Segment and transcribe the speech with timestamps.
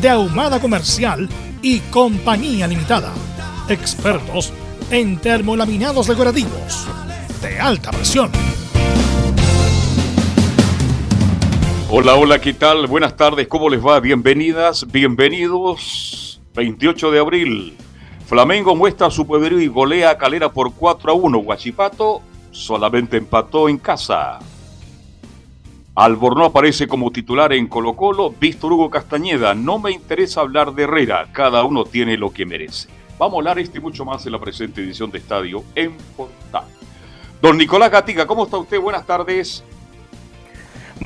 [0.00, 1.28] de Ahumada Comercial
[1.62, 3.12] y Compañía Limitada.
[3.68, 4.52] Expertos
[4.90, 6.86] en termolaminados decorativos
[7.40, 8.30] de alta presión.
[11.88, 12.86] Hola, hola, ¿qué tal?
[12.86, 14.00] Buenas tardes, ¿cómo les va?
[14.00, 16.40] Bienvenidas, bienvenidos.
[16.54, 17.76] 28 de abril.
[18.26, 21.38] Flamengo muestra su poderío y golea a Calera por 4 a 1.
[21.38, 24.40] Guachipato solamente empató en casa.
[25.96, 28.30] Alborno aparece como titular en Colo Colo.
[28.38, 29.54] Víctor Hugo Castañeda.
[29.54, 31.28] No me interesa hablar de Herrera.
[31.32, 32.90] Cada uno tiene lo que merece.
[33.18, 36.64] Vamos a hablar esto y mucho más en la presente edición de Estadio en Portal.
[37.40, 38.78] Don Nicolás Gatica, ¿cómo está usted?
[38.78, 39.64] Buenas tardes.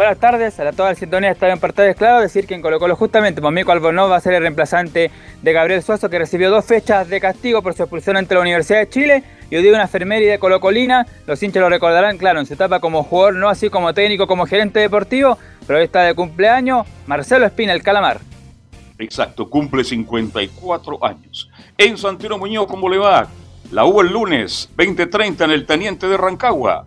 [0.01, 2.23] Buenas tardes a toda la sintonía está en Portales Claro.
[2.23, 5.11] Decir que en Colo Colo justamente Momico Albornoz va a ser el reemplazante
[5.43, 8.79] de Gabriel Suazo que recibió dos fechas de castigo por su expulsión ante la Universidad
[8.79, 9.25] de Chile.
[9.51, 11.07] Y hoy día una enfermería de Colo Colina.
[11.27, 14.47] Los hinchas lo recordarán, claro, en su etapa como jugador, no así como técnico, como
[14.47, 18.21] gerente deportivo, pero hoy está de cumpleaños Marcelo Espina, el Calamar.
[18.99, 21.51] Exacto, cumple 54 años.
[21.77, 23.29] En Santino Muñoz, ¿cómo le va?
[23.71, 26.87] La hubo el lunes, 20:30 en el Teniente de Rancagua.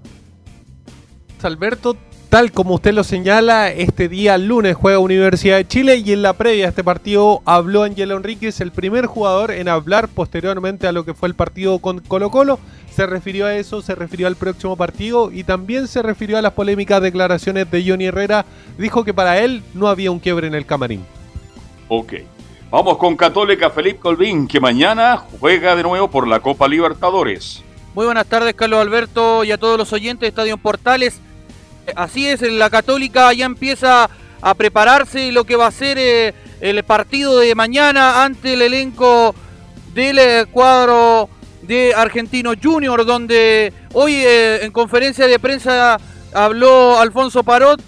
[1.43, 1.95] Alberto,
[2.33, 6.33] Tal como usted lo señala, este día lunes juega Universidad de Chile y en la
[6.33, 11.05] previa a este partido habló Angelo Enríquez, el primer jugador en hablar posteriormente a lo
[11.05, 12.57] que fue el partido con Colo Colo.
[12.91, 16.53] Se refirió a eso, se refirió al próximo partido y también se refirió a las
[16.53, 18.47] polémicas declaraciones de Johnny Herrera.
[18.79, 21.05] Dijo que para él no había un quiebre en el camarín.
[21.87, 22.13] Ok.
[22.71, 27.61] Vamos con Católica Felipe Colvín, que mañana juega de nuevo por la Copa Libertadores.
[27.93, 31.21] Muy buenas tardes, Carlos Alberto, y a todos los oyentes de Estadio Portales.
[31.95, 34.09] Así es, la Católica ya empieza
[34.41, 39.33] a prepararse lo que va a ser eh, el partido de mañana ante el elenco
[39.93, 41.29] del eh, cuadro
[41.61, 45.97] de Argentino Junior, donde hoy eh, en conferencia de prensa
[46.33, 47.81] habló Alfonso Parot,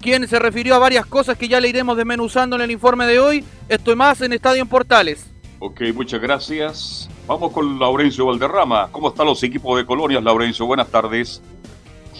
[0.00, 3.20] quien se refirió a varias cosas que ya le iremos desmenuzando en el informe de
[3.20, 3.44] hoy.
[3.68, 5.26] Esto más en Estadio en Portales.
[5.60, 7.08] Ok, muchas gracias.
[7.26, 8.88] Vamos con Laurencio Valderrama.
[8.90, 10.66] ¿Cómo están los equipos de colonias, Laurencio?
[10.66, 11.40] Buenas tardes.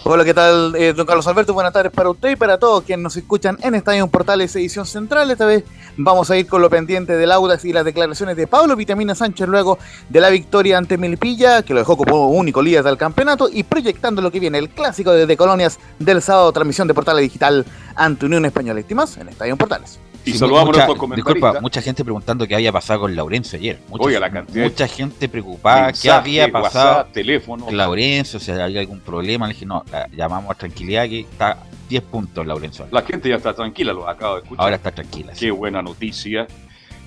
[0.01, 1.53] Hola, ¿qué tal, eh, don Carlos Alberto?
[1.53, 5.29] Buenas tardes para usted y para todos quienes nos escuchan en Estadio Portales Edición Central.
[5.31, 5.63] Esta vez
[5.95, 9.47] vamos a ir con lo pendiente del Audax y las declaraciones de Pablo Vitamina Sánchez
[9.47, 9.77] luego
[10.09, 14.21] de la victoria ante Melipilla, que lo dejó como único líder del campeonato, y proyectando
[14.21, 17.65] lo que viene, el clásico de, Colonias del sábado, transmisión de Portales Digital
[17.95, 18.81] ante Unión Española.
[18.87, 19.99] Y más en Estadio Portales.
[20.25, 23.79] Y saludamos a mucha, Disculpa, mucha gente preguntando qué había pasado con Laurencio ayer.
[23.89, 24.63] Mucha, la cantidad.
[24.63, 27.65] Mucha gente preocupada qué había pasado teléfono.
[27.65, 29.47] con Laurencio, si había algún problema.
[29.47, 29.83] Le dije, no,
[30.15, 31.57] llamamos a tranquilidad que está
[31.89, 32.87] 10 puntos Laurencio.
[32.91, 34.63] La gente ya está tranquila, lo acabo de escuchar.
[34.63, 35.33] Ahora está tranquila.
[35.37, 36.47] Qué buena noticia.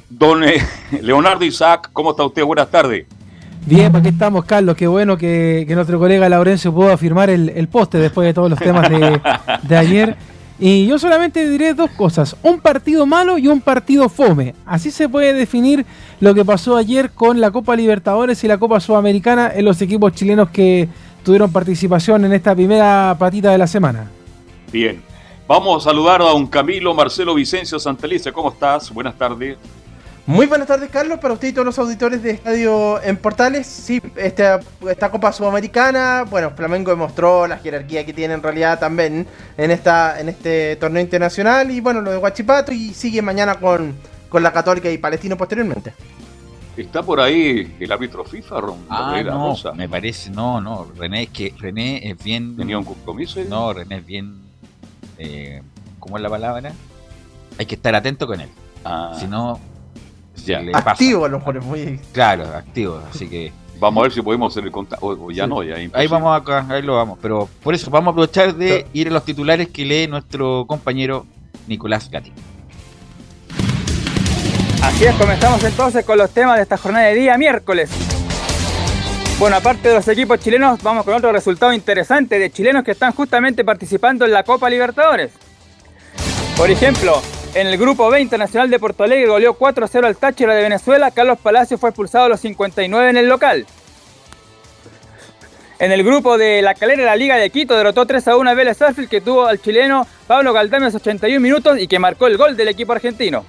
[0.09, 0.62] Don eh,
[1.03, 2.44] Leonardo Isaac, ¿cómo está usted?
[2.44, 3.06] Buenas tardes.
[3.65, 4.77] Bien, aquí estamos, Carlos.
[4.77, 8.88] Qué bueno que, nuestro colega Laurencio pudo afirmar el, poste después de todos los temas
[8.88, 9.21] de,
[9.62, 10.16] de ayer.
[10.59, 14.55] Y yo solamente diré dos cosas, un partido malo y un partido fome.
[14.65, 15.84] Así se puede definir
[16.19, 20.12] lo que pasó ayer con la Copa Libertadores y la Copa Sudamericana en los equipos
[20.15, 20.89] chilenos que
[21.22, 24.11] tuvieron participación en esta primera patita de la semana.
[24.72, 25.03] Bien,
[25.47, 28.33] vamos a saludar a don Camilo Marcelo Vicencio Santelice.
[28.33, 28.93] ¿Cómo estás?
[28.95, 29.59] Buenas tardes.
[30.26, 33.65] Muy buenas tardes, Carlos, para usted y todos los auditores de Estadio en Portales.
[33.65, 34.59] Sí, esta,
[34.91, 39.24] esta Copa Sudamericana, bueno, Flamengo demostró la jerarquía que tiene en realidad también
[39.56, 41.71] en, esta, en este torneo internacional.
[41.71, 43.95] Y bueno, lo de Guachipato y sigue mañana con,
[44.28, 45.95] con la Católica y Palestino posteriormente.
[46.77, 48.78] Está por ahí el árbitro FIFA, Ron.
[48.91, 50.89] Ah, no, me parece, no, no.
[50.98, 52.56] René es que René es bien.
[52.56, 53.41] ¿Tenía un compromiso?
[53.48, 54.41] No, René es bien.
[55.18, 55.62] Eh,
[56.01, 56.72] ¿Cómo es la palabra?
[57.59, 58.48] Hay que estar atento con él.
[58.84, 59.16] Ah.
[59.18, 59.59] Si no,
[60.72, 62.00] activo a lo mejor muy.
[62.12, 63.53] Claro, activo, así que.
[63.78, 65.06] Vamos a ver si podemos hacer el contacto.
[65.06, 67.18] O, ya no, ya Ahí vamos acá, ahí lo vamos.
[67.21, 71.27] Pero por eso vamos a aprovechar de ir a los titulares que lee nuestro compañero
[71.66, 72.33] Nicolás Gatti.
[74.83, 77.91] Así es, comenzamos entonces con los temas de esta jornada de día miércoles.
[79.39, 83.12] Bueno, aparte de los equipos chilenos, vamos con otro resultado interesante de chilenos que están
[83.12, 85.32] justamente participando en la Copa Libertadores.
[86.56, 87.21] Por ejemplo,
[87.56, 91.10] en el grupo B Internacional de Porto Alegre goleó 4-0 al Táchira de Venezuela.
[91.10, 93.64] Carlos Palacios fue expulsado a los 59 en el local.
[95.78, 98.54] En el grupo de la calera la Liga de Quito derrotó 3 a 1 a
[98.54, 102.36] Vélez Sarsfield que tuvo al chileno Pablo Galdame a 81 minutos y que marcó el
[102.36, 103.47] gol del equipo argentino.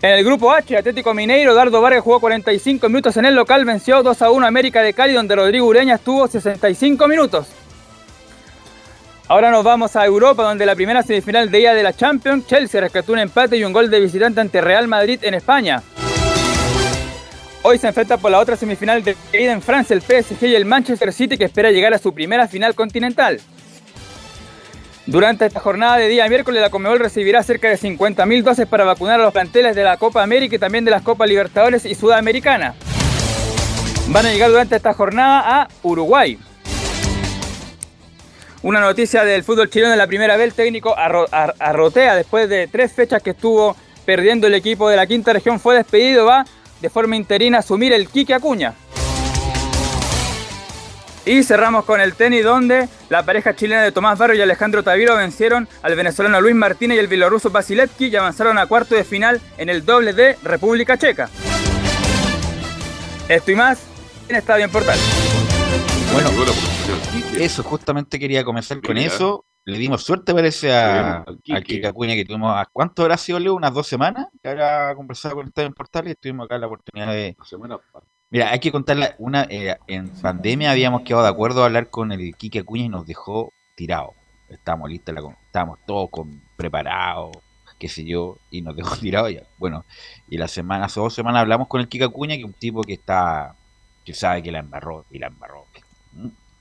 [0.00, 4.00] En el grupo H, Atlético Mineiro, Dardo Vargas jugó 45 minutos en el local, venció
[4.04, 7.48] 2 a 1 América de Cali, donde Rodrigo Ureña estuvo 65 minutos.
[9.26, 12.78] Ahora nos vamos a Europa, donde la primera semifinal de día de la Champions, Chelsea
[12.78, 15.82] rescató un empate y un gol de visitante ante Real Madrid en España.
[17.62, 20.66] Hoy se enfrenta por la otra semifinal de ida en Francia el PSG y el
[20.66, 23.40] Manchester City que espera llegar a su primera final continental.
[25.06, 29.20] Durante esta jornada de día miércoles, la Comebol recibirá cerca de 50.000 dosis para vacunar
[29.20, 32.74] a los planteles de la Copa América y también de las Copas Libertadores y Sudamericana.
[34.08, 36.38] Van a llegar durante esta jornada a Uruguay.
[38.64, 42.90] Una noticia del fútbol chileno en la primera vez, el técnico Arrotea, después de tres
[42.90, 43.76] fechas que estuvo
[44.06, 46.46] perdiendo el equipo de la quinta región, fue despedido, va
[46.80, 48.72] de forma interina a asumir el Quique Acuña.
[51.26, 55.14] Y cerramos con el tenis donde la pareja chilena de Tomás Barrio y Alejandro Taviro
[55.14, 59.42] vencieron al venezolano Luis Martínez y el bielorruso Vasilevski y avanzaron a cuarto de final
[59.58, 61.28] en el doble de República Checa.
[63.28, 63.80] Esto y más
[64.26, 64.98] en Estadio Portal.
[66.14, 66.30] Bueno,
[67.38, 69.44] eso justamente quería comenzar con eso.
[69.66, 72.54] Le dimos suerte, parece, a, al Kika Acuña que tuvimos.
[72.72, 73.54] ¿Cuánto habrá sido, Leo?
[73.54, 74.28] ¿Unas dos semanas?
[74.42, 77.36] Que habrá conversado con Estadio en Portal y estuvimos acá la oportunidad de.
[78.30, 79.46] Mira, hay que contarle una.
[79.48, 83.06] Eh, en pandemia habíamos quedado de acuerdo a hablar con el Quique Acuña y nos
[83.06, 84.12] dejó tirado.
[84.50, 85.14] Estábamos listos,
[85.46, 87.32] estábamos todos con, preparados,
[87.78, 89.44] qué sé yo, y nos dejó tirado ya.
[89.56, 89.84] Bueno,
[90.28, 92.82] y la semana, hace dos semanas hablamos con el Quique Acuña, que es un tipo
[92.82, 93.56] que está.
[94.04, 95.64] que sabe que la embarró, y la embarró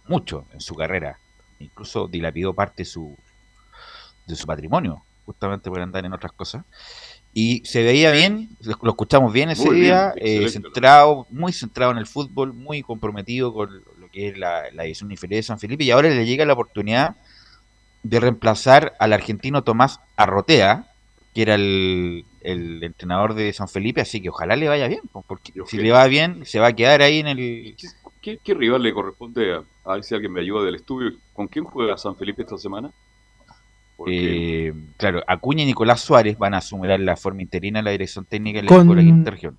[0.08, 1.20] mucho en su carrera.
[1.60, 3.16] Incluso dilapidó parte de su,
[4.28, 6.64] de su patrimonio, justamente por andar en otras cosas.
[7.34, 12.06] Y se veía bien, lo escuchamos bien ese día, eh, centrado, muy centrado en el
[12.06, 15.90] fútbol, muy comprometido con lo que es la, la edición inferior de San Felipe, y
[15.90, 17.16] ahora le llega la oportunidad
[18.04, 20.94] de reemplazar al argentino Tomás Arrotea,
[21.34, 25.78] que era el, entrenador de San Felipe, así que ojalá le vaya bien, porque si
[25.78, 27.76] le va bien, se va a quedar ahí en el...
[28.24, 31.12] ¿Qué, rival le corresponde a, a ver si alguien me ayuda del estudio?
[31.34, 32.90] ¿Con quién juega San Felipe esta semana?
[34.08, 38.62] Eh, claro, Acuña y Nicolás Suárez van a asumir la forma interina la dirección técnica
[38.62, 39.58] de la, quinta región.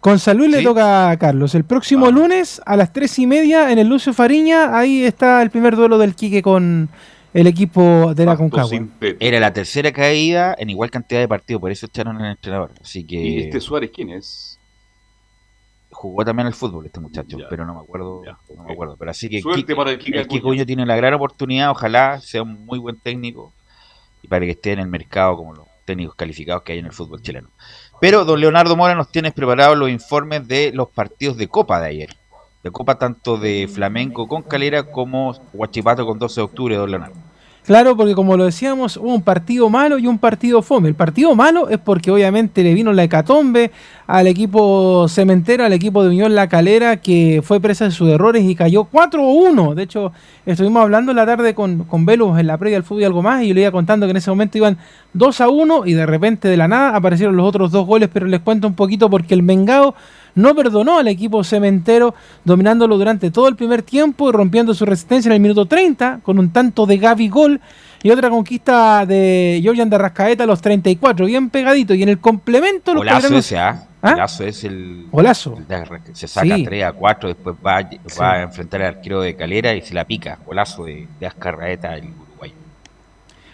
[0.00, 1.54] Con salud le toca a Carlos.
[1.54, 2.10] El próximo ah.
[2.10, 5.98] lunes a las tres y media en el Lucio Fariña, ahí está el primer duelo
[5.98, 6.88] del Quique con
[7.34, 8.88] el equipo de la Concagua.
[9.18, 12.72] Era la tercera caída en igual cantidad de partidos, por eso echaron al entrenador.
[12.80, 13.16] Así que...
[13.16, 14.58] ¿Y este Suárez quién es?
[16.00, 18.22] Jugó también al fútbol este muchacho, pero no me acuerdo,
[18.56, 18.96] no me acuerdo.
[18.98, 23.52] Pero así que el Kiko tiene la gran oportunidad, ojalá sea un muy buen técnico
[24.22, 26.92] y para que esté en el mercado como los técnicos calificados que hay en el
[26.92, 27.48] fútbol chileno.
[28.00, 31.88] Pero don Leonardo Mora nos tiene preparados los informes de los partidos de Copa de
[31.88, 32.16] ayer.
[32.62, 37.29] De Copa tanto de Flamenco con Calera como Huachipato con 12 de octubre, don Leonardo.
[37.66, 40.88] Claro, porque como lo decíamos, hubo un partido malo y un partido fome.
[40.88, 43.70] El partido malo es porque obviamente le vino la hecatombe
[44.06, 48.44] al equipo cementero, al equipo de Unión La Calera, que fue presa de sus errores
[48.44, 49.74] y cayó 4-1.
[49.74, 50.12] De hecho,
[50.46, 53.22] estuvimos hablando en la tarde con, con Velus en la previa del fútbol y algo
[53.22, 54.78] más, y yo le iba contando que en ese momento iban
[55.14, 58.66] 2-1 y de repente de la nada aparecieron los otros dos goles, pero les cuento
[58.66, 59.94] un poquito porque el Mengao
[60.34, 65.28] no perdonó al equipo cementero, dominándolo durante todo el primer tiempo y rompiendo su resistencia
[65.28, 67.60] en el minuto 30 con un tanto de Gaby Gol
[68.02, 71.94] y otra conquista de Georgian de Rascaeta a los 34, bien pegadito.
[71.94, 72.94] Y en el complemento...
[72.94, 73.86] Los Golazo ese, ¿ah?
[74.02, 74.26] ¿Ah?
[74.40, 75.06] es el...
[75.10, 75.58] Golazo.
[76.12, 77.82] se saca 3 a 4, después va,
[78.18, 80.38] va a enfrentar al arquero de Calera y se la pica.
[80.46, 82.14] Golazo de, de el.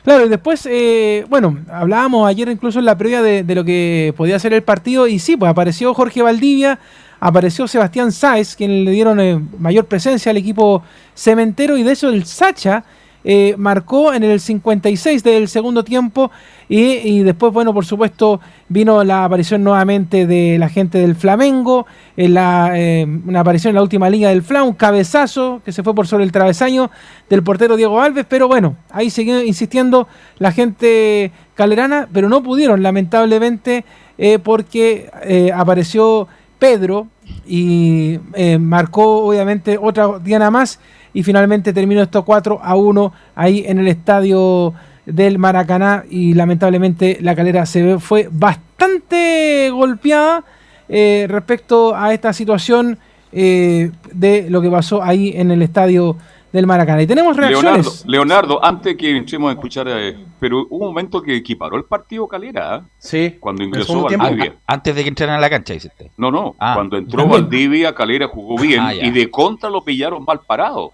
[0.06, 4.38] Claro, y después, eh, bueno, hablábamos ayer incluso en la previa de, lo que podía
[4.38, 6.78] ser el partido, y sí, pues apareció Jorge Valdivia,
[7.18, 10.84] apareció Sebastián Sáez, quien le dieron eh, mayor presencia al equipo
[11.16, 12.84] cementero, y de eso el Sacha
[13.28, 16.30] eh, marcó en el 56 del segundo tiempo
[16.68, 22.34] y, después, bueno, por supuesto, vino la aparición nuevamente de la gente del Flamengo, en
[22.34, 25.92] la, eh, una aparición en la última línea del Fla, un cabezazo que se fue
[25.92, 26.88] por sobre el travesaño
[27.28, 30.06] del portero Diego Alves, pero bueno, ahí siguió insistiendo
[30.38, 33.84] la gente calerana, pero no pudieron, lamentablemente,
[34.18, 35.10] eh, porque
[35.52, 36.28] apareció
[36.60, 37.08] Pedro
[37.44, 38.20] y
[38.60, 40.78] marcó obviamente otra diana más
[41.16, 44.74] y finalmente terminó esto 4 a 1 ahí en el estadio
[45.06, 50.44] del Maracaná y lamentablemente la calera se fue bastante golpeada
[50.90, 52.98] eh, respecto a esta situación
[53.32, 56.18] eh, de lo que pasó ahí en el estadio
[56.52, 57.00] del Maracaná.
[57.00, 58.04] Y tenemos reacciones.
[58.06, 62.28] Leonardo, antes que entremos a escuchar, eh, pero hubo un momento que equiparó el partido
[62.28, 62.84] Calera.
[62.98, 63.36] Sí.
[63.40, 64.56] Cuando ingresó Valdivia.
[64.66, 66.10] Antes de que entraran a la cancha, hiciste.
[66.18, 66.54] No, no.
[66.58, 66.74] Ah.
[66.74, 70.92] cuando entró Valdivia, Calera jugó bien ah, y de contra lo pillaron mal parado.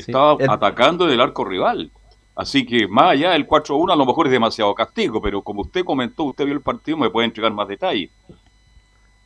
[0.00, 1.90] Estaba atacando en el arco rival.
[2.36, 5.84] Así que más allá del 4-1 a lo mejor es demasiado castigo, pero como usted
[5.84, 8.10] comentó, usted vio el partido, me puede entregar más detalles.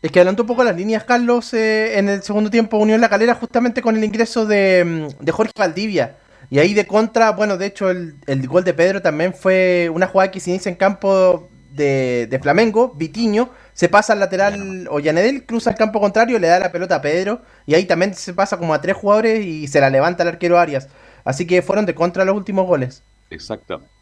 [0.02, 3.08] Es que adelantó un poco las líneas, Carlos, eh, en el segundo tiempo Unión La
[3.08, 6.16] Calera justamente con el ingreso de, mm, Jorge Valdivia.
[6.50, 8.14] Y ahí de contra, bueno, de hecho el,
[8.46, 13.50] gol de Pedro también fue una jugada que se inicia en campo de, Flamengo, Vitiño,
[13.72, 17.42] se pasa al lateral Ollanedel, cruza el campo contrario, le da la pelota a Pedro
[17.66, 20.58] y ahí también se pasa como a tres jugadores y se la levanta el arquero
[20.58, 20.88] Arias.
[21.24, 23.02] Así que fueron de contra los últimos goles.
[23.30, 23.92] Exactamente.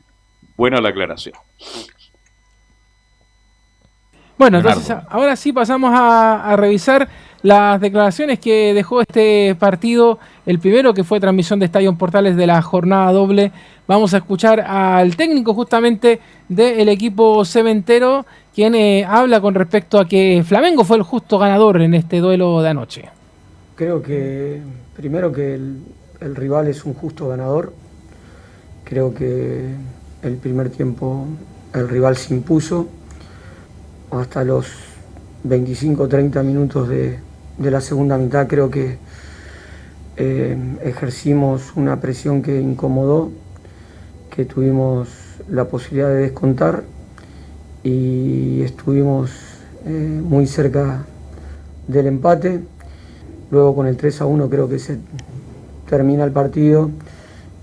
[0.56, 1.34] Buena la aclaración.
[4.38, 7.08] Bueno, entonces ahora sí pasamos a, revisar
[7.42, 12.46] las declaraciones que dejó este partido, el primero que fue transmisión de Estadio Portales de
[12.46, 13.52] la jornada doble.
[13.86, 18.24] Vamos a escuchar al técnico justamente del equipo cementero,
[18.54, 22.62] quien eh, habla con respecto a que Flamengo fue el justo ganador en este duelo
[22.62, 23.08] de anoche.
[23.74, 24.60] Creo que
[24.96, 27.72] primero que el rival es un justo ganador.
[28.84, 29.74] Creo que
[30.22, 31.26] el primer tiempo
[31.74, 32.88] el rival se impuso
[34.20, 34.66] hasta los
[35.44, 37.18] 25-30 minutos de,
[37.58, 38.98] la segunda mitad creo que
[40.16, 43.30] eh, ejercimos una presión que incomodó,
[44.34, 45.08] que tuvimos
[45.48, 46.84] la posibilidad de descontar
[47.82, 49.30] y estuvimos
[49.86, 51.04] eh, muy cerca
[51.88, 52.60] del empate.
[53.50, 54.98] Luego con el 3 a 1 creo que se
[55.88, 56.90] termina el partido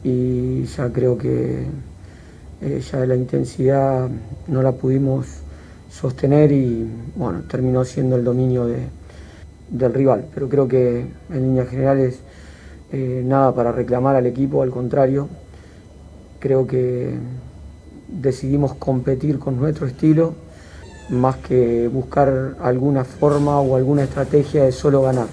[0.03, 1.67] y ya creo que
[2.61, 4.09] eh, ya la intensidad
[4.47, 5.27] no la pudimos
[5.89, 8.87] sostener y bueno, terminó siendo el dominio de,
[9.69, 10.25] del rival.
[10.33, 12.19] Pero creo que en líneas generales
[12.91, 15.29] eh, nada para reclamar al equipo, al contrario,
[16.39, 17.15] creo que
[18.07, 20.33] decidimos competir con nuestro estilo
[21.09, 25.27] más que buscar alguna forma o alguna estrategia de solo ganar.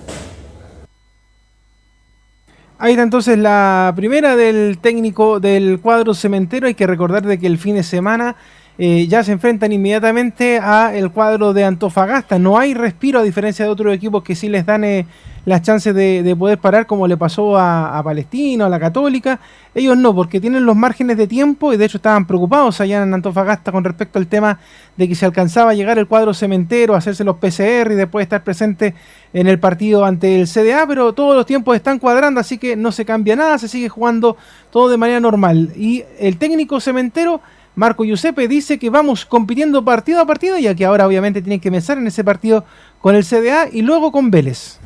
[2.78, 6.66] Ahí está entonces la primera del técnico del cuadro cementero.
[6.66, 8.36] Hay que recordar de que el fin de semana
[8.78, 12.38] eh, ya se enfrentan inmediatamente a el cuadro de Antofagasta.
[12.38, 15.06] No hay respiro a diferencia de otros equipos que sí les dan eh,
[15.46, 19.40] las chances de, poder parar como le pasó a, a Palestina, a la Católica.
[19.74, 23.14] Ellos no, porque tienen los márgenes de tiempo y de hecho estaban preocupados allá en
[23.14, 24.58] Antofagasta con respecto al tema
[24.96, 28.42] de que se alcanzaba a llegar el cuadro cementero, hacerse los PCR y después estar
[28.42, 28.94] presente
[29.32, 32.90] en el partido ante el CDA, pero todos los tiempos están cuadrando, así que no
[32.92, 34.36] se cambia nada, se sigue jugando
[34.70, 35.72] todo de manera normal.
[35.76, 37.40] Y el técnico cementero
[37.76, 41.70] Marco Giuseppe dice que vamos compitiendo partido a partido, ya que ahora obviamente tienen que
[41.70, 42.64] pensar en ese partido
[43.02, 44.78] con el CDA y luego con Vélez.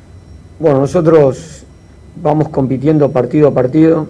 [0.59, 1.63] Bueno, nosotros
[2.21, 4.09] vamos compitiendo partido a partido.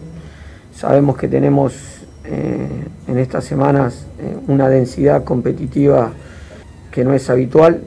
[0.74, 1.74] Sabemos que tenemos
[2.24, 6.12] eh, en estas semanas eh, una densidad competitiva
[6.90, 7.82] que no es habitual.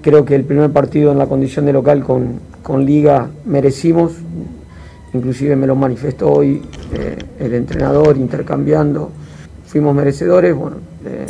[0.00, 4.12] Creo que el primer partido en la condición de local con, con Liga merecimos,
[5.12, 6.62] inclusive me lo manifestó hoy
[6.94, 9.10] eh, el entrenador intercambiando
[9.70, 11.26] fuimos merecedores, bueno, eh,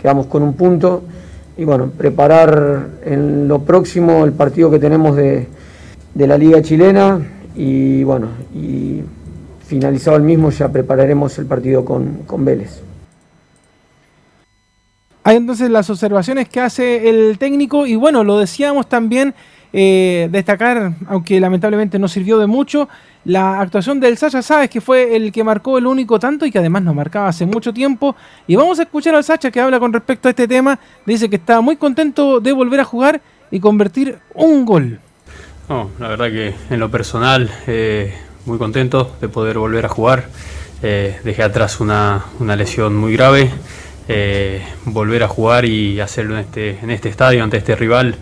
[0.00, 1.04] quedamos con un punto.
[1.56, 5.46] Y bueno, preparar en lo próximo el partido que tenemos de,
[6.14, 7.20] la Liga Chilena.
[7.56, 9.02] Y bueno, y
[9.66, 12.80] finalizado el mismo ya prepararemos el partido con, con Vélez.
[15.24, 17.86] Hay entonces las observaciones que hace el técnico.
[17.86, 19.34] Y bueno, lo decíamos también
[19.72, 22.88] eh, destacar, aunque lamentablemente no sirvió de mucho,
[23.24, 26.58] la actuación del Sacha Sáez, que fue el que marcó el único tanto y que
[26.58, 28.16] además nos marcaba hace mucho tiempo.
[28.46, 30.78] Y vamos a escuchar al Sacha que habla con respecto a este tema.
[31.04, 33.20] Dice que está muy contento de volver a jugar
[33.50, 35.00] y convertir un gol.
[35.98, 38.14] La verdad que en lo personal, eh,
[38.46, 40.28] muy contento de poder volver a jugar.
[40.82, 42.24] Eh, dejé atrás una,
[42.56, 43.50] lesión muy grave.
[44.86, 48.16] volver a jugar y hacerlo en este, en este estadio ante este rival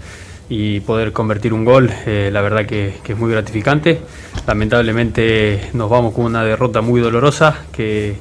[0.49, 4.01] y poder convertir un gol, eh, la verdad que, es muy gratificante.
[4.47, 8.17] Lamentablemente nos vamos con una derrota muy dolorosa, que,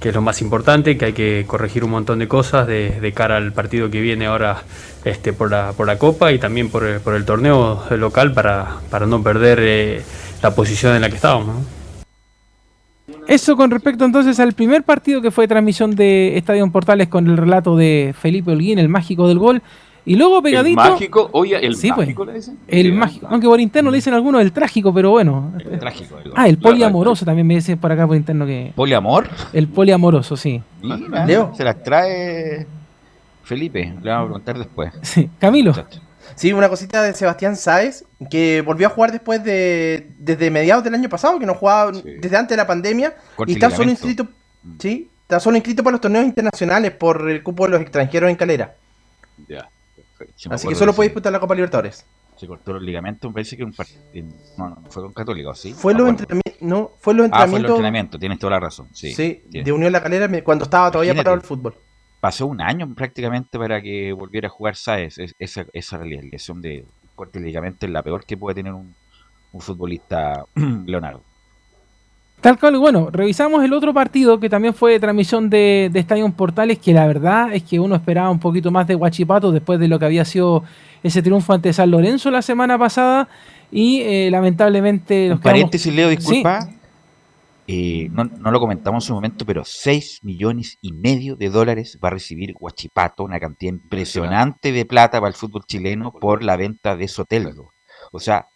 [0.00, 3.52] es lo más importante, que hay que corregir un montón de cosas de, cara al
[3.52, 4.62] partido que viene ahora
[5.04, 9.20] este, por, la, por la Copa y también por, el torneo local para, para no
[9.20, 10.02] perder eh,
[10.42, 11.56] la posición en la que estábamos.
[13.26, 17.36] Eso con respecto entonces al primer partido que fue transmisión de Estadio Portales con el
[17.36, 19.62] relato de Felipe Holguín, el mágico del gol.
[20.06, 20.80] Y luego pegadito.
[20.80, 22.58] El mágico, oye, el pues, mágico le dicen.
[22.68, 23.26] El mágico.
[23.28, 25.52] Aunque por interno le dicen algunos el trágico, pero bueno.
[25.58, 26.16] El trágico.
[26.36, 28.72] ah, el poliamoroso también me dice por acá por interno que.
[28.74, 29.28] ¿Poliamor?
[29.52, 30.62] El poliamoroso, sí.
[30.80, 31.52] Mira, Leo.
[31.56, 32.66] Se las trae
[33.42, 34.92] Felipe, le vamos a preguntar después.
[35.02, 35.72] Sí, Camilo.
[36.34, 40.10] Sí, una cosita de Sebastián Sáez, que volvió a jugar después de.
[40.18, 43.14] desde mediados del año pasado, que no jugaba desde antes de la pandemia.
[43.46, 44.28] y está solo inscrito.
[44.78, 48.36] Sí, está solo inscrito para los torneos internacionales por el cupo de los extranjeros en
[48.36, 48.74] calera.
[49.48, 49.68] Ya,
[50.50, 52.06] Así que solo puede disputar la Copa Libertadores.
[52.36, 54.00] Se cortó los ligamentos, me parece que un partido.
[54.58, 55.72] No, no, fue con Católico, ¿sí?
[55.72, 56.60] Fue los entrenamientos.
[56.60, 57.34] No, fue los entrenamientos.
[57.34, 58.88] Ah, fue los entrenamientos, tienes toda la razón.
[58.92, 61.74] Sí, sí de Unión La Calera cuando estaba todavía parado el fútbol
[62.26, 65.16] pasó un año prácticamente para que volviera a jugar Saez.
[65.38, 68.94] esa, esa lesión de corte de ligamento es la peor que puede tener un,
[69.60, 70.44] futbolista
[70.86, 71.22] Leonardo.
[72.46, 76.30] Tal cual, bueno, revisamos el otro partido que también fue de transmisión de, de Estadio
[76.30, 79.88] Portales, que la verdad es que uno esperaba un poquito más de Guachipato después de
[79.88, 80.62] lo que había sido
[81.02, 83.28] ese triunfo ante San Lorenzo la semana pasada.
[83.72, 85.30] Y eh, lamentablemente.
[85.30, 86.68] Los paréntesis, Leo, disculpa.
[87.66, 92.10] Eh, no, lo comentamos en su momento, pero 6 millones y medio de dólares va
[92.10, 96.94] a recibir Huachipato, una cantidad impresionante de plata para el fútbol chileno por la venta
[96.94, 97.72] de Soteldo.
[98.12, 98.46] O sea,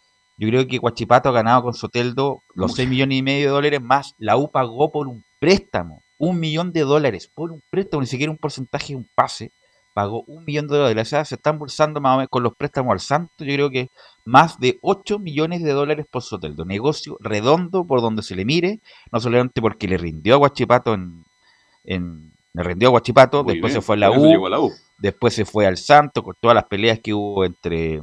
[0.40, 3.82] yo creo que Huachipato ha ganado con Soteldo los 6 millones y medio de dólares
[3.82, 8.06] más, la U pagó por un préstamo, un millón de dólares por un préstamo, ni
[8.06, 9.52] siquiera un porcentaje, un pase,
[9.92, 11.09] pagó un millón de dólares.
[11.09, 13.68] O sea, se están bolsando más o menos con los préstamos al santo, yo creo
[13.68, 13.90] que
[14.25, 16.64] más de 8 millones de dólares por Soteldo.
[16.64, 18.80] Negocio redondo por donde se le mire,
[19.12, 23.97] no solamente porque le rindió a Guachipato en, le rindió a Guachipato, después se fue
[23.97, 28.00] a la, U, después se fue al Santo con todas las peleas que hubo entre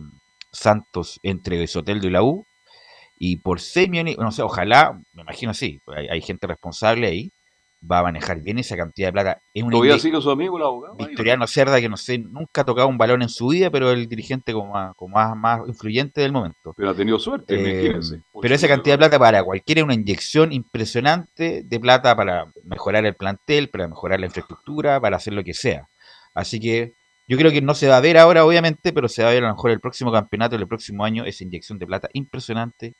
[0.51, 2.46] Santos, entre Soteldo y la U.
[3.20, 7.32] Y por 6 millones, no sé, ojalá, me imagino así, hay gente responsable ahí,
[7.89, 9.42] va a manejar bien esa cantidad de plata.
[9.54, 10.96] Es un sigue su amigo el abogado.
[10.96, 14.08] Victoriano Cerda, que no sé, nunca ha tocado un balón en su vida, pero el
[14.08, 16.74] dirigente como más, como más, influyente del momento.
[16.75, 17.56] Pero ha tenido suerte,
[17.89, 18.00] eh,
[18.42, 23.06] Pero esa cantidad de plata para cualquiera es una inyección impresionante de plata para mejorar
[23.06, 25.88] el plantel, para mejorar la infraestructura, para hacer lo que sea.
[26.34, 26.94] Así que
[27.27, 29.43] yo creo que no se va a ver ahora, obviamente, pero se va a ver
[29.43, 32.96] a lo mejor el próximo campeonato, el próximo año, esa inyección de plata impresionante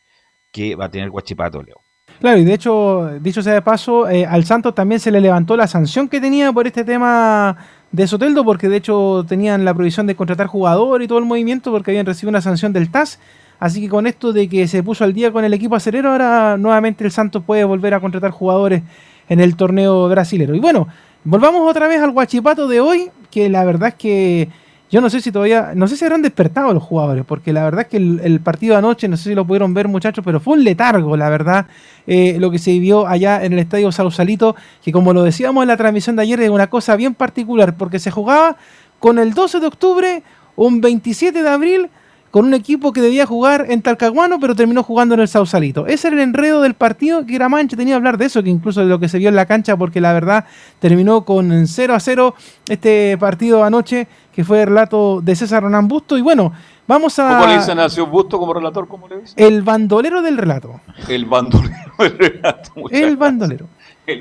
[0.51, 1.81] que va a tener Guachipato, Leo.
[2.19, 5.55] Claro, y de hecho, dicho sea de paso, eh, al Santos también se le levantó
[5.55, 7.57] la sanción que tenía por este tema
[7.91, 11.71] de Soteldo, porque de hecho tenían la prohibición de contratar jugador y todo el movimiento,
[11.71, 13.19] porque habían recibido una sanción del TAS.
[13.59, 16.57] Así que con esto de que se puso al día con el equipo acerero, ahora
[16.57, 18.83] nuevamente el Santos puede volver a contratar jugadores
[19.29, 20.55] en el torneo brasilero.
[20.55, 20.87] Y bueno,
[21.27, 24.49] volvamos otra vez al guachipato de hoy, que la verdad es que
[24.89, 27.81] yo no sé si todavía, no sé si habrán despertado los jugadores, porque la verdad
[27.81, 30.63] es que el, partido anoche, no sé si lo pudieron ver muchachos, pero fue un
[30.63, 31.67] letargo, la verdad,
[32.07, 35.67] eh, lo que se vivió allá en el estadio Sausalito, que como lo decíamos en
[35.67, 38.55] la transmisión de ayer, es una cosa bien particular, porque se jugaba
[38.99, 40.23] con el 12 de octubre,
[40.55, 41.89] un 27 de abril,
[42.31, 45.87] con un equipo que debía jugar en Talcahuano, pero terminó jugando en el Sausalito.
[45.87, 48.49] Ese era el enredo del partido, que era mancha, tenía que hablar de eso, que
[48.49, 50.45] incluso de lo que se vio en la cancha, porque la verdad
[50.79, 52.35] terminó con 0 a 0
[52.67, 56.15] este partido anoche que fue el relato de César Ronán Busto.
[56.15, 56.53] Y bueno,
[56.85, 57.39] vamos a.
[57.39, 58.87] ¿Cómo le dicen a Busto como relator?
[58.87, 59.33] ¿Cómo le dicen?
[59.35, 60.79] El bandolero del relato.
[61.07, 62.71] El bandolero del relato.
[62.91, 63.67] El bandolero.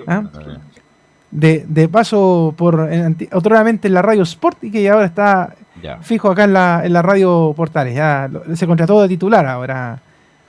[0.07, 0.25] ¿Ah?
[1.37, 2.89] De, de, paso por
[3.31, 5.55] otroramente en la radio Sport y que ahora está
[6.01, 7.95] fijo acá en la, en la radio Portales.
[7.95, 10.01] Ya se contrató de titular ahora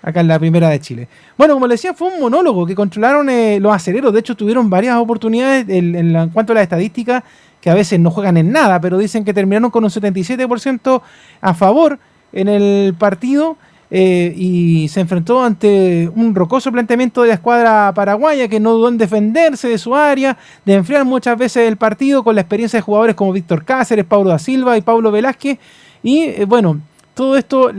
[0.02, 1.08] acá en la primera de Chile.
[1.38, 4.14] Bueno, como le decía, fue un monólogo que controlaron eh, los aceleros.
[4.14, 7.24] De hecho, tuvieron varias oportunidades en, en, cuanto a la estadística
[7.60, 11.02] que a veces no juegan en nada, pero dicen que terminaron con un 77%
[11.42, 12.00] a favor
[12.32, 13.58] en el partido
[13.90, 18.90] eh, y se enfrentó ante un rocoso planteamiento de la escuadra paraguaya que no dudó
[18.90, 22.82] en defenderse de su área, de enfriar muchas veces el partido con la experiencia de
[22.82, 25.58] jugadores como Víctor Cáceres, Paulo da Silva y Pablo Velázquez.
[26.04, 26.80] Y eh, bueno,
[27.14, 27.72] todo esto,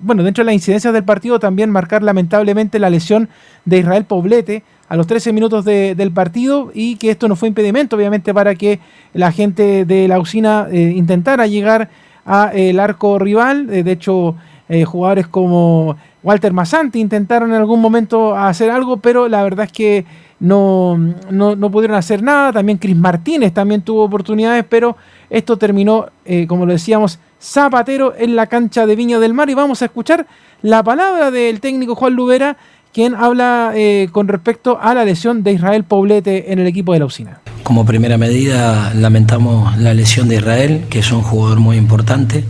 [0.00, 3.28] bueno, dentro de las incidencias del partido también marcar lamentablemente la lesión
[3.64, 7.96] de Israel Poblete, a los 13 minutos del partido y que esto no fue impedimento,
[7.96, 8.80] obviamente, para que
[9.14, 11.90] la gente de la usina eh, intentara llegar
[12.24, 13.68] al arco rival.
[13.70, 14.36] Eh, de hecho,
[14.68, 19.72] eh, jugadores como Walter Massanti intentaron en algún momento hacer algo, pero la verdad es
[19.72, 20.04] que
[20.38, 20.98] no,
[21.30, 22.52] no, pudieron hacer nada.
[22.52, 24.96] También Cris Martínez también tuvo oportunidades, pero
[25.30, 26.06] esto terminó,
[26.46, 29.48] como lo decíamos, zapatero en la cancha de Viña del Mar.
[29.48, 30.26] Y vamos a escuchar
[30.62, 32.56] la palabra del técnico Juan Lubera
[32.96, 37.00] quien habla eh, con respecto a la lesión de Israel Poblete en el equipo de
[37.00, 37.40] la usina.
[37.62, 42.42] Como primera medida lamentamos la lesión de Israel, que es un jugador muy importante.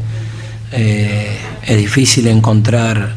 [0.77, 1.37] Eh,
[1.67, 3.15] es difícil encontrar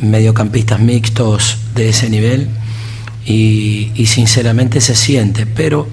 [0.00, 2.48] mediocampistas mixtos de ese nivel
[3.24, 5.88] y, y, sinceramente se siente, pero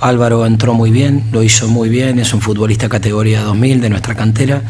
[0.00, 4.14] Álvaro entró muy bien, lo hizo muy bien, es un futbolista categoría 2000 de nuestra
[4.14, 4.62] cantera,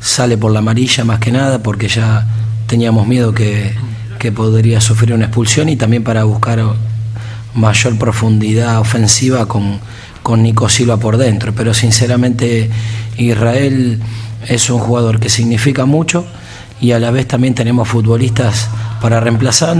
[0.00, 2.28] sale por la amarilla más que nada porque ya
[2.66, 3.74] teníamos miedo que
[4.20, 6.62] que podría sufrir una expulsión y también para buscar
[7.54, 9.80] mayor profundidad ofensiva con,
[10.22, 12.70] con Nico Silva por dentro, pero sinceramente
[13.16, 13.98] Israel
[14.48, 16.26] es un jugador que significa mucho
[16.80, 18.68] y a la vez también tenemos futbolistas
[19.00, 19.76] para, reemplazar,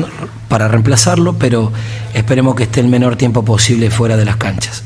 [0.48, 1.72] para reemplazarlo, pero
[2.14, 4.84] esperemos que esté el menor tiempo posible fuera de las canchas.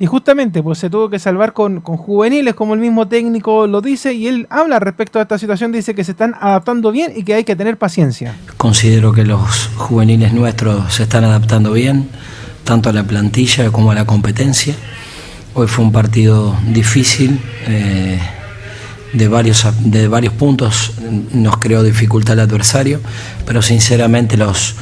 [0.00, 3.80] Y justamente, pues se tuvo que salvar con, con, juveniles, como el mismo técnico lo
[3.80, 7.24] dice, y él habla respecto a esta situación, dice que se están adaptando bien y
[7.24, 8.36] que hay que tener paciencia.
[8.56, 12.08] Considero que los juveniles nuestros se están adaptando bien,
[12.62, 14.76] tanto a la plantilla como a la competencia.
[15.54, 17.40] Hoy fue un partido difícil.
[17.66, 18.20] Eh,
[19.12, 20.92] de varios, de varios puntos
[21.32, 23.00] nos creó dificultad el adversario,
[23.46, 24.74] pero sinceramente los,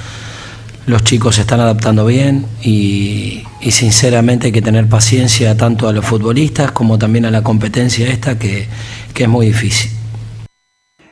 [0.86, 6.04] los chicos se están adaptando bien y, sinceramente hay que tener paciencia tanto a los
[6.04, 8.68] futbolistas como también a la competencia esta que,
[9.12, 9.90] que es muy difícil.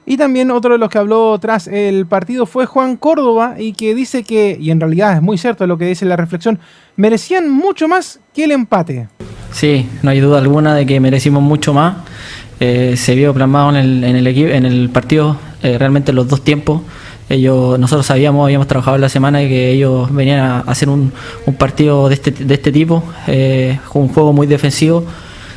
[0.06, 3.94] Y también otro de los que habló tras el partido fue Juan Córdoba y que
[3.94, 6.60] dice que, y en realidad es muy cierto lo que dice la reflexión,
[6.96, 9.08] merecían mucho más que el empate.
[9.52, 11.96] Sí, no hay duda alguna de que merecimos mucho más.
[12.60, 16.42] Eh, se vio plasmado en el, en el, en el partido eh, realmente los dos
[16.42, 16.82] tiempos.
[17.28, 21.10] Ellos, nosotros sabíamos, habíamos trabajado la semana y que ellos venían a hacer un,
[21.46, 25.04] un partido de este, de este tipo, eh, un juego muy defensivo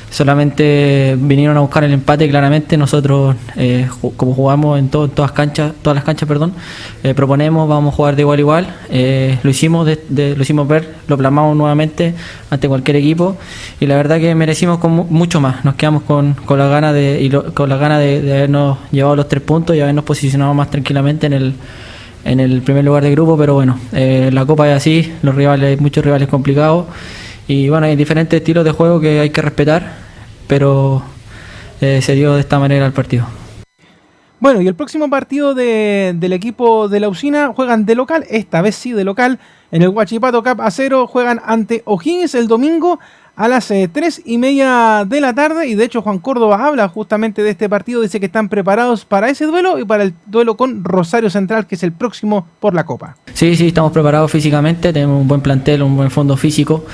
[0.09, 2.77] solamente vinieron a buscar el empate claramente.
[2.77, 6.53] Nosotros eh, como jugamos en, todas canchas todas las canchas perdón
[7.03, 8.75] eh, proponemos vamos a jugar de igual a igual.
[8.89, 12.13] Eh, lo hicimos lo hicimos ver lo plasmamos nuevamente
[12.49, 13.37] ante cualquier equipo
[13.79, 15.63] y la verdad que merecimos mucho más.
[15.65, 19.43] Nos quedamos con, con la gana de con la gana de, habernos llevado los tres
[19.43, 24.45] puntos y habernos posicionado más tranquilamente en el primer lugar de grupo pero bueno la
[24.45, 26.85] copa es así los rivales muchos rivales complicados
[27.47, 29.95] y bueno, hay diferentes estilos de juego que hay que respetar,
[30.47, 31.01] pero
[31.81, 33.27] eh, se dio de esta manera el partido.
[34.39, 38.75] Bueno, y el próximo partido del equipo de la usina juegan de local, esta vez
[38.75, 39.39] sí de local,
[39.71, 42.99] en el Huachipato Cup a cero, juegan ante O'Higgins el domingo
[43.37, 45.67] a las 3 eh, y media de la tarde.
[45.67, 48.01] Y de hecho, Juan Córdoba habla justamente de este partido.
[48.01, 51.75] Dice que están preparados para ese duelo y para el duelo con Rosario Central, que
[51.75, 53.15] es el próximo por la Copa.
[53.33, 54.91] Sí, sí, estamos preparados físicamente.
[54.91, 56.85] Tenemos un buen plantel, un buen fondo físico.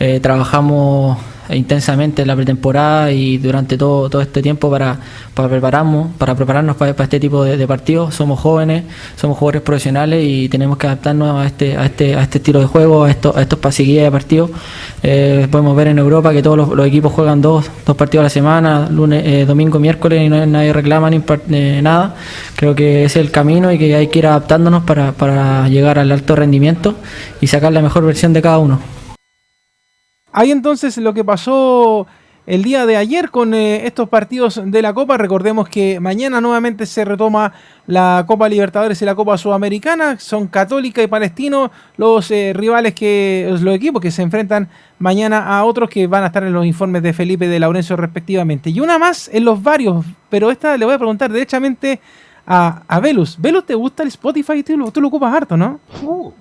[0.00, 1.18] Eh, trabajamos
[1.54, 4.98] intensamente en la pretemporada y durante todo, todo este tiempo para,
[5.34, 8.14] para prepararnos, para prepararnos para, este tipo de, partidos.
[8.14, 8.84] Somos jóvenes,
[9.16, 12.66] somos jugadores profesionales y tenemos que adaptarnos a este, a este, a este estilo de
[12.66, 14.50] juego, a, estos, a estos de partidos.
[15.02, 18.30] Eh, podemos ver en Europa que todos los, equipos juegan dos, dos partidos a la
[18.30, 22.14] semana, lunes, eh, domingo, miércoles y no, nadie reclama ni eh, nada.
[22.56, 25.98] Creo que ese es el camino y que hay que ir adaptándonos para, para llegar
[25.98, 26.94] al alto rendimiento
[27.40, 29.01] y sacar la mejor versión de cada uno.
[30.32, 32.06] Ahí entonces lo que pasó
[32.46, 35.16] el día de ayer con eh, estos partidos de la Copa.
[35.16, 37.52] Recordemos que mañana nuevamente se retoma
[37.86, 40.18] la Copa Libertadores y la Copa Sudamericana.
[40.18, 44.68] Son Católica y Palestino los eh, rivales que, los equipos que se enfrentan
[44.98, 48.70] mañana a otros que van a estar en los informes de Felipe de Laurencio respectivamente.
[48.70, 52.00] Y una más en los varios, pero esta le voy a preguntar derechamente
[52.46, 53.40] a, a Velus.
[53.40, 54.62] Velus, ¿te gusta el Spotify?
[54.62, 55.78] Tú, tú lo ocupas harto, ¿no?
[56.02, 56.32] Uh.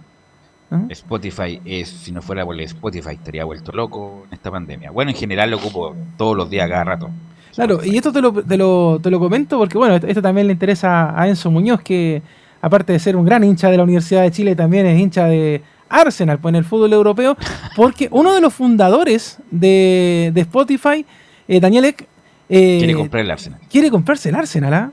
[0.72, 0.86] ¿Ah?
[0.90, 4.90] Spotify es, si no fuera por el Spotify, estaría vuelto loco en esta pandemia.
[4.92, 7.10] Bueno, en general lo ocupo todos los días, cada rato.
[7.54, 10.54] Claro, y esto te lo, te lo, te lo comento porque, bueno, esto también le
[10.54, 12.22] interesa a Enzo Muñoz, que
[12.62, 15.62] aparte de ser un gran hincha de la Universidad de Chile, también es hincha de
[15.90, 17.36] Arsenal, pues en el fútbol europeo,
[17.76, 21.06] porque uno de los fundadores de, Spotify,
[21.50, 22.08] eh, Daniel Eck,
[22.48, 23.60] eh, quiere comprar el Arsenal.
[23.70, 24.92] Quiere comprarse el Arsenal, ¿ah?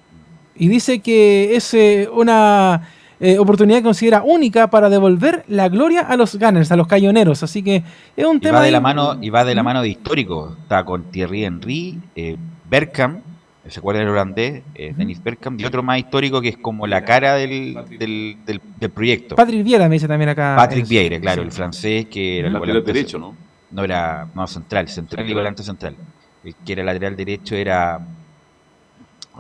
[0.57, 2.88] Y dice que es eh, una
[3.21, 7.43] eh, oportunidad que considera única para devolver la gloria a los Gunners, a los cañoneros.
[7.43, 7.83] Así que
[8.17, 8.59] es un tema.
[8.59, 10.57] Va de la mano, y va de la mano de histórico.
[10.63, 12.37] Está con Thierry Henry, eh,
[12.71, 13.23] Berkham,
[13.67, 14.63] ¿se acuerda el holandés?
[14.75, 18.91] Eh, Dennis Berkham, y otro más histórico que es como la cara del, del, del,
[18.91, 19.37] proyecto.
[19.37, 20.55] Patrick Vieira me dice también acá.
[20.57, 23.35] Patrick Vieira, claro, el francés que era el lateral derecho, ¿no?
[23.71, 25.97] No era no, central, central y volante central.
[26.45, 28.01] El que era lateral derecho era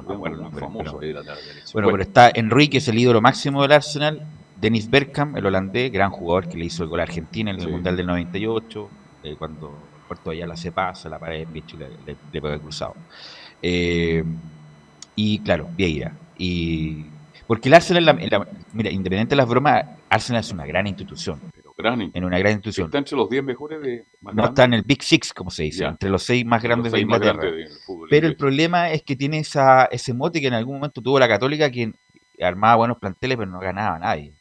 [0.04, 0.50] bueno,
[1.72, 4.26] pero está Enrique, es el ídolo máximo del Arsenal.
[4.60, 7.68] Dennis Bergkamp, el holandés, gran jugador que le hizo el gol a Argentina en el
[7.68, 8.88] Mundial del 98,
[9.22, 9.72] eh, cuando
[10.08, 11.88] Puerto Ayala se pasa, la pared de le,
[12.32, 12.96] le, le cruzado.
[13.62, 14.24] Eh,
[15.14, 16.12] y claro, Vieira.
[16.36, 17.04] Y,
[17.46, 18.18] porque el Arsenal,
[18.72, 21.40] mira, independiente de las bromas, Arsenal es una gran institución
[21.78, 22.86] en una gran institución.
[22.86, 24.04] Está entre los 10 mejores de.
[24.20, 27.00] no está en el Big Six, como se dice, entre los 6 más grandes de
[27.00, 27.40] Inglaterra.
[28.10, 31.28] Pero el problema es que tiene esa, ese mote que en algún momento tuvo la
[31.28, 31.92] Católica, que
[32.40, 34.32] armaba buenos planteles, pero no ganaba nadie.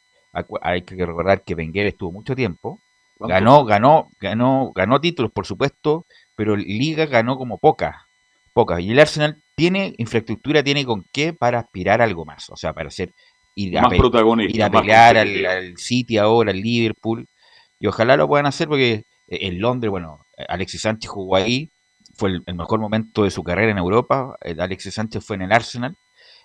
[0.61, 2.79] Hay que recordar que Wenger estuvo mucho tiempo.
[3.19, 7.95] Ganó, ganó, ganó, ganó títulos, por supuesto, pero Liga ganó como pocas.
[8.53, 8.79] Pocas.
[8.79, 12.49] Y el Arsenal tiene infraestructura, tiene con qué para aspirar a algo más.
[12.49, 13.11] O sea, para ser
[13.57, 13.89] ir a,
[14.47, 17.27] ir a pelear al, City ahora, al Liverpool.
[17.79, 21.71] Y ojalá lo puedan hacer porque eh, en Londres, bueno, Alexis Sánchez jugó ahí,
[22.15, 24.35] fue el, mejor momento de su carrera en Europa.
[24.59, 25.95] Alexis Sánchez fue en el Arsenal.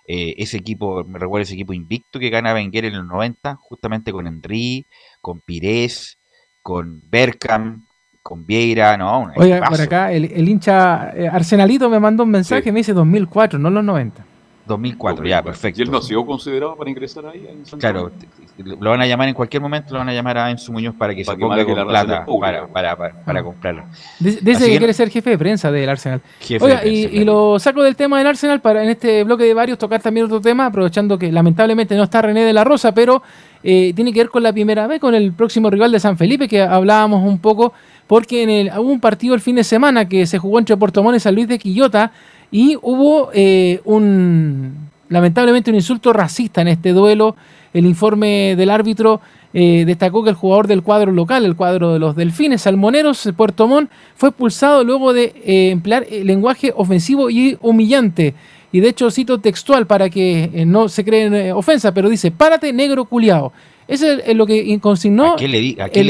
[0.05, 4.27] ese equipo, me recuerdo ese equipo invicto que gana Wenger en los 90, justamente con
[4.27, 4.85] Henry,
[5.21, 6.17] con Pires,
[6.61, 7.85] con Berkham,
[8.23, 9.29] con Vieira, ¿no?
[9.35, 13.83] Oiga, por acá el, hincha Arsenalito me mandó un mensaje, me dice 2004, no los
[13.83, 14.32] 90.
[14.65, 15.81] 2004, ya, perfecto.
[15.81, 17.47] ¿Y él no ha sido considerado para ingresar ahí?
[17.79, 18.11] claro,
[18.57, 21.13] lo van a llamar en cualquier momento, lo van a llamar a Enzo Muñoz para
[21.13, 23.43] que se ponga con plata para, para, para, ah.
[23.43, 23.83] comprarlo.
[24.19, 26.21] Dice que, quiere ser jefe de prensa del Arsenal.
[26.61, 30.01] Oiga, y, lo saco del tema del Arsenal para en este bloque de varios tocar
[30.01, 33.21] también otro tema, aprovechando que lamentablemente no está René de la Rosa, pero
[33.63, 36.47] eh, tiene que ver con la primera vez, con el próximo rival de San Felipe,
[36.47, 37.73] que hablábamos un poco,
[38.07, 41.03] porque en el, hubo un partido el fin de semana que se jugó entre Puerto
[41.03, 42.11] Montt y San Luis de Quillota
[42.53, 47.35] y hubo eh, un, lamentablemente, un insulto racista en este duelo.
[47.73, 49.21] El informe del árbitro
[49.55, 53.67] eh, destacó que el jugador del cuadro local, el cuadro de los Delfines Salmoneros, Puerto
[53.67, 58.35] Montt, fue expulsado luego de eh, emplear lenguaje ofensivo y humillante.
[58.71, 63.05] Y de hecho cito textual para que no se creen ofensa, pero dice, párate negro
[63.05, 63.51] culiao.
[63.87, 65.59] Eso es lo que consignó ¿A quién le,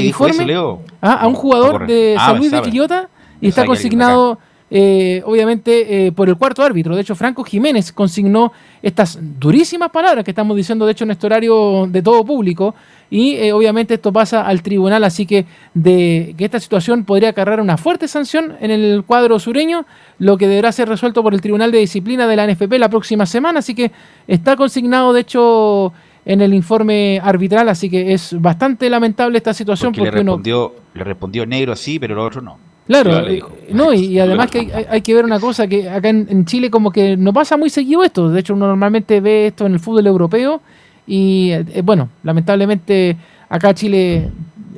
[0.03, 0.82] dijo eso, Leo?
[1.01, 6.08] Ah, a un jugador de ah, San Luis de Quillota y está consignado eh, obviamente,
[6.08, 6.95] eh, por el cuarto árbitro.
[6.95, 11.28] De hecho, Franco Jiménez consignó estas durísimas palabras que estamos diciendo, de hecho, en este
[11.28, 12.73] horario de todo público.
[13.10, 15.45] Y eh, obviamente esto pasa al tribunal, así que
[15.76, 19.86] de que esta situación podría acarrear una fuerte sanción en el cuadro sureño,
[20.17, 23.28] lo que deberá ser resuelto por el Tribunal de Disciplina de la NFP la próxima
[23.28, 23.60] semana.
[23.60, 23.91] Así que
[24.28, 25.93] está consignado, de hecho,
[26.26, 29.91] en el informe arbitral, así que es bastante lamentable esta situación.
[29.91, 32.72] Porque, le, respondió, le respondió negro sí, pero lo otro no.
[32.88, 33.41] Claro, eh,
[33.72, 37.15] no, y, además que hay, que ver una cosa, que acá en, Chile como que
[37.15, 40.62] no pasa muy seguido esto, de hecho uno normalmente ve esto en el fútbol europeo
[41.08, 43.15] y eh, bueno, lamentablemente
[43.48, 44.30] acá Chile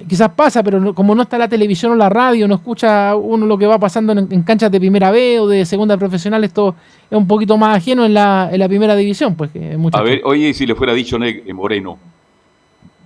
[0.07, 3.57] quizás pasa, pero como no está la televisión o la radio, no escucha uno lo
[3.57, 6.75] que va pasando en, canchas de primera B o de segunda profesional, esto
[7.09, 9.33] es un poquito más ajeno en la, en la primera división.
[9.35, 11.97] pues que A ver, oye, si le fuera dicho eh, Moreno.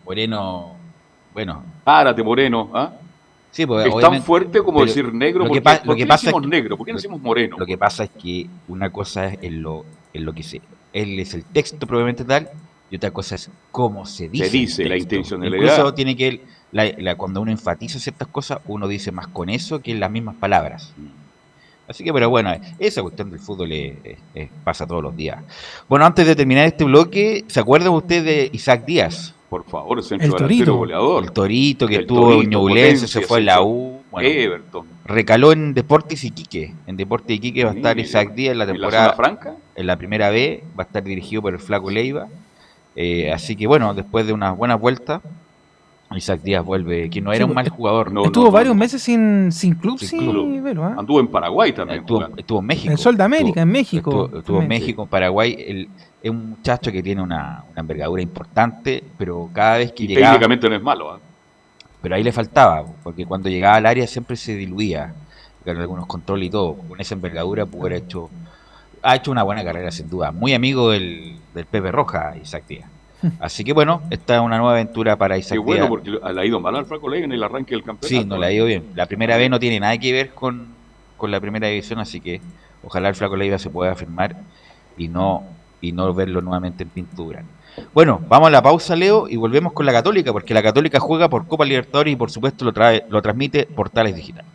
[0.05, 0.73] Moreno,
[1.33, 1.63] bueno.
[1.85, 2.91] Párate, Moreno, ¿ah?
[3.51, 5.45] Sí, es tan fuerte como decir negro.
[5.45, 6.77] Lo que, porque, lo que pasa es negro?
[6.77, 7.57] ¿Por qué no decimos moreno?
[7.57, 10.61] Lo que pasa es que una cosa es en lo, en lo que se,
[10.93, 12.49] él es el texto probablemente tal,
[12.91, 14.45] y otra cosa es cómo se dice.
[14.45, 15.61] Se dice la intencionalidad.
[15.61, 19.91] Incluso tiene que, la, cuando uno enfatiza ciertas cosas, uno dice más con eso que
[19.91, 20.93] en las mismas palabras.
[21.87, 23.71] Así que, pero bueno, esa cuestión del fútbol
[24.63, 25.43] pasa todos los días.
[25.87, 29.33] Bueno, antes de terminar este bloque, ¿se acuerdan ustedes de Isaac Díaz?
[29.49, 31.23] Por favor, el centro delantero goleador.
[31.23, 33.99] El Torito que tuvo Ñublense, se fue a la U.
[34.17, 34.85] Everton.
[35.05, 36.73] Recaló en Deportes Iquique.
[36.87, 39.09] En Deportes Iquique va a estar Isaac Díaz en la temporada.
[39.09, 39.55] ¿En franca?
[39.75, 40.63] En la primera B.
[40.77, 42.27] Va a estar dirigido por el Flaco Leiva.
[42.95, 45.21] Eh, así que bueno, después de unas buenas vueltas,
[46.15, 48.11] Isaac Díaz vuelve, que no era un mal jugador.
[48.11, 50.29] No, estuvo varios meses sin, sin club, sin
[50.79, 50.95] ¿ah?
[50.97, 51.99] Anduvo en Paraguay también.
[51.99, 52.91] Estuvo, en México.
[52.91, 54.29] En Sol de América, en México.
[54.35, 55.55] Estuvo, en México, en Paraguay.
[55.59, 55.89] El,
[56.21, 60.33] es un muchacho que tiene una, envergadura importante, pero cada vez que llegaba...
[60.33, 61.19] Técnicamente no es malo, ¿ah?
[62.01, 65.13] Pero ahí le faltaba, porque cuando llegaba al área siempre se diluía,
[65.63, 66.75] con algunos controles y todo.
[66.75, 68.29] Con esa envergadura hubiera hecho...
[69.01, 70.31] Ha hecho una buena carrera, sin duda.
[70.31, 72.89] Muy amigo del, del Pepe Roja, Isaac Díaz.
[73.39, 76.45] Así que bueno, esta es una nueva aventura para Isaac Qué bueno, porque le ha
[76.45, 78.07] ido mal al Franco en el arranque del campeonato.
[78.07, 78.85] Sí, no le ha ido bien.
[78.95, 80.67] La primera vez no tiene nada que ver con,
[81.17, 82.41] con la primera división, así que
[82.83, 84.37] ojalá el Flaco Leiva se pueda firmar
[84.97, 85.43] y no,
[85.81, 87.43] y no verlo nuevamente en pintura.
[87.93, 91.29] Bueno, vamos a la pausa, Leo, y volvemos con la Católica, porque la Católica juega
[91.29, 94.45] por Copa Libertadores y por supuesto lo, trae, lo transmite Portales Digital.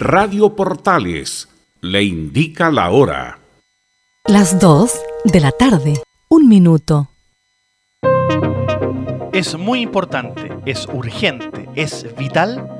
[0.00, 1.48] Radio Portales
[1.82, 3.38] le indica la hora.
[4.26, 4.92] Las 2
[5.24, 7.08] de la tarde, un minuto.
[9.32, 12.79] Es muy importante, es urgente, es vital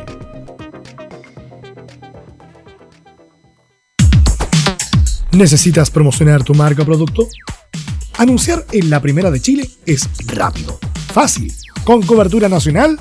[5.41, 7.27] ¿Necesitas promocionar tu marca o producto?
[8.19, 10.77] Anunciar en la Primera de Chile es rápido,
[11.11, 11.51] fácil,
[11.83, 12.95] con cobertura nacional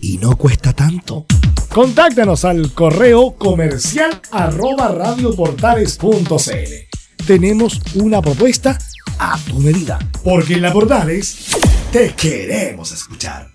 [0.00, 1.26] y no cuesta tanto.
[1.70, 7.26] Contáctanos al correo comercial arroba radioportales.cl.
[7.26, 8.78] Tenemos una propuesta
[9.18, 11.48] a tu medida, porque en la Portales
[11.90, 13.48] te queremos escuchar.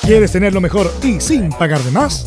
[0.00, 2.26] ¿Quieres tener lo mejor y sin pagar de más?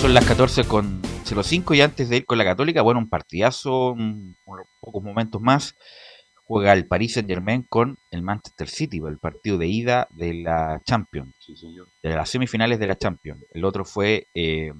[0.00, 3.92] Son las 14 con 05 y antes de ir con la Católica, bueno, un partidazo,
[3.92, 5.74] un- unos pocos momentos más.
[6.44, 10.80] Juega el Paris Saint Germain con el Manchester City, el partido de ida de la
[10.84, 11.34] Champions,
[12.02, 13.42] de las semifinales de la Champions.
[13.52, 14.72] El otro fue eh,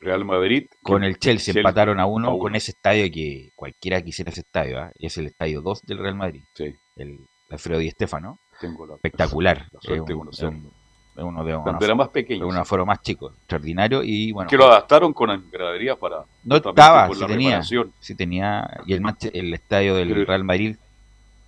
[0.00, 2.38] Real Madrid con el Chelsea, Chelsea, empataron a uno a uno.
[2.38, 4.92] con ese estadio que cualquiera quisiera ese estadio, ¿ah?
[4.98, 6.42] es el estadio 2 del Real Madrid,
[6.96, 7.18] el
[7.50, 10.72] Alfredo Di Stefano, Tengo la- espectacular, la suerte es un-
[11.22, 14.48] uno de Cuando era más pequeño, de un aforo más chico, extraordinario y bueno.
[14.48, 16.24] que lo adaptaron con graderías para.
[16.44, 17.60] No estaba, la tenía,
[18.86, 19.02] y el,
[19.32, 20.76] el estadio del Pero- Real Madrid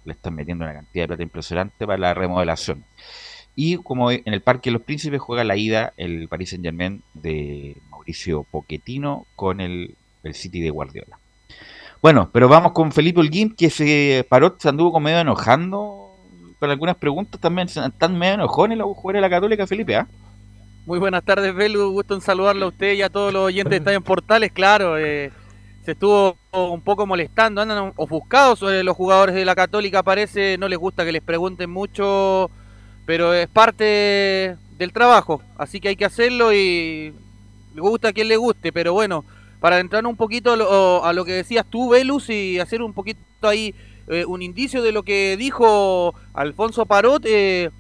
[0.05, 2.85] le están metiendo una cantidad de plata impresionante para la remodelación.
[3.55, 7.03] Y como en el Parque de los Príncipes juega la ida el Paris Saint Germain
[7.15, 11.19] de Mauricio Pochettino con el, el City de Guardiola.
[12.01, 16.10] Bueno, pero vamos con Felipe Holguín, que se paró, se anduvo como medio enojando
[16.61, 17.67] con algunas preguntas también.
[17.67, 20.07] Están medio enojones los jugadores de la Católica, Felipe, ¿ah?
[20.87, 21.91] Muy buenas tardes, Belu.
[21.91, 24.53] Gusto en saludarlo a usted y a todos los oyentes de Estadio en Portales.
[24.53, 25.33] Claro, eh,
[25.85, 30.69] se estuvo un poco molestando, andan ofuscados eh, los jugadores de la Católica, parece, no
[30.69, 32.51] les gusta que les pregunten mucho,
[33.07, 37.15] pero es parte del trabajo, así que hay que hacerlo y
[37.75, 39.25] le gusta a quien le guste, pero bueno,
[39.61, 42.93] para entrar un poquito a lo, a lo que decías tú, Velus, y hacer un
[42.93, 43.75] poquito ahí
[44.11, 47.71] eh, un indicio de lo que dijo Alfonso Parot, eh,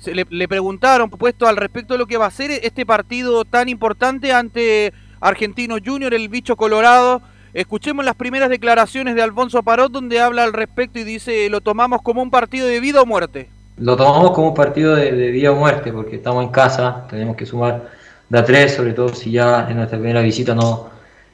[0.00, 3.68] se le, preguntaron, puesto al respecto de lo que va a ser este partido tan
[3.68, 7.22] importante ante Argentino Junior, el bicho colorado.
[7.54, 12.02] Escuchemos las primeras declaraciones de Alfonso Parot, donde habla al respecto y dice, lo tomamos
[12.02, 13.48] como un partido de vida o muerte.
[13.76, 17.46] Lo tomamos como un partido de, vida o muerte, porque estamos en casa, tenemos que
[17.46, 17.90] sumar
[18.28, 20.90] de tres, sobre todo si ya en nuestra primera visita no,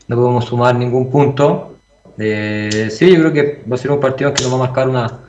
[0.09, 1.72] no podemos sumar ningún punto.
[2.19, 4.89] Eh, sí, yo creo que va a ser un partido que nos va a marcar
[4.89, 5.21] una,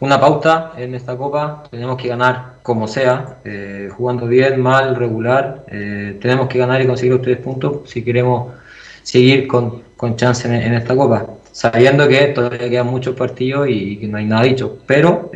[0.00, 1.64] una pauta en esta copa.
[1.70, 5.64] Tenemos que ganar como sea, eh, jugando bien, mal, regular.
[5.68, 8.54] Eh, tenemos que ganar y conseguir los tres puntos si queremos
[9.02, 11.26] seguir con, con chance en, esta copa.
[11.52, 15.30] Sabiendo que todavía quedan muchos partidos y que no hay nada dicho, pero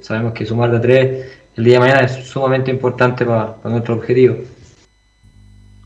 [0.00, 4.36] sabemos que sumar de tres el día de mañana es sumamente importante para nuestro objetivo.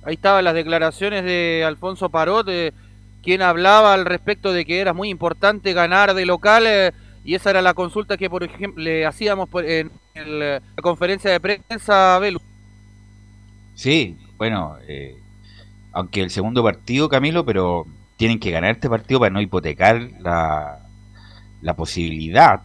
[0.03, 2.49] Ahí estaban las declaraciones de Alfonso Parot,
[3.23, 6.93] quien hablaba al respecto de que era muy importante ganar de local eh,
[7.25, 11.41] y esa era la consulta que, por ejemplo, le hacíamos en, el- la conferencia de
[11.41, 12.41] prensa Velu.
[13.75, 15.17] Sí, bueno, eh,
[15.93, 20.81] aunque el segundo partido, Camilo, pero tienen que ganar este partido para no hipotecar la,
[21.63, 22.63] la posibilidad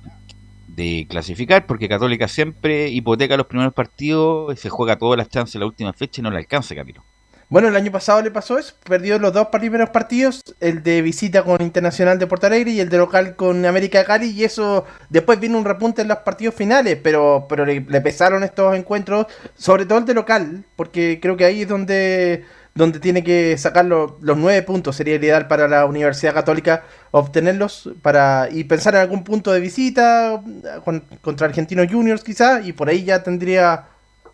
[0.67, 5.61] de clasificar, porque Católica siempre hipoteca los primeros partidos, se juega todas las chances en
[5.61, 7.03] la última fecha y no le alcanza, Camilo.
[7.47, 11.43] Bueno, el año pasado le pasó eso, perdió los dos primeros partidos, el de visita
[11.43, 14.83] con Internacional de Porto Alegre y el de local con América de Cali, y eso
[15.09, 19.85] después vino un repunte en los partidos finales, pero, pero le, pesaron estos encuentros, sobre
[19.85, 24.17] todo el de local, porque creo que ahí es donde, donde tiene que sacar lo-
[24.21, 29.23] los nueve puntos, sería ideal para la Universidad Católica obtenerlos para y pensar en algún
[29.23, 30.41] punto de visita
[30.83, 33.85] con- contra Argentinos Juniors quizá, y por ahí ya tendría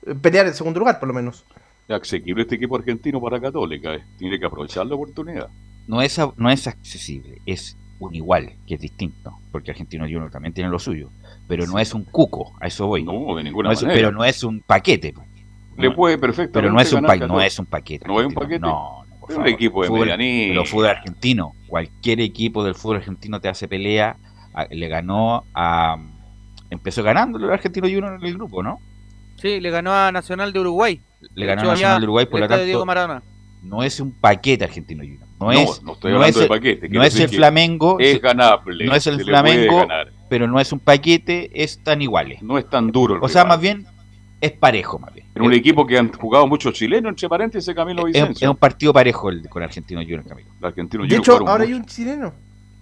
[0.08, 1.44] eh, pelear el segundo lugar por lo menos.
[1.88, 3.94] Es asequible este equipo argentino para Católica.
[3.96, 4.04] eh.
[4.18, 5.48] Tiene que aprovechar la oportunidad.
[5.88, 10.32] No es, a- no es accesible, es un igual, que es distinto, porque Argentino Junior
[10.32, 11.10] también tiene lo suyo,
[11.48, 13.04] pero no es un cuco, a eso voy.
[13.04, 13.98] No, de ninguna No es- manera.
[14.00, 15.14] pero no es un paquete.
[15.14, 15.28] pues.
[15.78, 15.96] Le No.
[15.96, 18.08] puede perfectamente Pero no es un, ganar no es un paquete.
[18.08, 18.60] No es un paquete.
[18.60, 19.48] No, no, por Es un favor.
[19.50, 20.48] equipo de Fútbol- medianía.
[20.50, 24.16] Pero fútbol argentino, cualquier equipo del fútbol argentino te hace pelea.
[24.54, 25.96] a- le ganó a.
[26.70, 28.80] Empezó ganando el Argentino Junior en el grupo, ¿no?
[29.38, 31.02] Sí, le ganó a Nacional de Uruguay.
[31.36, 33.24] Le ganó a Nacional de Uruguay, por lo estadio tanto.
[33.64, 35.28] No es un paquete Argentino Junior.
[35.40, 35.84] No, No, es.
[35.84, 37.98] no estoy hablando es de el- paquete, No es el Flamengo.
[38.00, 39.88] es ganable, No es el Flamengo,
[40.30, 42.42] pero no es un paquete, es tan iguales.
[42.42, 43.16] No es tan duro.
[43.16, 43.86] el O sea, más bien
[44.40, 45.28] es parejo, más bien.
[45.36, 48.48] En un equipo que han jugado muchos chilenos, entre paréntesis, Camilo Es, Vicencio.
[48.48, 50.50] es un partido parejo el con Argentino Junior, Camilo.
[50.60, 52.34] El argentino De Junior hecho, ahora hay un chileno.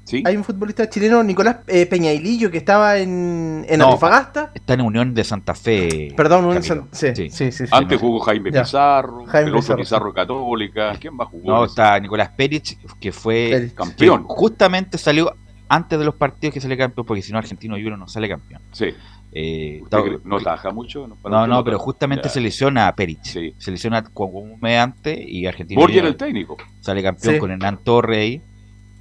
[0.10, 0.24] ¿Sí?
[0.26, 4.50] Hay un futbolista chileno, Nicolás eh, Peñailillo, que estaba en, en No, Antofagasta.
[4.56, 6.14] Está en Unión de Santa Fe.
[6.18, 6.64] Perdón, Unión.
[6.64, 7.66] San- sí, sí, sí, sí.
[7.72, 8.64] Antes jugó Jaime Ya.
[8.64, 10.94] Pizarro, Jaime el otro Pizarro, Pizarro, Católica.
[11.00, 11.48] ¿Quién más jugó?
[11.52, 13.72] No, está Nicolás Pérez, que fue.
[13.76, 14.24] Campeón.
[14.28, 15.32] que justamente salió
[15.68, 18.62] antes de los partidos que sale campeón, porque si no Argentino Junior no sale campeón.
[18.72, 18.88] Sí.
[19.32, 21.08] Eh, ¿Usted está- cree- no taja mucho?
[21.08, 22.30] No, no, no, pero justamente Ya.
[22.32, 23.24] se lesiona a Perich.
[23.26, 23.54] Sí.
[23.60, 26.58] Se lesiona como un mes antes y Argentino Borgia era el técnico.
[26.82, 27.40] sale campeón Sí.
[27.40, 28.42] con Hernán Torrey.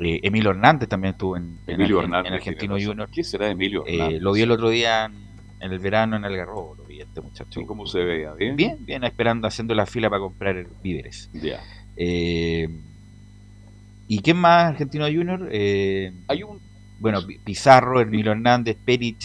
[0.01, 2.29] Eh, Emilio Hernández también estuvo en, en- Hernández.
[2.29, 2.75] en Argentino.
[2.75, 3.09] Junior.
[3.13, 4.23] ¿Qué será de Emilio Eh, Hernández?
[4.23, 5.15] lo vi el otro día en,
[5.61, 7.61] en el verano en Algarrobo, lo vi este muchacho.
[7.61, 8.33] Sí, ¿Cómo se vea?
[8.35, 8.55] ¿Bien?
[8.57, 11.29] Bien, bien, esperando, haciendo la fila para comprar víveres.
[11.33, 11.61] Ya.
[11.97, 12.69] Eh,
[14.07, 15.49] ¿Y quién más Argentino Junior?
[15.53, 16.61] Hay un
[17.01, 19.25] bueno, Pi- Pizarro, Emilio Hernández, Perich.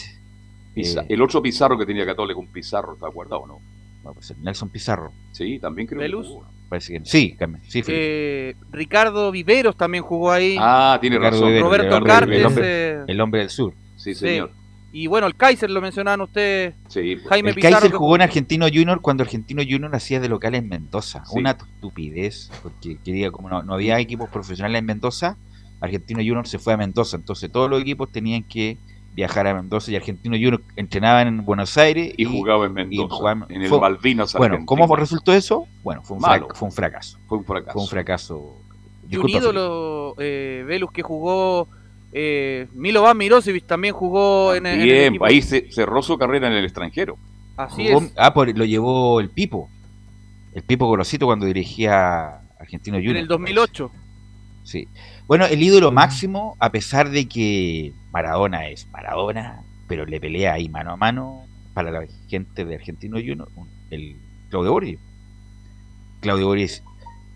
[0.76, 3.58] El otro Pizarro que tenía Católica, un Pizarro, ¿está guardado o no?
[4.12, 5.12] Pues el Nelson Pizarro.
[5.32, 6.22] Sí, también creo.
[6.68, 7.36] Parece que sí,
[7.68, 7.82] sí.
[7.86, 10.56] Eh, Ricardo Viveros también jugó ahí.
[10.58, 11.48] Ah, tiene Ricardo razón.
[11.48, 13.74] Vivero, Roberto el hombre- Cartes, el hombre, eh, el hombre del sur.
[13.96, 14.20] Sí, Sí.
[14.26, 14.50] señor.
[14.92, 16.74] Y bueno, el Kaiser lo mencionaban ustedes.
[16.88, 17.28] Sí, pues.
[17.28, 17.72] Jaime el Pizarro.
[17.74, 21.24] Kaiser que jugó en Argentino Junior cuando Argentino Junior hacía de local en Mendoza.
[21.24, 21.32] Sí.
[21.38, 25.36] Una estupidez, porque quería, como no, no había equipos profesionales en Mendoza,
[25.80, 27.16] Argentino Junior se fue a Mendoza.
[27.16, 28.78] Entonces todos los equipos tenían que
[29.14, 33.46] viajar a Mendoza y Argentino Junior entrenaban en Buenos Aires Y jugaba en Mendoza, jugaba-
[33.48, 34.66] en el fue- Malvinas Bueno, argentino.
[34.66, 35.66] ¿cómo resultó eso?
[35.82, 36.48] Bueno, fue un, Malo.
[36.48, 37.18] frac- fue un fracaso.
[37.28, 37.72] Fue un fracaso.
[37.72, 38.56] Fue un fracaso.
[39.08, 41.68] Y un ídolo, eh, Velus, que jugó.
[42.16, 45.24] Eh, Milovan Mirosevic también jugó en, en el Bien, equipo.
[45.26, 47.16] ahí se cerró su carrera en el extranjero.
[47.56, 48.12] Así Jugó- es.
[48.16, 49.68] Ah, por- lo llevó el Pipo.
[50.54, 53.16] El Pipo Gorosito cuando dirigía Argentino Junior.
[53.16, 53.90] En el 2008.
[54.62, 54.88] Sí.
[55.26, 60.68] Bueno, el ídolo máximo, a pesar de que Maradona es Maradona, pero le pelea ahí
[60.68, 61.42] mano a mano
[61.74, 64.16] para la gente de Argentino Junior, un- el
[64.50, 64.98] Claudio Borges.
[66.20, 66.82] Claudio Borges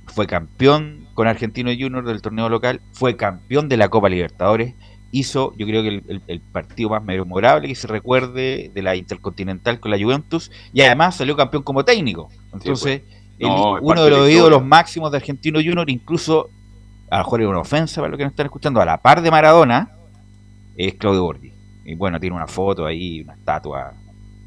[0.06, 4.74] fue campeón con Argentino Junior del torneo local, fue campeón de la Copa Libertadores,
[5.10, 8.94] hizo, yo creo que el, el- el partido más memorable que se recuerde de la
[8.94, 12.28] Intercontinental con la Juventus, y además salió campeón como técnico.
[12.52, 13.02] Entonces, pues.
[13.40, 16.50] No, el- es uno de los ídolos máximos de Argentino Junior, incluso
[17.10, 19.22] a lo mejor es una ofensa para los que nos están escuchando, a la par
[19.22, 19.90] de Maradona,
[20.86, 21.52] es Claudio Borghi.
[21.84, 23.92] Y bueno, tiene una foto ahí, una estatua,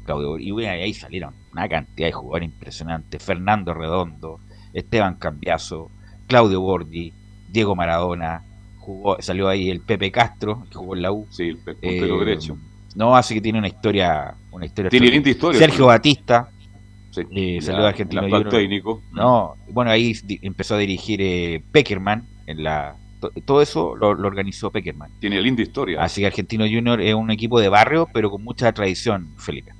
[0.04, 0.48] Claudio Borghi.
[0.48, 3.22] Y bueno, ahí salieron una cantidad de jugadores impresionantes.
[3.22, 4.40] Fernando Redondo,
[4.72, 5.90] Esteban Cambiaso,
[6.26, 7.12] Claudio Borghi,
[7.50, 8.42] Diego Maradona,
[8.78, 11.26] jugó, salió ahí el Pepe Castro, que jugó en la U.
[11.30, 12.56] Sí, el puntero Eh, derecho.
[12.94, 15.58] No, así que tiene una historia, una historia Tiene linda historia.
[15.58, 16.48] Sergio Batista,
[17.10, 18.48] Sí, eh, salió de Junior.
[18.48, 19.02] técnico.
[19.12, 22.26] No, bueno, ahí empezó a dirigir eh, Peckerman.
[22.46, 22.96] En la,
[23.44, 25.10] todo eso lo, lo organizó Peckerman.
[25.20, 26.02] Tiene linda historia.
[26.02, 29.72] Así que Argentino Junior es un equipo de barrio, pero con mucha tradición, Felipe.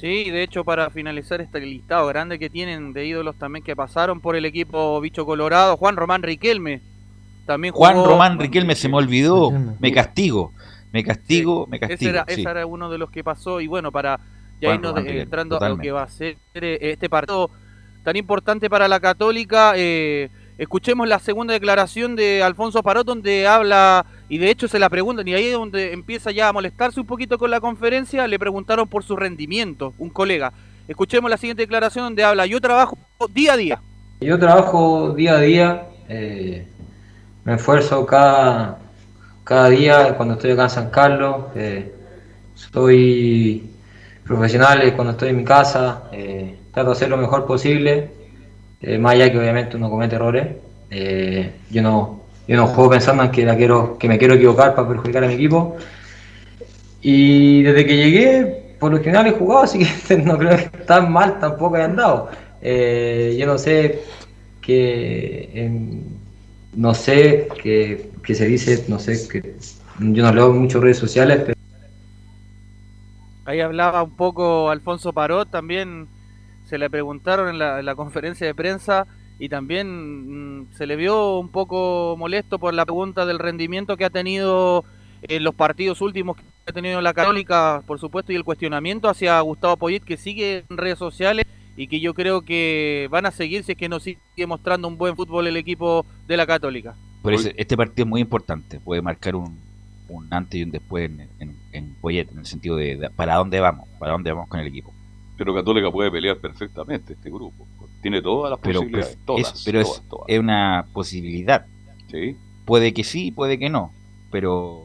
[0.00, 4.20] Sí, de hecho, para finalizar este listado grande que tienen de ídolos también que pasaron
[4.20, 6.80] por el equipo Bicho Colorado, Juan Román Riquelme.
[7.46, 9.50] También jugó, Juan Román Riquelme se me olvidó.
[9.78, 10.52] Me castigo.
[10.92, 12.10] Me castigo, me Ese castigo.
[12.10, 12.40] era, sí.
[12.40, 13.60] ese era uno de los que pasó.
[13.60, 14.18] Y bueno, para
[14.60, 17.50] Ya Juan nos Román Riquelme, entrando a lo que va a ser eh, este partido
[18.02, 19.74] tan importante para la Católica.
[19.76, 20.30] eh,
[20.60, 25.26] escuchemos la segunda declaración de Alfonso Parot, donde habla, y de hecho se la preguntan,
[25.26, 28.28] y ahí es donde empieza ya a molestarse un poquito con la conferencia.
[28.28, 30.52] Le preguntaron por su rendimiento, un colega.
[30.86, 32.98] Escuchemos la siguiente declaración donde habla: Yo trabajo
[33.32, 33.82] día a día.
[34.20, 36.66] Yo trabajo día a día, eh,
[37.44, 38.78] me esfuerzo cada,
[39.44, 41.46] cada día cuando estoy acá en San Carlos.
[41.54, 41.94] eh,
[42.54, 43.70] soy
[44.24, 48.10] profesional eh, cuando estoy en mi casa, eh, trato de hacer lo mejor posible,
[48.82, 50.48] eh, más allá que obviamente uno comete errores.
[50.90, 54.74] eh, yo no, yo no juego pensando en que, la quiero, que me quiero equivocar
[54.74, 55.76] para perjudicar a mi equipo.
[57.02, 61.12] Y desde que llegué, por lo general he jugado, así que no creo que tan
[61.12, 62.30] mal tampoco he andado.
[62.62, 64.00] Eh, yo no sé
[64.60, 65.70] que
[66.74, 69.54] no sé que, que se dice, no sé que
[69.98, 71.54] yo no leo mucho redes sociales, pero
[73.44, 76.06] Ahí hablaba un poco Alfonso Parot, también
[76.70, 79.06] se le preguntaron en la, en la conferencia de prensa
[79.40, 84.04] y también mm, se le vio un poco molesto por la pregunta del rendimiento que
[84.04, 84.84] ha tenido
[85.22, 89.40] en los partidos últimos que ha tenido la Católica, por supuesto, y el cuestionamiento hacia
[89.40, 91.44] Gustavo Poyet que sigue en redes sociales
[91.76, 94.96] y que yo creo que van a seguir si es que no sigue mostrando un
[94.96, 96.94] buen fútbol el equipo de la Católica.
[97.22, 99.58] Por eso, este partido es muy importante, puede marcar un,
[100.08, 103.34] un antes y un después en, en, en Poyet, en el sentido de, de para
[103.34, 104.94] dónde vamos, para dónde vamos con el equipo.
[105.40, 107.66] Pero Católica puede pelear perfectamente este grupo.
[108.02, 109.16] Tiene todas las Pero, posibilidades.
[109.16, 110.24] pues, todas, es, pero es- todas, todas.
[110.28, 111.64] es una posibilidad.
[112.10, 112.36] Sí.
[112.66, 113.90] Puede que sí, puede que no,
[114.30, 114.82] pero...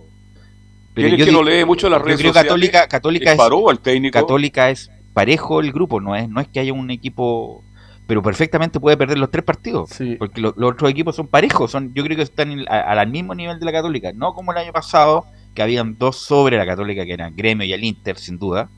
[0.93, 2.47] ¿Quién es yo que no lee mucho las yo redes creo sociales?
[2.49, 4.13] Católica, Católica ¿Es Paró el técnico?
[4.17, 7.61] Católica es parejo el grupo, no es, no es que haya un equipo,
[8.07, 11.93] pero perfectamente puede perder los tres partidos, porque lo- los otros equipos son parejos, son,
[11.93, 15.25] yo creo que están al mismo nivel de la Católica, no como el año pasado,
[15.53, 18.69] que habían dos sobre la Católica, que eran Gremio y el Inter, sin duda,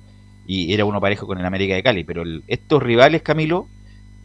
[0.48, 3.68] y era uno parejo con el América de Cali, pero el- estos rivales, Camilo,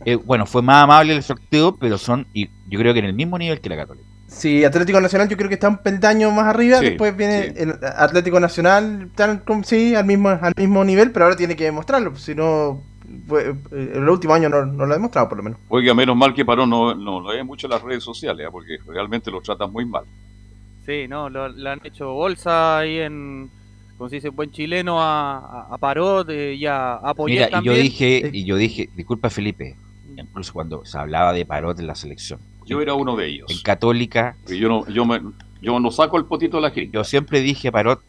[0.06, 3.12] eh, bueno, fue más amable el sorteo, pero son, y yo creo que en el
[3.14, 4.06] mismo nivel que la Católica.
[4.28, 7.74] Sí, Atlético Nacional yo creo que está un peldaño más arriba, Sí, después viene el
[7.82, 12.16] Atlético Nacional, tan como- sí, al mismo, al mismo nivel, pero ahora tiene que demostrarlo,
[12.16, 12.80] si no,
[13.36, 15.58] eh, el último año no, no lo ha demostrado por lo menos.
[15.68, 18.50] Oiga, menos mal que Paró no, no lee mucho las redes sociales, ¿ah?
[18.50, 20.04] porque realmente lo tratan muy mal.
[20.86, 23.50] Sí, no, lo, le han hecho bolsa ahí en,
[24.02, 27.46] como se dice, buen chileno a, a, a Parot eh, y a, a Poyet Mira,
[27.46, 27.82] y yo también.
[27.82, 29.76] dije, y yo dije, disculpa Felipe,
[30.16, 32.40] incluso cuando se hablaba de Parot en la selección.
[32.66, 33.48] Yo era uno de ellos.
[33.48, 34.36] En Católica.
[34.48, 35.20] Y yo no, yo me,
[35.60, 36.90] yo no saco el potito de la gente.
[36.92, 38.02] Yo siempre dije a Parot,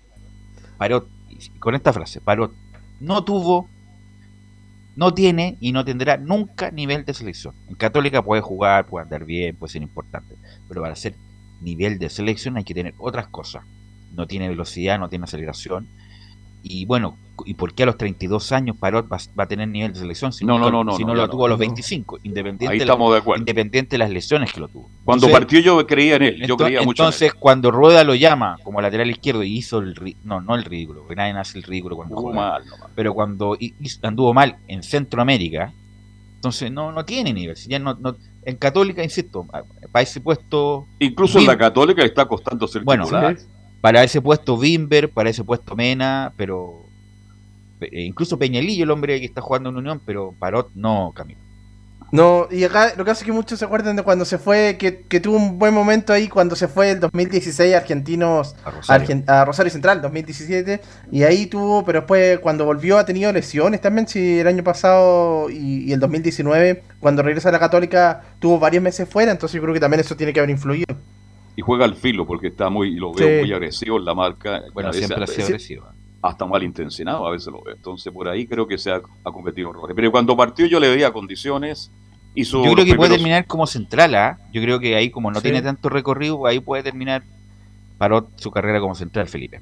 [0.79, 2.51] Parot, y con esta frase, Parot
[2.99, 3.69] no tuvo,
[4.95, 7.53] no tiene y no tendrá nunca nivel de selección.
[7.69, 10.37] En Católica puede jugar, puede andar bien, puede ser importante,
[10.67, 11.13] pero para ser
[11.61, 13.63] nivel de selección hay que tener otras cosas.
[14.13, 15.87] No tiene velocidad, no tiene aceleración.
[16.65, 19.91] Y bueno, ¿y por qué a los 32 años Parot va, va a tener nivel
[19.91, 21.49] de selección si No, no, no, no, si no, no ya lo no, tuvo a
[21.49, 21.65] los no.
[21.65, 22.19] 25?
[22.23, 23.41] Independiente Ahí de estamos la- de acuerdo.
[23.41, 24.89] Independiente de las lesiones que lo tuvo.
[25.03, 27.13] Cuando Entonces- partió yo creía en él, yo Ento- creía mucho en él.
[27.13, 31.01] entonces, cuando Rueda lo llama como lateral izquierdo y hizo el no, no el ridículo,
[31.01, 32.49] porque nadie hace el ridículo cuando Jugó juega.
[32.51, 32.63] mal.
[32.95, 35.73] Pero cuando hizo- anduvo mal en Centroamérica,
[36.35, 37.57] entonces no, no tiene nivel.
[37.57, 39.45] Si ya no, no- en Católica, insisto,
[39.91, 40.85] para ese puesto.
[40.99, 43.37] Incluso en la Católica le está costando ser bueno, titular.
[43.83, 46.93] Para ese puesto Bimber, para ese puesto Mena, pero
[47.81, 51.41] eh, incluso Peñalillo, el hombre que está jugando en Unión, pero Parot no, Camilo.
[52.11, 55.01] No, y acá lo que hace que muchos se acuerden de cuando se fue, que,
[55.07, 59.09] que tuvo un buen momento ahí cuando se fue el 2016 Argentinos A Rosario.
[59.09, 60.81] Argen- a Rosario Central, 2017,
[61.11, 65.49] y ahí tuvo, pero después cuando volvió ha tenido lesiones también, si el año pasado
[65.49, 69.61] y, y el 2019, cuando regresa a la Católica, tuvo varios meses fuera, entonces yo
[69.63, 70.85] creo que también eso tiene que haber influido.
[71.55, 73.41] Y juega al filo porque está muy, lo veo Sí.
[73.45, 74.61] muy agresivo en la marca.
[74.73, 75.85] Bueno, veces- siempre ha sido sí, agresivo.
[76.21, 77.75] Hasta mal intencionado a veces lo veo.
[77.75, 79.95] Entonces por ahí creo que se ha, ha cometido errores.
[79.95, 81.91] Pero cuando partió yo le veía condiciones.
[82.35, 84.39] Hizo Yo creo que puede terminar como central, ¿ah?
[84.51, 85.43] Yo creo que ahí, como no Sí.
[85.43, 87.21] tiene tanto recorrido, ahí puede terminar
[87.99, 89.61] Parot su carrera como central, Felipe.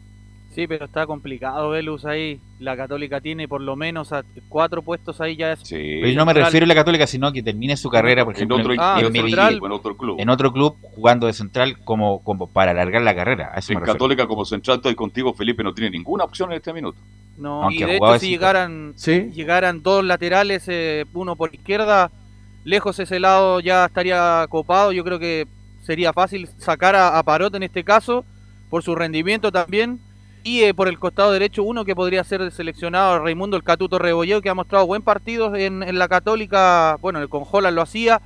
[0.54, 2.40] Sí, pero está complicado, Velus, ahí.
[2.60, 5.54] La Católica tiene por lo menos a cuatro puestos ahí ya.
[5.54, 8.34] Es Pero yo no me refiero a la Católica, sino que termine su carrera, por
[8.36, 9.60] En ejemplo, Ah, en de otro central.
[9.64, 10.20] en otro club.
[10.20, 13.52] en otro club jugando de central como, como para alargar la carrera.
[13.54, 13.80] A eso En.
[13.80, 17.00] Católica como central estoy contigo, Felipe, no tiene ninguna opción en este minuto.
[17.38, 18.94] No, Aunque y de hecho, si llegaran,
[19.34, 22.12] llegaran dos laterales, eh, uno por izquierda,
[22.66, 24.92] lejos ese lado ya estaría copado.
[24.92, 25.48] Yo creo que
[25.82, 28.26] sería fácil sacar a, a Parot en este caso,
[28.70, 30.00] por su rendimiento también.
[30.44, 34.42] Y eh, por el costado derecho, uno que podría ser seleccionado, Raimundo el Catuto Rebolleo,
[34.42, 36.98] que ha mostrado buen partido en, la Católica.
[37.00, 38.22] Bueno, el con Holland lo hacía.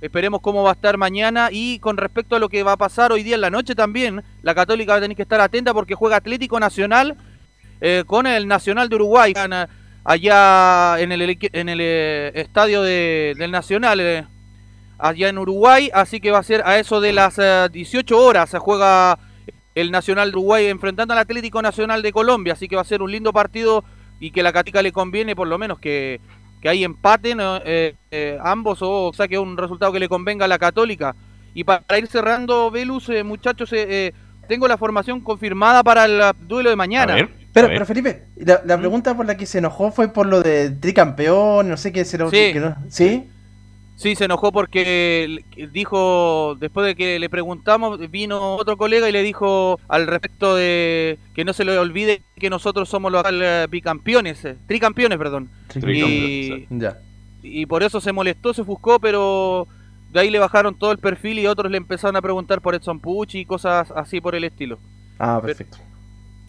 [0.00, 1.48] Esperemos cómo va a estar mañana.
[1.52, 4.24] Y con respecto a lo que va a pasar hoy día en la noche también,
[4.42, 7.16] la Católica va a tener que estar atenta porque juega Atlético Nacional
[7.80, 9.32] eh, con el Nacional de Uruguay.
[10.02, 14.26] Allá en el, eh, estadio de- del Nacional,
[14.98, 18.50] allá en Uruguay, así que va a ser a eso de las eh, 18 horas,
[18.50, 19.18] se juega
[19.74, 23.02] el Nacional de Uruguay enfrentando al Atlético Nacional de Colombia, así que va a ser
[23.02, 23.84] un lindo partido
[24.18, 26.20] y que la Catica le conviene por lo menos que,
[26.60, 30.58] que ahí empaten eh, eh, ambos o saque un resultado que le convenga a la
[30.58, 31.14] Católica.
[31.54, 34.12] Y para ir cerrando, Velus, eh, muchachos, eh, eh,
[34.48, 37.16] tengo la formación confirmada para el duelo de mañana.
[37.52, 40.70] Pero, pero Felipe, la, la pregunta por la que se enojó fue por lo de
[40.70, 42.52] tricampeón, no sé qué se lo Sí.
[42.52, 43.28] que no- ¿Sí?
[44.00, 45.44] Sí, se enojó porque
[45.74, 51.18] dijo, después de que le preguntamos, vino otro colega y le dijo al respecto de
[51.34, 55.50] que no se le olvide que nosotros somos los eh, bicampeones, eh, tricampeones, perdón.
[55.86, 56.96] Y, Ya.
[57.42, 59.68] y por eso se molestó, se ofuscó, pero
[60.10, 63.00] de ahí le bajaron todo el perfil y otros le empezaron a preguntar por Edson
[63.00, 64.78] Pucci y cosas así por el estilo.
[65.18, 65.76] Ah, perfecto.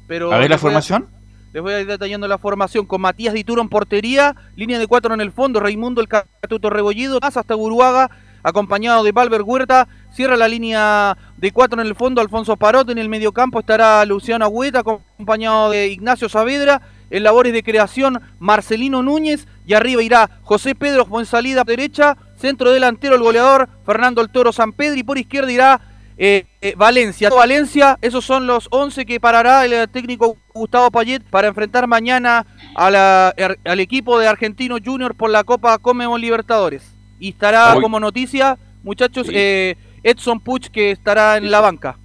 [0.07, 1.09] Pero A ver la formación.
[1.53, 5.13] Les voy a ir detallando la formación con Matías Dituro en portería, línea de cuatro
[5.13, 8.09] en el fondo, Raimundo el Catuto Rebollido, más hasta Guruaga,
[8.41, 12.97] acompañado de Valver Huerta, cierra la línea de cuatro en el fondo, Alfonso Parot, en
[12.97, 19.45] el mediocampo estará Luciano Agüeta, acompañado de Ignacio Saavedra, en labores de creación Marcelino Núñez,
[19.65, 24.53] y arriba irá José Pedro en salida derecha, centro delantero el goleador Fernando el Toro
[24.53, 25.81] San Pedro, y por izquierda irá
[26.23, 27.29] eh, eh, Valencia.
[27.31, 32.45] Valencia, esos son los 11 que parará el eh, técnico Gustavo Payet para enfrentar mañana
[32.75, 36.83] a la- er- al equipo de Argentino Junior por la Copa Comebol Libertadores.
[37.19, 39.33] Y estará Hoy- como noticia, muchachos, Sí.
[39.35, 41.97] eh, Edson Puch que estará en la banca.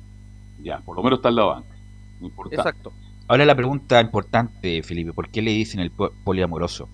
[0.62, 1.77] Ya, por lo menos está en la banca.
[2.23, 2.57] Importante.
[2.57, 2.93] Exacto.
[3.29, 6.89] Ahora la pregunta importante, Felipe, ¿por qué le dicen el po- poliamoroso?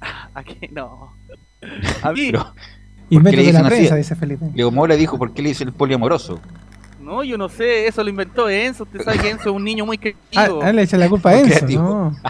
[0.34, 1.12] Aquí no.
[2.02, 2.52] A mí, Pero-
[3.10, 4.46] Invento ¿por qué le de la prensa, dice Felipe.
[4.54, 6.40] Leo Mora dijo, ¿por qué le dicen el poliamoroso?
[7.00, 8.82] no, yo no sé, eso lo inventó Enzo.
[8.82, 10.60] Usted sabe que Enzo es un niño muy creativo.
[10.62, 11.48] ah, le echan la culpa a Enzo.
[11.48, 11.82] creativo.
[11.82, 12.16] No.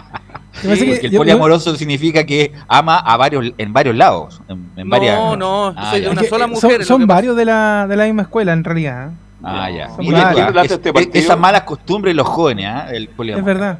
[0.61, 0.67] Sí,
[0.99, 4.41] que- el yo- poliamoroso significa que ama a varios, en varios lados.
[4.49, 5.37] En, en No, varias...
[5.37, 6.11] no, Ah, soy de ya.
[6.11, 6.83] una sola eh, mujer.
[6.85, 9.09] Son, es varios de la, de la misma escuela, en realidad.
[9.09, 9.11] ¿eh?
[9.43, 9.89] Ah, ya.
[9.99, 10.33] Mira, varios.
[10.33, 12.87] ¿Quién relata es- este es- esas malas costumbres de los jóvenes, ¿ah?
[12.91, 13.45] el Es poliamor.
[13.45, 13.79] verdad.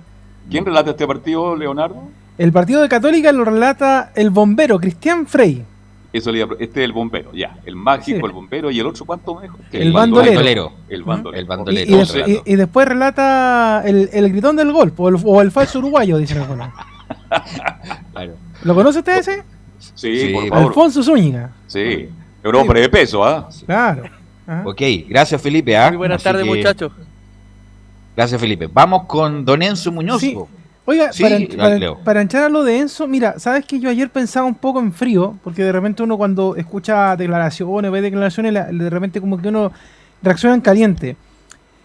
[0.49, 2.03] ¿Quién relata este partido, Leonardo?
[2.37, 5.65] El partido de Católica lo relata el bombero Cristian Frey.
[6.11, 7.57] Eso le iba a pre- este es el bombero, ya.
[7.65, 8.25] El mágico, Sí.
[8.25, 9.57] el bombero y el otro, ¿cuánto me dijo?
[9.71, 10.71] El bandolero.
[10.89, 11.37] El bandolero.
[11.37, 11.91] El Y, bandolero.
[11.91, 15.41] y des- Entonces, y- y después relata el, el gritón del gol, o el, o
[15.41, 16.69] el falso uruguayo, dicen algunos.
[18.11, 18.33] Claro.
[18.63, 19.43] ¿Lo conoce usted ese?
[19.95, 20.33] sí, Sí.
[20.33, 20.67] por favor.
[20.67, 21.51] Alfonso Zúñiga.
[21.67, 21.79] Sí.
[22.41, 23.47] Es un hombre de peso, ¿ah?
[23.65, 24.03] Claro.
[24.47, 24.63] Ah.
[24.65, 25.77] Ok, gracias Felipe.
[25.77, 25.89] ¿ah?
[25.89, 26.91] Muy buenas tardes, que- muchachos.
[28.15, 28.67] Gracias Felipe.
[28.71, 30.19] Vamos con Don Enzo Muñoz.
[30.21, 30.35] Sí.
[30.89, 31.37] Oiga, Sí, para,
[32.03, 34.91] para- entrar a lo de Enzo, mira, sabes que yo ayer pensaba un poco en
[34.91, 39.49] frío, porque de repente uno cuando escucha declaraciones, ve declaraciones, la- de repente como que
[39.49, 39.71] uno
[40.23, 41.15] reacciona en caliente.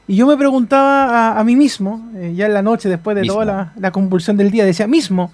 [0.09, 3.23] Y yo me preguntaba a, a mí mismo, eh, ya en la noche, después de
[3.23, 3.35] Mismo.
[3.35, 5.31] toda la, la convulsión del día, decía, mismo,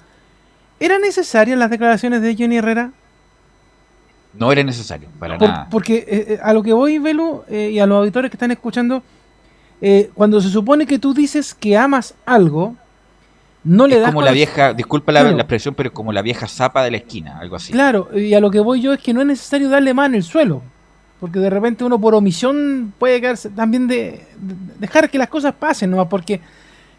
[0.80, 2.90] ¿eran necesarias las declaraciones de Johnny Herrera?
[4.34, 5.68] No era necesario, para Por- nada.
[5.70, 8.50] porque eh, eh, a lo que voy, Velu, eh, y a los auditores que están
[8.50, 9.02] escuchando,
[10.14, 12.74] cuando se supone que tú dices que amas algo,
[13.64, 15.36] no le es das como la vieja, disculpa la, Claro.
[15.36, 17.72] la expresión, pero como la vieja zapa de la esquina, algo así.
[17.72, 20.14] Claro, y a lo que voy yo es que no es necesario darle más en
[20.16, 20.62] el suelo.
[21.20, 25.52] Porque de repente uno por omisión puede quedarse también de, de- dejar que las cosas
[25.52, 26.08] pasen, ¿no?
[26.08, 26.40] Porque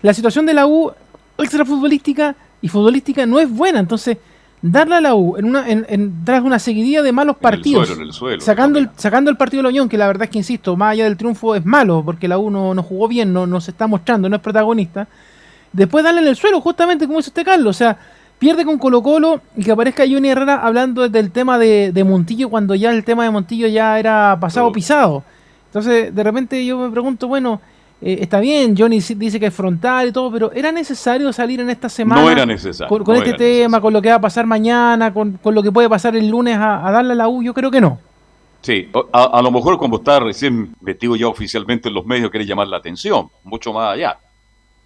[0.03, 0.91] la situación de la U
[1.39, 3.79] extrafutbolística y futbolística no es buena.
[3.79, 4.17] Entonces,
[4.61, 8.01] darle a la U en una, en, en- tras una seguidilla de malos partidos, suelo,
[8.03, 10.29] en el suelo, sacando, el, sacando el partido de la Unión, que la verdad es
[10.29, 13.33] que, insisto, más allá del triunfo es malo, porque la U no, no jugó bien,
[13.33, 15.07] no, no se está mostrando, no es protagonista.
[15.73, 17.75] Después darle en el suelo, justamente como dice usted, Carlos.
[17.75, 17.97] O sea,
[18.39, 22.49] pierde con Colo Colo y que aparezca Johnny Herrera hablando del tema de, de Montillo
[22.49, 25.23] cuando ya el tema de Montillo ya era pasado pisado.
[25.67, 27.61] Entonces, de repente yo me pregunto, bueno,
[28.01, 31.69] eh, está bien, Johnny dice que es frontal y todo, pero ¿era necesario salir en
[31.69, 32.21] esta semana?
[32.21, 35.13] No era necesario, Con, con no este tema, con lo que va a pasar mañana,
[35.13, 37.53] con, con lo que puede pasar el lunes a, a darle a la U, yo
[37.53, 37.99] creo que no.
[38.61, 42.67] Sí, a lo mejor como está recién metido ya oficialmente en los medios, quiere llamar
[42.67, 44.17] la atención, mucho más allá.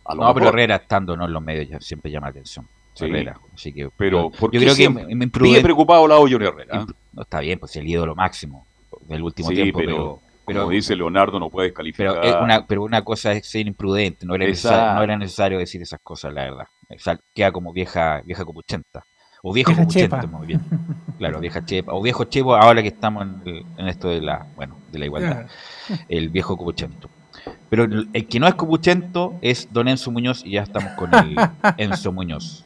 [0.06, 0.50] A lo No, pero.
[0.50, 1.26] Herrera estando ¿no?
[1.26, 2.68] en los medios ya siempre llama la atención.
[2.94, 3.06] Sí.
[3.06, 3.38] Herrera.
[3.54, 5.06] Así que, Pero, yo ¿por qué creo que siempre?
[5.16, 5.62] me- imprudente.
[5.62, 6.80] preocupado la Johnny Herrera.
[6.82, 6.86] ¿ah?
[7.14, 8.66] No está bien, pues el ídolo máximo
[9.08, 12.14] del último Sí, tiempo, pero, pero, como dice Leonardo, no puedes calificar.
[12.22, 15.58] pero, es una, pero una cosa es ser imprudente, no era, necesario, no era necesario
[15.60, 16.66] decir esas cosas, la verdad.
[16.90, 19.04] O sea, queda como vieja, vieja copuchenta.
[19.48, 20.26] O viejo Vieja chepa.
[20.26, 20.62] muy bien.
[21.20, 21.94] Claro, vieja chepa.
[21.94, 25.06] O viejo chepo, ahora que estamos en, el- en esto de la, bueno, de la
[25.06, 25.46] igualdad.
[26.10, 27.10] El viejo copuchento.
[27.70, 31.36] Pero el, que no es copuchento es don Enzo Muñoz y ya estamos con el
[31.78, 32.64] Enzo Muñoz.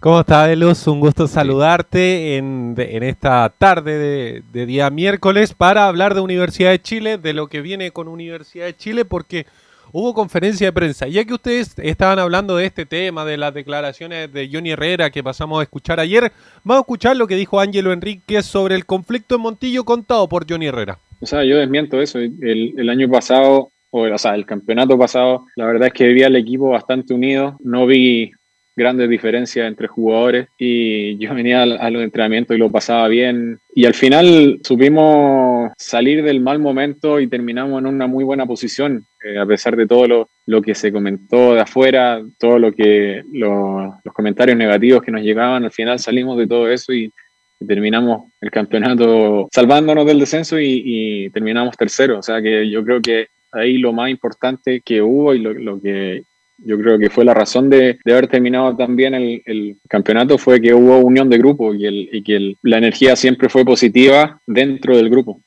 [0.00, 0.86] ¿Cómo está, Velus?
[0.88, 6.20] Un gusto saludarte en, de- en esta tarde de, de día miércoles para hablar de
[6.20, 9.46] Universidad de Chile, de lo que viene con Universidad de Chile, porque
[9.92, 11.06] hubo conferencia de prensa.
[11.06, 15.22] Ya que ustedes estaban hablando de este tema, de las declaraciones de Johnny Herrera que
[15.22, 16.32] pasamos a escuchar ayer,
[16.64, 20.50] vamos a escuchar lo que dijo Ángelo Enríquez sobre el conflicto en Montillo contado por
[20.50, 20.98] Johnny Herrera.
[21.20, 22.18] O sea, yo desmiento eso.
[22.18, 26.22] El, el año pasado, o, o sea, el campeonato pasado, la verdad es que vi
[26.22, 27.58] al equipo bastante unido.
[27.62, 28.32] No vi
[28.74, 33.84] grandes diferencias entre jugadores y yo venía a, los entrenamientos y lo pasaba bien y
[33.84, 39.38] al final supimos salir del mal momento y terminamos en una muy buena posición eh,
[39.38, 43.92] a pesar de todo lo, lo, que se comentó de afuera, todo lo que los
[44.14, 47.12] comentarios negativos que nos llegaban, al final salimos de todo eso y,
[47.60, 52.82] y terminamos el campeonato salvándonos del descenso y, y, terminamos tercero, o sea que yo
[52.84, 56.22] creo que ahí lo más importante que hubo y lo, lo que
[56.64, 60.60] yo creo que fue la razón de, de haber terminado también el, el, campeonato fue
[60.60, 64.96] que hubo unión de grupo y, el, y que la energía siempre fue positiva dentro
[64.96, 65.40] del grupo.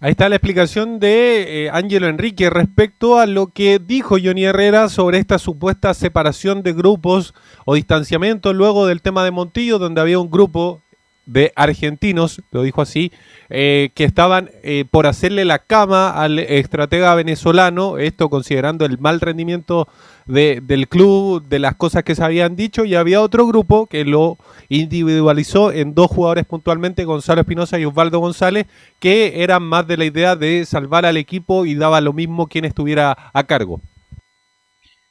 [0.00, 4.88] Ahí está la explicación de eh, Ángelo Enrique respecto a lo que dijo Johnny Herrera
[4.88, 7.34] sobre esta supuesta separación de grupos
[7.66, 10.82] o distanciamiento luego del tema de Montillo, donde había un grupo
[11.26, 13.12] de argentinos, lo dijo así,
[13.48, 19.20] eh, que estaban eh, por hacerle la cama al estratega venezolano, esto considerando el mal
[19.20, 19.88] rendimiento
[20.26, 24.04] de, del club, de las cosas que se habían dicho, y había otro grupo que
[24.04, 24.36] lo
[24.68, 28.66] individualizó en dos jugadores puntualmente, Gonzalo Espinosa y Osvaldo González,
[28.98, 32.64] que eran más de la idea de salvar al equipo y daba lo mismo quien
[32.64, 33.80] estuviera a cargo.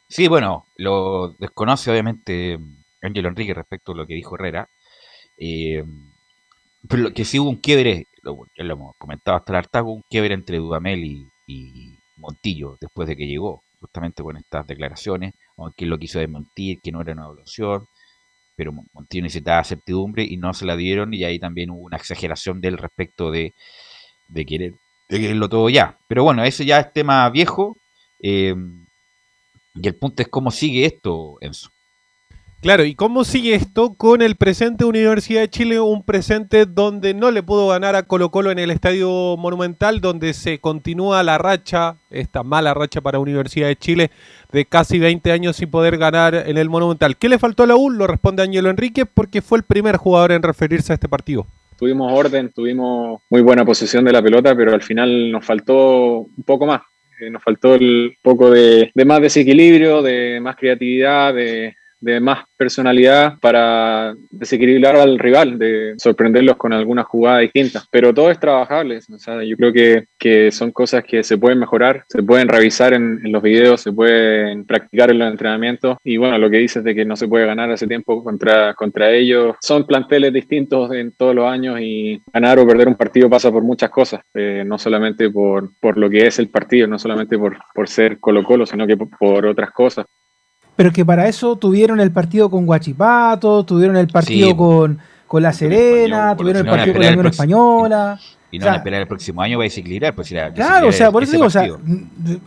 [0.08, 2.60] Sí, bueno, lo desconoce obviamente
[3.02, 4.68] Ángelo Enrique respecto a lo que dijo Herrera.
[5.44, 5.84] Eh,
[6.88, 9.92] pero lo que sí hubo un quiebre, lo, ya lo hemos comentado hasta el hartazgo,
[9.94, 11.28] un quiebre entre Dudamel y,
[12.18, 17.02] Montillo después de que llegó, justamente con estas declaraciones, aunque lo quiso desmentir, que no
[17.02, 17.88] era una evaluación,
[18.56, 22.62] pero Montillo necesitaba certidumbre y no se la dieron, y ahí también hubo una exageración
[22.62, 23.56] del respecto de,
[24.28, 24.76] de, querer,
[25.10, 25.98] de quererlo todo ya.
[26.08, 27.78] Pero bueno, ese ya es tema viejo,
[28.22, 28.56] eh,
[29.74, 31.72] y el punto es cómo sigue esto, Enzo.
[32.62, 35.80] Claro, ¿y cómo sigue esto con el presente Universidad de Chile?
[35.80, 40.34] Un presente donde no le pudo ganar a Colo Colo en el Estadio Monumental, donde
[40.34, 44.12] se continúa la racha, esta mala racha para Universidad de Chile,
[44.52, 47.18] de casi 20 años sin poder ganar en el Monumental.
[47.18, 47.90] ¿Qué le faltó a la U?
[47.90, 51.48] Lo responde Ángelo Enrique, porque fue el primer jugador en referirse a este partido.
[51.80, 56.44] Tuvimos orden, tuvimos muy buena posición de la pelota, pero al final nos faltó un
[56.46, 56.84] poco más.
[57.20, 62.46] Eh, nos faltó el poco de, de más desequilibrio, de más creatividad, de, de más
[62.58, 67.88] personalidad para desequilibrar al rival, de sorprenderlos con algunas jugadas distintas.
[67.90, 68.98] Pero todo es trabajable.
[68.98, 72.94] O sea, yo creo que, que son cosas que se pueden mejorar, se pueden revisar
[72.94, 75.98] en, en, los videos, se pueden practicar en los entrenamientos.
[76.04, 79.12] Y bueno, lo que dices de que no se puede ganar hace tiempo contra, contra
[79.12, 83.52] ellos, son planteles distintos en todos los años y ganar o perder un partido pasa
[83.52, 87.38] por muchas cosas, eh, no solamente por, por lo que es el partido, no solamente
[87.38, 90.06] por, por ser Colo Colo, sino que por, por otras cosas
[90.76, 95.44] pero que para eso tuvieron el partido con Guachipato, tuvieron el partido sí, con, con
[95.44, 98.20] La Serena, tuvieron el partido con la Unión Española.
[98.54, 100.14] Y no o sea, van a esperar el próximo año para desequilibrar.
[100.14, 101.70] Pues, si la, claro, o sea, por eso digo, o sea,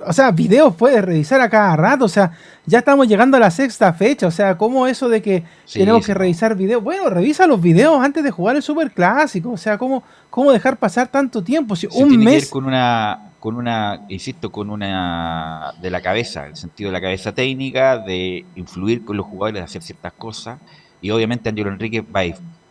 [0.07, 2.33] o sea, videos puedes revisar a cada rato, o sea,
[2.67, 6.03] ya estamos llegando a la sexta fecha, o sea, ¿cómo eso de que sí, tenemos
[6.03, 6.09] sí.
[6.09, 6.83] que revisar videos?
[6.83, 10.77] Bueno, revisa los videos antes de jugar el Super Clásico, o sea, ¿cómo, cómo dejar
[10.77, 11.75] pasar tanto tiempo?
[11.75, 12.35] Si un tiene mes...
[12.35, 16.95] Que ver con una con una, insisto, con una de la cabeza, el sentido de
[16.95, 20.59] la cabeza técnica, de influir con los jugadores, de hacer ciertas cosas.
[21.03, 22.25] Y obviamente Angelo Enrique va a,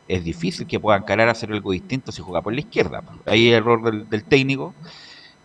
[0.08, 3.04] es difícil que pueda encarar a hacer algo distinto si juega por la izquierda.
[3.28, 4.74] Ahí el error del, del, técnico.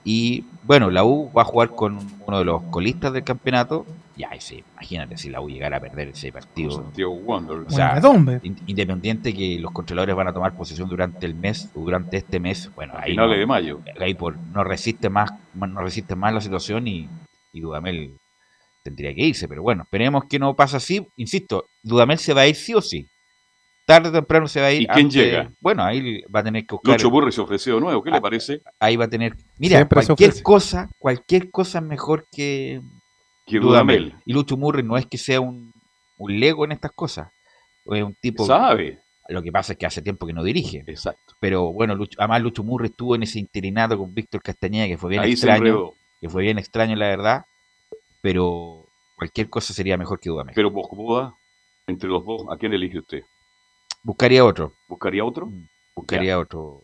[0.03, 3.85] Y bueno, la U va a jugar con uno de los colistas del campeonato.
[4.19, 6.85] Ya, ese, imagínate si la U llegara a perder ese partido.
[6.93, 8.01] O sea,
[8.43, 12.41] in, independiente que los controladores van a tomar posesión durante el mes, o durante este
[12.41, 13.15] mes, bueno, ahí.
[13.15, 13.81] No, de mayo.
[14.01, 17.09] Ahí por, no resiste más, no resiste más la situación y,
[17.53, 18.17] y Dudamel
[18.83, 19.47] tendría que irse.
[19.47, 21.07] Pero bueno, esperemos que no pase así.
[21.17, 23.07] Insisto, Dudamel se va a ir sí o sí
[23.89, 24.83] tarde o temprano se va a ir.
[24.83, 25.51] ¿Y quién antes, llega?
[25.61, 26.93] Bueno, ahí va a tener que buscar.
[26.93, 28.61] Lucho Burri se ofreció de nuevo, ¿qué Ah, le parece?
[28.79, 29.35] Ahí va a tener.
[29.57, 32.83] Mira, Siempre cualquier cosa, cualquier cosa es mejor que,
[33.49, 34.15] que Dudamel.
[34.25, 35.73] Y Lucho Murray no es que sea un,
[36.19, 37.29] un lego en estas cosas.
[37.87, 38.45] Es un tipo.
[38.45, 39.01] Sabe.
[39.29, 40.85] Lo que pasa es que hace tiempo que no dirige.
[40.87, 41.35] Exacto.
[41.41, 45.11] Pero bueno, Lucho, además Lucho Murray estuvo en ese interinato con Víctor Castañeda, que fue
[45.11, 45.93] bien ahí extraño.
[46.21, 47.45] Que fue bien extraño, la verdad.
[48.23, 48.87] Pero
[49.17, 50.55] cualquier cosa sería mejor que Dudamel.
[50.55, 51.33] Pero vos.
[51.87, 53.23] Entre los dos, ¿a quién elige usted?
[54.03, 54.75] Buscaría otro.
[54.89, 55.51] ¿Buscaría otro?
[55.95, 56.39] Buscaría ya.
[56.39, 56.83] otro.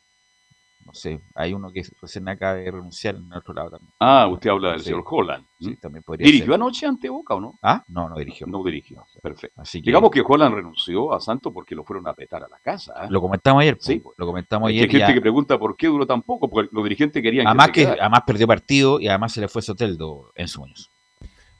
[0.87, 3.93] No sé, hay uno que recién acaba de renunciar en otro lado también.
[4.01, 4.87] Ah, usted habla del Sí.
[4.87, 5.45] señor Holland.
[5.61, 6.55] Sí, también podría ¿Dirigió ser.
[6.55, 7.59] anoche ante Boca o no?
[7.62, 8.47] Ah, no, no dirigió.
[8.47, 9.05] No dirigió.
[9.22, 9.62] Perfecto.
[9.62, 12.59] Así que Digamos que Holland renunció a Santos porque lo fueron a petar a la
[12.59, 12.93] casa.
[12.97, 13.07] ¿ah?
[13.09, 13.97] lo comentamos ayer, Sí.
[14.01, 14.85] po, lo comentamos ayer.
[14.85, 17.70] hay gente ya- que pregunta por qué duró tan poco, porque los dirigentes querían además,
[17.70, 20.91] que, además perdió partido y además se le fue Soteldo en su Muñoz.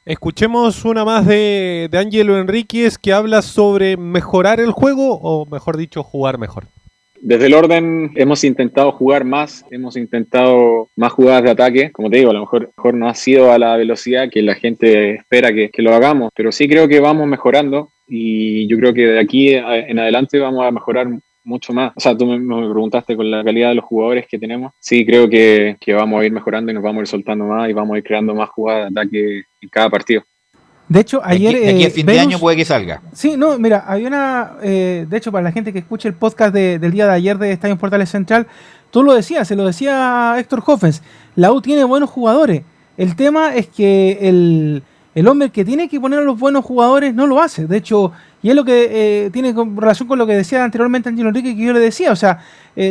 [0.05, 5.77] Escuchemos una más de, de Ángelo Enríquez que habla sobre mejorar el juego o, mejor
[5.77, 6.67] dicho, jugar mejor.
[7.25, 11.91] Desde el orden hemos intentado jugar más, hemos intentado más jugadas de ataque.
[11.91, 15.15] Como te digo, a lo mejor, no ha sido a la velocidad que la gente
[15.15, 19.19] espera que, lo hagamos, pero sí creo que vamos mejorando y yo creo que de
[19.19, 21.07] aquí en adelante vamos a mejorar
[21.43, 21.93] mucho más.
[21.95, 24.73] O sea, tú me, me preguntaste con la calidad de los jugadores que tenemos.
[24.79, 27.67] Sí, creo que, que vamos a ir mejorando y nos vamos a ir soltando más
[27.67, 30.21] y vamos a ir creando más jugadas de ataque en cada partido.
[30.87, 31.55] De hecho, ayer.
[31.55, 33.01] aquí, aquí a eh, fin de año puede que salga.
[33.13, 34.51] Sí, no, mira, había una.
[34.61, 37.37] eh, de hecho, para la gente que escuche el podcast de- del día de ayer
[37.39, 38.45] de Estadio Portales Central,
[38.91, 41.01] tú lo decías, se lo decía Héctor Hoffens.
[41.35, 42.61] La U tiene buenos jugadores.
[42.97, 44.83] El tema es que el,
[45.15, 47.65] el hombre que tiene que poner a los buenos jugadores no lo hace.
[47.65, 48.11] De hecho,
[48.43, 48.89] y es lo que
[49.25, 52.11] eh, tiene con- relación con lo que decía anteriormente Angelo Enrique, que yo le decía.
[52.11, 52.39] O sea,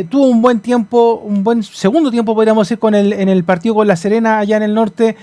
[0.09, 3.73] tuvo un buen tiempo, un buen segundo tiempo, podríamos decir, con el, en el partido
[3.73, 5.15] con La Serena allá en el norte.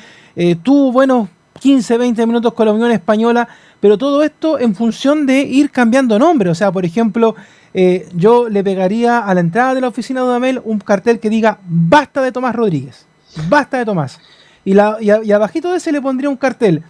[0.62, 1.29] Tuvo buenos
[1.63, 3.47] 15, 20 minutos con la Unión Española,
[3.79, 6.51] pero todo esto en función de ir cambiando nombre.
[6.51, 7.37] O sea, por ejemplo,
[7.73, 11.31] eh, yo le pegaría a la entrada de la oficina de Dudamel un cartel que
[11.31, 13.07] diga basta de Tomás Rodríguez,
[13.49, 14.21] basta de Tomás.
[14.65, 16.83] Y, la, y, abajito de ese le pondría un cartel.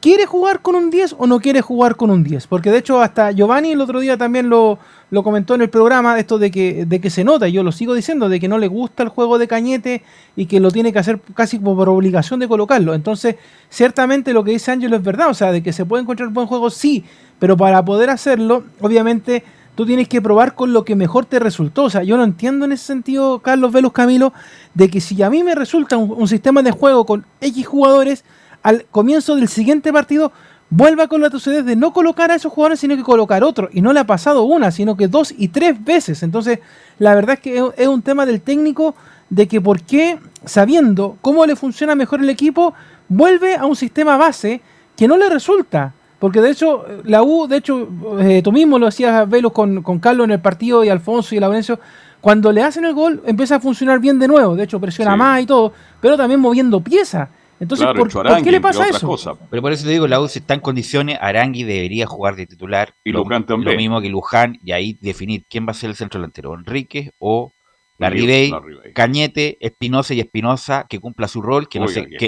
[0.00, 2.46] ¿Quiere jugar con un 10 o no quiere jugar con un 10?
[2.46, 4.78] Porque de hecho hasta Giovanni el otro día también lo,
[5.10, 7.94] lo comentó en el programa, esto de que, de que se nota, yo lo sigo
[7.94, 10.02] diciendo, de que no le gusta el juego de Cañete
[10.36, 12.94] y que lo tiene que hacer casi como por obligación de colocarlo.
[12.94, 13.36] Entonces,
[13.70, 16.46] ciertamente lo que dice Ángelo es verdad, o sea, de que se puede encontrar buen
[16.46, 17.04] juego, sí,
[17.38, 19.44] pero para poder hacerlo, obviamente
[19.76, 21.84] tú tienes que probar con lo que mejor te resultó.
[21.84, 24.32] O sea, yo no entiendo en ese sentido, Carlos Velos Camilo,
[24.74, 28.24] de que si a mí me resulta un, un sistema de juego con X jugadores,
[28.66, 30.32] al comienzo del siguiente partido
[30.70, 33.68] vuelva con la tucidez de no colocar a esos jugadores, sino que colocar otro.
[33.72, 36.24] Y no le ha pasado una, sino que dos y tres veces.
[36.24, 36.58] Entonces,
[36.98, 38.96] la verdad es que es- es un tema del técnico
[39.30, 42.74] de que por qué, sabiendo cómo le funciona mejor el equipo,
[43.08, 44.60] vuelve a un sistema base
[44.96, 45.92] que no le resulta.
[46.18, 47.88] Porque de hecho, la U, de hecho,
[48.18, 51.38] eh, tú mismo lo hacías Velos con, con Carlos en el partido y Alfonso y
[51.40, 51.78] Laurencio,
[52.20, 54.56] cuando le hacen el gol empieza a funcionar bien de nuevo.
[54.56, 55.18] De hecho, presiona Sí.
[55.18, 57.28] más y todo, pero también moviendo piezas.
[57.58, 59.06] Entonces, Claro, ¿por, qué le pasa eso?
[59.06, 59.36] cosas.
[59.50, 62.94] Pero por eso te digo, la U está en condiciones, Arangui debería jugar de titular.
[63.04, 63.72] Y lo, Luján también.
[63.72, 67.10] Lo mismo que Luján, y ahí definir quién va a ser el centro delantero, Enríquez
[67.18, 67.52] o
[67.98, 68.52] Larribey.
[68.94, 72.26] Cañete, Espinosa y Espinosa, que cumpla su rol, que no, se, que que,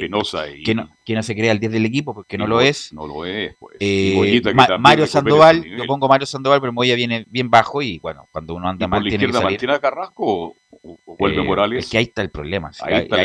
[0.56, 2.92] y- que no, que no se crea el 10 del equipo, porque no lo es.
[2.92, 3.76] No lo es, pues.
[3.80, 7.98] Eh, que Ma- Mario Sandoval, yo pongo Mario Sandoval, pero Moya viene bien bajo y
[7.98, 9.56] bueno, cuando uno ¿Y anda por mal la tiene que izquierda salir.
[9.56, 10.54] mantiene a Carrasco o,
[11.06, 11.84] o vuelve Eh, Morales?
[11.84, 12.72] Es que ahí está el problema.
[12.72, 13.22] sí, Ahí ahí, está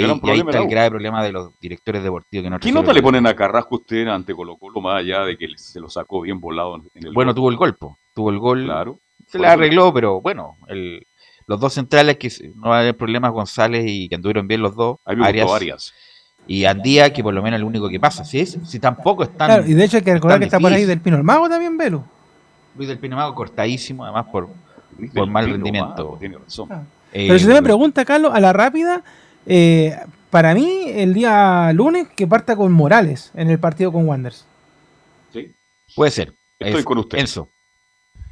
[0.60, 3.76] el grave problema de los directores deportivos que no ¿Qué nota le ponen a Carrasco
[3.76, 7.14] usted ante Colo Colo más allá de que se lo sacó bien volado en el
[7.14, 7.36] Bueno, gol?
[7.36, 7.98] tuvo el gol, po.
[8.16, 8.66] tuvo el gol.
[8.66, 9.00] Claro.
[9.28, 11.06] Se Por le eso- arregló, pero bueno, el-
[11.48, 14.76] los dos centrales que no va a haber problemas, González y que anduvieron bien los
[14.76, 14.98] dos.
[15.06, 15.94] A mí me gustó Arias.
[16.46, 18.26] Y Andía, que por lo menos es el único que pasa.
[18.26, 19.48] Si, es, si tampoco están.
[19.48, 21.48] Claro, y de hecho hay que recordar que está por ahí del Pino el Mago
[21.48, 22.04] también, Velo.
[22.76, 24.50] Luis del Pinamago cortadísimo, además por,
[24.98, 25.90] Luis por del mal Pino rendimiento.
[25.90, 26.70] Mago, tiene razón.
[27.14, 29.04] Eh, Pero si usted me pregunta, Carlos, a la rápida,
[29.46, 29.96] eh,
[30.32, 34.46] para mí el día lunes que parta con Morales en el partido con Wanderers.
[35.32, 35.54] Sí.
[35.96, 36.34] Puede ser.
[36.60, 37.20] Estoy Es- con usted.
[37.20, 37.48] Enzo.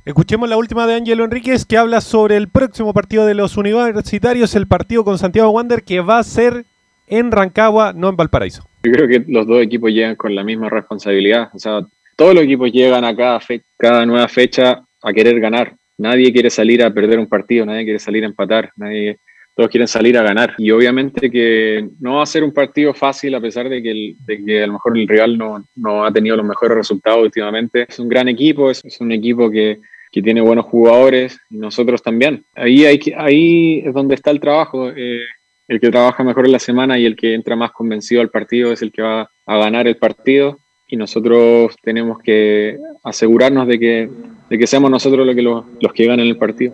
[0.04, 4.56] Escuchemos la última de Ángelo Enríquez que habla sobre el próximo partido de los universitarios,
[4.56, 6.66] el partido con Santiago Wander que va a ser
[7.06, 8.64] en Rancagua, no en Valparaíso.
[8.84, 11.49] Yo creo que los dos equipos llegan con la misma responsabilidad.
[11.54, 11.82] O sea,
[12.16, 13.39] todos los equipos llegan a cada,
[13.78, 15.76] cada nueva fecha a querer ganar.
[15.99, 19.20] Nadie quiere salir a perder un partido, nadie quiere salir a empatar, nadie,
[19.56, 20.54] todos quieren salir a ganar.
[20.58, 24.45] Y obviamente que no va a ser un partido fácil a pesar de que, de
[24.45, 27.86] que a lo mejor el rival no, no ha tenido los mejores resultados últimamente.
[27.89, 29.80] Es un gran equipo, es, un equipo que,
[30.12, 32.43] que tiene buenos jugadores y nosotros también.
[32.56, 34.89] Ahí, hay que- ahí es donde está el trabajo.
[34.95, 35.22] eh,
[35.68, 38.74] el que trabaja mejor en la semana y el que entra más convencido al partido
[38.74, 44.10] es el que va a ganar el partido y nosotros tenemos que asegurarnos de que,
[44.49, 46.74] de que seamos nosotros los que, los, los que ganen el partido.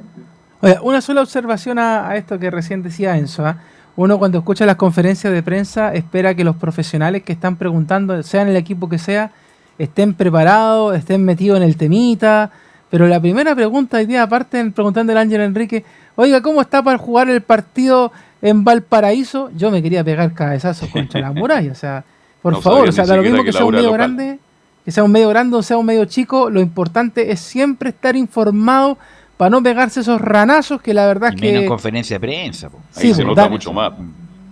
[0.62, 3.46] Oye, una sola observación a, a esto que recién decía Enzo.
[3.46, 3.58] ¿ah?
[3.96, 8.48] Uno cuando escucha las conferencias de prensa espera que los profesionales que están preguntando, sean
[8.48, 9.32] el equipo que sea,
[9.78, 12.52] estén preparados, estén metidos en el temita.
[12.90, 15.84] Pero la primera pregunta hoy día, aparte preguntando el Ángel Enrique,
[16.16, 19.50] oiga, ¿cómo está para jugar el partido en Valparaíso?
[19.56, 21.72] Yo me quería pegar cabezazos contra la muralla.
[21.72, 22.04] O sea,
[22.42, 23.98] por No favor, o sea, lo mismo que sea un medio local.
[24.00, 24.40] grande,
[24.86, 28.16] que sea un medio grande o sea un medio chico, lo importante es siempre estar
[28.16, 28.98] informado
[29.38, 32.70] para no pegarse esos ranazos que la verdad Y es menos que conferencia de prensa.
[32.70, 32.80] po.
[32.92, 33.94] Sí, Ahí se pues, nota da- mucho más.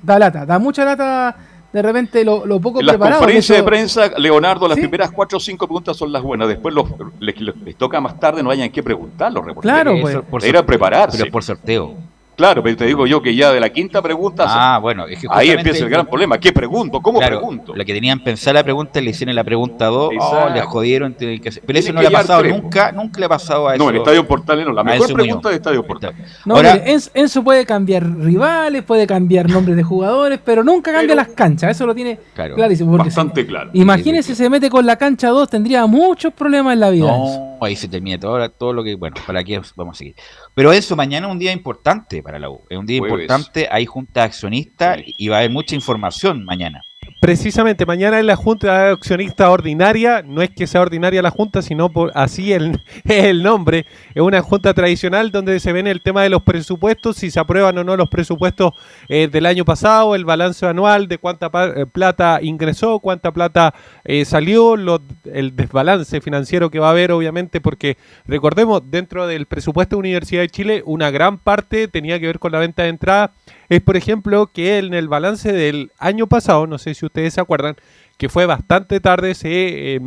[0.04, 1.36] da lata, da mucha lata
[1.74, 3.20] de repente lo, lo poco En las preparado.
[3.20, 4.82] conferencias de de prensa, Leonardo, las Sí.
[4.82, 6.48] primeras cuatro o cinco preguntas son las buenas.
[6.48, 6.86] Después los,
[7.20, 9.74] les, les toca más tarde, no hayan que preguntar los reporteros.
[9.84, 10.30] Claro, Eso pues.
[10.30, 11.18] por Era prepararse.
[11.18, 11.96] Pero por sorteo.
[12.36, 15.28] Claro, pero te digo yo que ya de la quinta pregunta, Ah, bueno, es que
[15.30, 16.38] ahí empieza el gran problema.
[16.38, 17.02] ¿Qué pregunto?
[17.02, 17.74] ¿Cómo Claro, pregunto?
[17.76, 20.54] Lo que tenían pensada la pregunta le hicieron la pregunta 2, Exacto.
[20.54, 21.14] les jodieron.
[21.16, 23.68] tienen que hacer- Pero eso no le ha pasado tres, nunca, nunca le ha pasado
[23.70, 23.84] a eso.
[23.84, 24.74] No, en Estadio Portales no.
[24.74, 26.18] La mejor pregunta de Estadio Portales.
[26.46, 31.16] No, Ahora- mire, Enzo, puede cambiar rivales, puede cambiar nombres de jugadores, pero nunca cambia
[31.16, 31.72] las canchas.
[31.72, 32.56] Eso lo tiene Claro.
[32.56, 32.98] clarísimo.
[32.98, 33.70] Bastante si- claro.
[33.74, 37.16] Imagínese si se mete con la cancha 2, tendría muchos problemas en la vida.
[37.16, 37.55] Enzo.
[37.66, 38.96] Ahí se termina todo, todo lo que.
[38.96, 40.16] Bueno, para aquí vamos a seguir.
[40.54, 42.64] Pero eso, mañana es un día importante para la U.
[42.70, 43.24] Es un día Jueves.
[43.24, 46.82] importante, hay junta de accionistas y va a haber mucha información mañana.
[47.26, 50.22] Precisamente, mañana es la Junta de Accionistas Ordinaria.
[50.22, 53.88] No es que sea ordinaria la Junta, sino por así el, el nombre.
[54.14, 57.80] Es una Junta tradicional donde se ven el tema de los presupuestos, si se aprueban
[57.80, 58.74] o no los presupuestos
[59.10, 63.74] eh, del año pasado, el balance anual de cuánta eh, plata ingresó, cuánta plata
[64.04, 67.98] eh, salió, lo- el desbalance financiero que va a haber, obviamente, porque
[68.28, 72.52] recordemos, dentro del presupuesto de Universidad de Chile, una gran parte tenía que ver con
[72.52, 73.32] la venta de entrada
[73.70, 77.42] es, por ejemplo, que en el balance del año pasado, no sé si ustedes se
[77.42, 77.76] acuerdan,
[78.18, 80.02] que fue bastante tarde, se eh,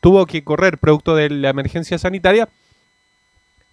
[0.00, 2.48] tuvo que correr producto de la emergencia sanitaria.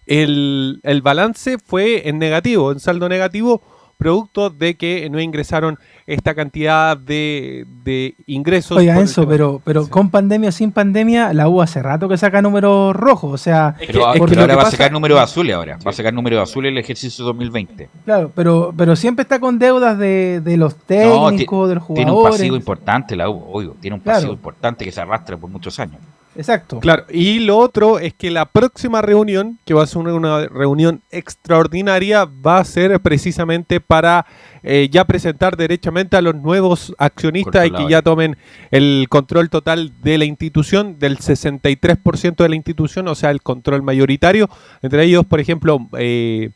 [0.06, 3.62] El, el balance fue en negativo, en saldo negativo,
[4.02, 8.76] producto de que no ingresaron esta cantidad de, de ingresos.
[8.76, 9.28] Oiga, tema.
[9.28, 13.32] pero, pero con pandemia o sin pandemia, la U hace rato que saca números rojos.
[13.32, 15.78] O sea, Pero, a- porque pero ahora que va a sacar números azules ahora.
[15.86, 17.88] Va a sacar números azules el ejercicio 2020.
[18.04, 22.10] Claro, pero, pero siempre está con deudas de, de los No, técnicos, de los tiene
[22.10, 22.40] un jugadores.
[22.40, 23.76] pasivo importante la U, obvio.
[23.80, 24.16] Tiene un Claro.
[24.18, 26.00] pasivo importante que se arrastra por muchos años.
[26.34, 26.80] Exacto.
[26.80, 31.02] Claro, y lo otro es que la próxima reunión, que va a ser una, reunión
[31.10, 34.24] extraordinaria, va a ser precisamente para
[34.62, 38.36] eh, ya presentar derechamente a los nuevos accionistas y que ya tomen
[38.70, 43.82] el control total de la institución, del 63% de la institución, o sea, el control
[43.82, 44.48] mayoritario.
[44.80, 46.50] Entre ellos, por ejemplo, eh,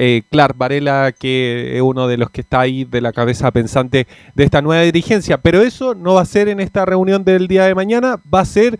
[0.00, 4.06] eh, Clark Varela, que es uno de los que está ahí de la cabeza pensante
[4.36, 5.38] de esta nueva dirigencia.
[5.38, 8.44] Pero eso no va a ser en esta reunión del día de mañana, va a
[8.44, 8.78] ser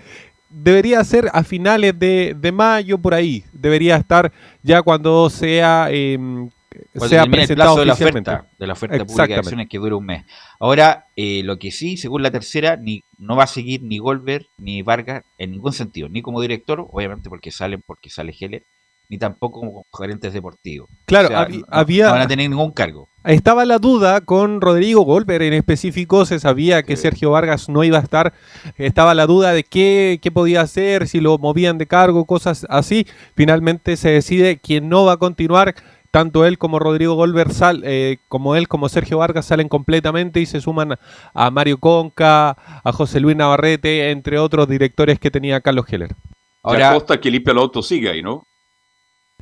[0.50, 3.44] debería ser a finales de, de mayo por ahí.
[3.52, 4.32] Debería estar
[4.62, 8.96] ya cuando sea eh, Cuando sea el presentado plazo de la oferta, de la oferta
[9.04, 10.24] pública de acciones que dura un mes.
[10.60, 14.46] Ahora, eh, lo que sí, según la tercera, ni no va a seguir ni Goldberg
[14.58, 18.62] ni Vargas en ningún sentido, ni como director, obviamente porque salen, porque sale Heller,
[19.08, 20.88] ni tampoco como gerentes deportivos.
[21.06, 23.08] Claro, O sea, habi- no- había- no van a tener ningún cargo.
[23.28, 27.98] Estaba la duda con Rodrigo Goldberg en específico, se sabía que Sergio Vargas no iba
[27.98, 28.32] a estar,
[28.78, 33.06] estaba la duda de qué, qué podía hacer, si lo movían de cargo, cosas así.
[33.36, 35.74] Finalmente se decide quién no va a continuar,
[36.10, 40.62] tanto él como Rodrigo sal, eh, como él como Sergio Vargas salen completamente y se
[40.62, 40.98] suman
[41.34, 46.14] a, Mario Conca, a José Luis Navarrete, entre otros directores que tenía Carlos Heller.
[46.62, 48.46] Ahora, Costa que limpia el auto sigue ahí, ¿no?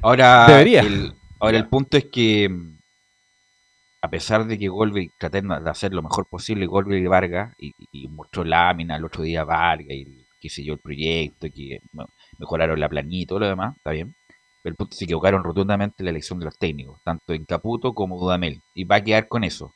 [0.03, 0.81] Ahora, Debería.
[0.81, 2.51] El, ahora el punto es que,
[4.07, 7.73] a pesar de que Goldberg trató de hacer lo mejor posible, Goldberg y Vargas, y,
[7.91, 11.81] y mostró lámina el otro día Vargas, y qué sé yo, el proyecto, que
[12.39, 14.15] mejoraron la planilla y todo lo demás, está bien.
[14.63, 17.95] Pero el punto se equivocaron rotundamente en la elección de los técnicos, tanto en Caputo
[17.95, 19.75] como Dudamel, y va a quedar con eso.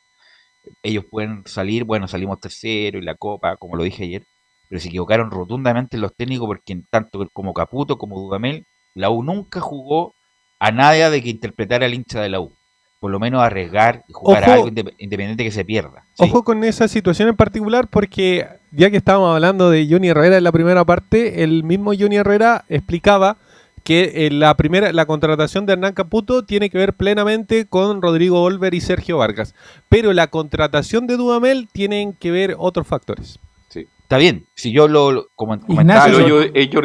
[0.83, 4.23] Ellos pueden salir, bueno, salimos tercero y la copa, como lo dije ayer,
[4.69, 8.65] pero se equivocaron rotundamente en los técnicos porque tanto como Caputo como Dudamel,
[8.95, 10.15] la U nunca jugó
[10.61, 12.60] a nadie de que interpretara el hincha de la U.
[13.01, 14.51] Por lo menos arriesgar y jugar Ojo.
[14.51, 16.05] a algo indep- independiente que se pierda.
[16.15, 16.25] Sí.
[16.25, 20.45] Ojo con esa situación en particular porque ya que estábamos hablando de Johnny Herrera en
[20.45, 23.39] la primera parte, el mismo Johnny Herrera explicaba
[23.85, 28.43] que eh, la primera la contratación de Hernán Caputo tiene que ver plenamente con Rodrigo
[28.43, 29.55] Olver y Sergio Vargas,
[29.89, 33.39] pero la contratación de Dudamel tienen que ver otros factores.
[33.73, 36.81] Está bien, si yo lo, lo- como comentaba, Leo- yo, eh, yo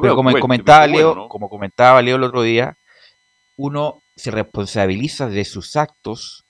[0.00, 1.28] pero Bell, como bueno, comentaba bueno, Leo, ¿no?
[1.28, 2.76] como comentaba Leo el otro día,
[3.56, 6.44] uno se responsabiliza de sus actos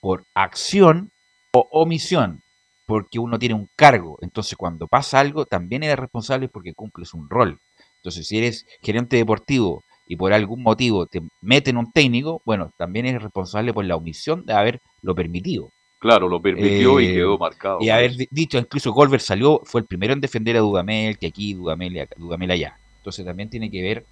[0.00, 1.10] por acción
[1.54, 2.42] o omisión,
[2.86, 4.18] porque uno tiene un cargo.
[4.20, 7.58] Entonces, cuando pasa algo, también eres responsable porque cumples un rol.
[7.96, 13.06] Entonces, si eres gerente deportivo y por algún motivo te meten un técnico, bueno, también
[13.06, 15.70] eres responsable por la omisión de haberlo permitido.
[15.98, 17.78] Claro, lo permitió y Eh, quedó marcado.
[17.80, 21.28] Y haber di- dicho, incluso Goldberg salió, fue el primero en defender a Dudamel, que
[21.28, 22.78] aquí, Dudamel, Dudamel allá.
[22.98, 24.04] Entonces también tiene que ver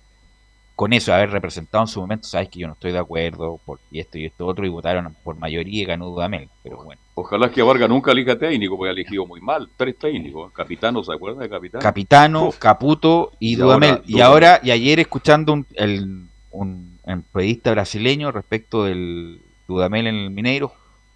[0.75, 3.79] con eso, haber representado en su momento, sabes que yo no estoy de acuerdo, por
[3.93, 6.49] esto y esto otro, y votaron por mayoría y ganó Dudamel.
[6.63, 7.01] Pero bueno.
[7.15, 9.69] Ojalá que Vargas nunca elija técnico, porque ha elegido muy mal.
[9.77, 10.53] Tres técnicos.
[10.53, 11.81] Capitano, ¿se acuerda de Capitano?
[11.83, 12.59] Capitano, Uf.
[12.59, 13.91] Caputo y, Y Dudamel.
[13.91, 20.09] ahora y ahora, y ayer escuchando un- el, un, un periodista brasileño respecto del Dudamel
[20.09, 20.73] en el Mineiro.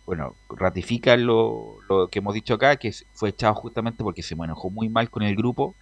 [0.07, 4.71] Bueno, ratifica lo, lo que hemos dicho acá, que fue echado justamente porque se manejó
[4.71, 5.75] muy mal con el grupo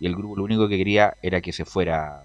[0.00, 2.22] y el grupo lo único que quería era que se fuera.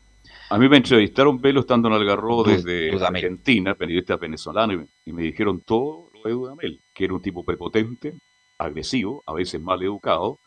[0.52, 3.24] A mí me entrevistaron Velo estando en Algarrobo desde Dudamel.
[3.24, 7.22] Argentina, periodista venezolano, y me, y me dijeron todo lo de Dudamel, que era un
[7.22, 8.14] tipo prepotente,
[8.58, 10.40] agresivo, a veces mal educado,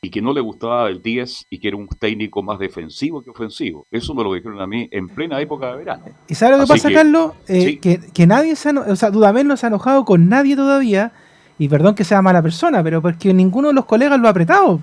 [0.00, 3.30] y que no le gustaba el 10 y que era un técnico más defensivo que
[3.30, 3.86] ofensivo.
[3.90, 6.04] Eso me lo dijeron a mí en plena época de verano.
[6.28, 7.32] ¿Y sabes lo que Así pasa, que- Carlos?
[7.48, 7.76] Eh, sí.
[7.78, 11.12] que, que nadie se ha, o sea, Dudamel no se ha enojado con nadie todavía,
[11.58, 14.80] y perdón que sea mala persona, pero porque ninguno de los colegas lo ha apretado.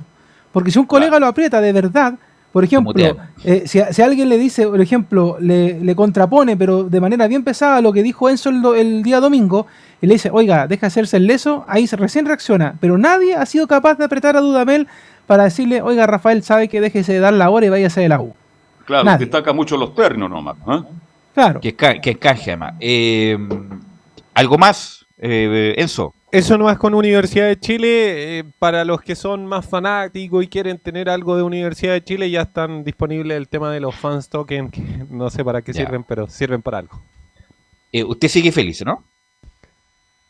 [0.52, 2.18] Porque si un colega lo aprieta de verdad,
[2.52, 2.94] por ejemplo,
[3.44, 7.28] eh, si, a- si alguien le dice, por ejemplo, le, le contrapone, pero de manera
[7.28, 9.68] bien pesada lo que dijo Enzo el, do- el día domingo,
[10.02, 12.76] y le dice, oiga, deja hacerse el leso, ahí se recién reacciona.
[12.80, 14.88] Pero nadie ha sido capaz de apretar a Dudamel
[15.28, 18.20] para decirle, oiga, Rafael, sabe que déjese de dar la hora y váyase de la
[18.20, 18.34] U.
[18.86, 19.26] Claro, Nadie.
[19.28, 20.58] destaca mucho los ternos nomás.
[20.68, 20.82] ¿eh?
[21.34, 21.62] Claro.
[21.62, 22.74] Que, ca- que encaje además.
[22.80, 23.38] Eh,
[24.34, 26.14] ¿Algo más, eh, Enzo?
[26.32, 28.40] Eso no es con Universidad de Chile.
[28.40, 32.30] eh, para los que son más fanáticos y quieren tener algo de Universidad de Chile,
[32.32, 35.82] ya están disponibles el tema de los fans token, que no sé para qué Ya.
[35.86, 37.02] sirven, pero sirven para algo.
[37.92, 39.04] Eh, usted sigue feliz, ¿no?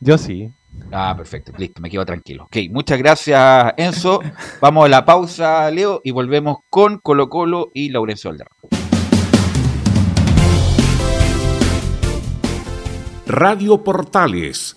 [0.00, 0.50] Yo sí.
[0.90, 2.44] Ah, perfecto, listo, me quedo tranquilo.
[2.44, 4.20] Ok, muchas gracias, Enzo.
[4.60, 8.56] Vamos a la pausa, Leo, y volvemos con Colo Colo y Laurencio Valderrama.
[13.26, 14.76] Radio Portales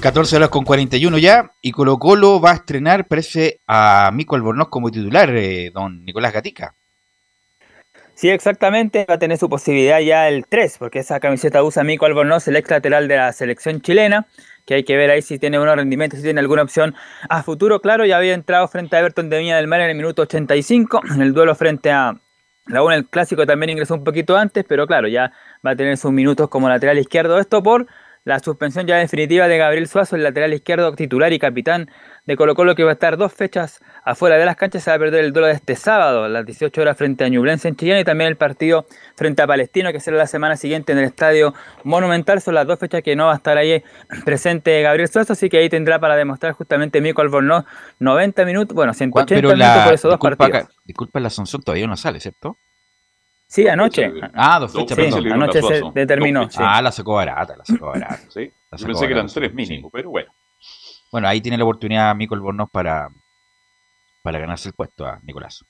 [0.00, 4.68] 14 horas con 41 ya, y Colo Colo va a estrenar, parece, a Mico Albornoz
[4.68, 6.74] como titular, eh, don Nicolás Gatica.
[8.14, 12.06] Sí, exactamente, va a tener su posibilidad ya el 3, porque esa camiseta usa Mico
[12.06, 14.26] Albornoz, el ex lateral de la selección chilena,
[14.66, 16.94] que hay que ver ahí si tiene buenos rendimientos, si tiene alguna opción
[17.28, 17.80] a futuro.
[17.80, 21.02] Claro, ya había entrado frente a Everton de Viña del Mar en el minuto 85,
[21.14, 22.14] en el duelo frente a
[22.66, 25.32] la UNA, el clásico también ingresó un poquito antes, pero claro, ya
[25.66, 27.38] va a tener sus minutos como lateral izquierdo.
[27.38, 27.86] Esto por
[28.24, 31.90] la suspensión ya definitiva de Gabriel Suazo, el lateral izquierdo titular y capitán
[32.26, 34.96] de Colo Colo que va a estar dos fechas afuera de las canchas, se va
[34.96, 37.76] a perder el duelo de este sábado a las 18 horas frente a Ñublense en
[37.76, 38.86] Chillán y también el partido
[39.16, 42.78] frente a Palestino que será la semana siguiente en el Estadio Monumental, son las dos
[42.78, 43.82] fechas que no va a estar ahí
[44.24, 47.64] presente Gabriel Suazo, así que ahí tendrá para demostrar justamente Mico Albornoz
[47.98, 50.68] 90 minutos, bueno, 180 Pero minutos la, por esos dos partidos.
[50.84, 52.58] disculpa, la Asunción todavía no sale, ¿cierto?
[53.50, 54.12] Sí, anoche.
[54.32, 55.32] Ah, dos Dos fechas, perdón.
[55.32, 56.58] Anoche se determinó, sí.
[56.60, 58.20] Ah, la sacó barata, la sacó barata.
[58.30, 59.56] Sí, La yo sacó pensé que eran tres sí.
[59.56, 60.30] mínimo, pero bueno.
[61.10, 63.08] Bueno, ahí tiene la oportunidad Mico Albornoz para,
[64.22, 65.64] para ganarse el puesto a Nicolás.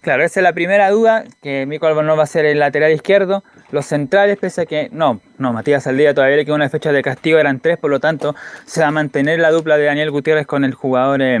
[0.00, 3.44] Claro, esa es la primera duda, que Mico Albornoz va a ser el lateral izquierdo.
[3.70, 7.00] Los centrales, pese a que no, no, Matías Saldía todavía le queda una fecha de
[7.00, 8.34] castigo, eran tres, por lo tanto
[8.64, 11.38] se va a mantener la dupla de Daniel Gutiérrez con el jugador eh,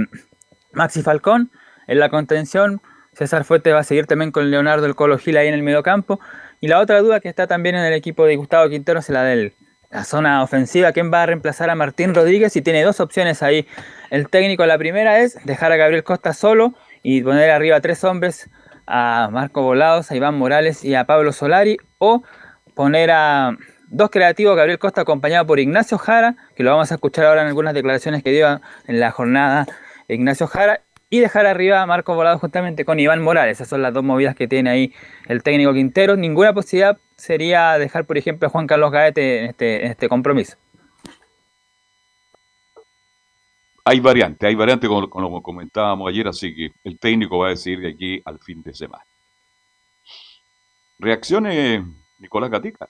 [0.72, 1.50] Maxi Falcón.
[1.88, 2.80] En la contención,
[3.16, 6.20] César Fuerte va a seguir también con Leonardo el Colo Gil ahí en el mediocampo.
[6.60, 9.22] Y la otra duda que está también en el equipo de Gustavo Quintero es la
[9.22, 9.52] de
[9.90, 10.92] la zona ofensiva.
[10.92, 12.56] ¿Quién va a reemplazar a Martín Rodríguez?
[12.56, 13.66] Y tiene dos opciones ahí.
[14.10, 18.48] El técnico, la primera es dejar a Gabriel Costa solo y poner arriba tres hombres,
[18.86, 21.76] a Marco Volados, a Iván Morales y a Pablo Solari.
[21.98, 22.22] O
[22.74, 23.56] poner a
[23.88, 27.48] dos creativos, Gabriel Costa acompañado por Ignacio Jara, que lo vamos a escuchar ahora en
[27.48, 29.66] algunas declaraciones que dio en la jornada
[30.08, 30.80] Ignacio Jara,
[31.10, 33.58] y dejar arriba a Marco Volado justamente con Iván Morales.
[33.58, 34.94] Esas son las dos movidas que tiene ahí
[35.26, 36.16] el técnico Quintero.
[36.16, 40.56] Ninguna posibilidad sería dejar, por ejemplo, a Juan Carlos Gaete en este, este compromiso.
[43.86, 47.80] Hay variante, hay variante como, como comentábamos ayer, así que el técnico va a decidir
[47.80, 49.04] de aquí al fin de semana.
[50.98, 51.82] Reacciones,
[52.18, 52.88] Nicolás Gatica.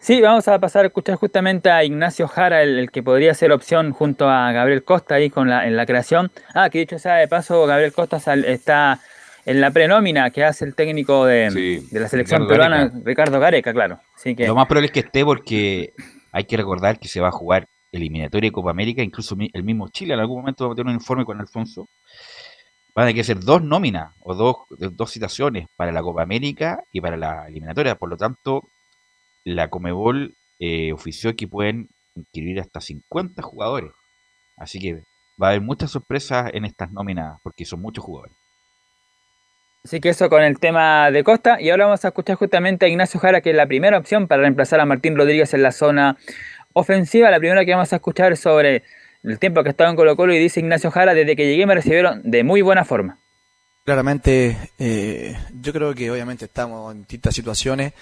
[0.00, 3.52] Sí, vamos a pasar a escuchar justamente a Ignacio Jara, el, el que podría ser
[3.52, 6.30] opción junto a Gabriel Costa ahí con la, en la creación.
[6.54, 9.00] Ah, que dicho sea de paso, Gabriel Costa sal- está
[9.44, 13.00] en la prenómina que hace el técnico de, de la selección Ricardo peruana, Gareca.
[13.04, 14.00] Ricardo Gareca, claro.
[14.14, 15.92] Así que Lo más probable es que esté porque
[16.32, 19.88] hay que recordar que se va a jugar eliminatoria de Copa América, incluso el mismo
[19.88, 21.88] Chile en algún momento va a tener un informe con Alfonso.
[22.94, 26.82] Van a tener que ser dos nóminas o dos, dos citaciones para la Copa América
[26.92, 27.94] y para la eliminatoria.
[27.94, 28.68] Por lo tanto,
[29.54, 33.92] la Comebol eh, ofició que pueden inscribir hasta 50 jugadores.
[34.56, 35.02] Así que
[35.40, 38.36] va a haber muchas sorpresas en estas nóminas porque son muchos jugadores.
[39.84, 41.60] Así que eso con el tema de Costa.
[41.60, 44.42] Y ahora vamos a escuchar justamente a Ignacio Jara, que es la primera opción para
[44.42, 46.18] reemplazar a Martín Rodríguez en la zona
[46.72, 47.30] ofensiva.
[47.30, 48.82] La primera que vamos a escuchar sobre
[49.22, 51.74] el tiempo que estaba en Colo Colo y dice Ignacio Jara, desde que llegué me
[51.74, 53.18] recibieron de muy buena forma.
[53.84, 57.94] Claramente, eh, yo creo que obviamente estamos en distintas situaciones.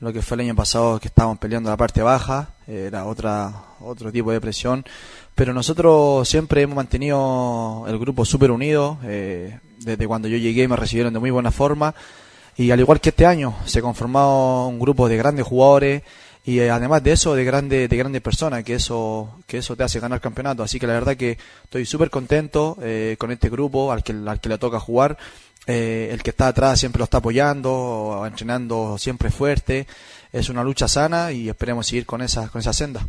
[0.00, 3.52] Lo que fue el año pasado que estábamos peleando la parte baja, era otra
[3.84, 4.84] otro tipo de presión.
[5.34, 8.98] Pero nosotros siempre hemos mantenido el grupo súper unido.
[9.04, 11.94] eh, desde cuando yo llegué me recibieron de muy buena forma.
[12.56, 16.02] Y al igual que este año, se conformado un grupo de grandes jugadores
[16.44, 19.84] y eh, además de eso, de grandes de grandes personas, que eso que eso te
[19.84, 20.62] hace ganar campeonato.
[20.62, 24.40] Así que la verdad que estoy súper contento eh, con este grupo al que, al
[24.40, 25.16] que le toca jugar.
[25.66, 29.86] Eh, el que está atrás siempre lo está apoyando, entrenando siempre fuerte.
[30.32, 33.06] Es una lucha sana y esperemos seguir con esa, con esa senda.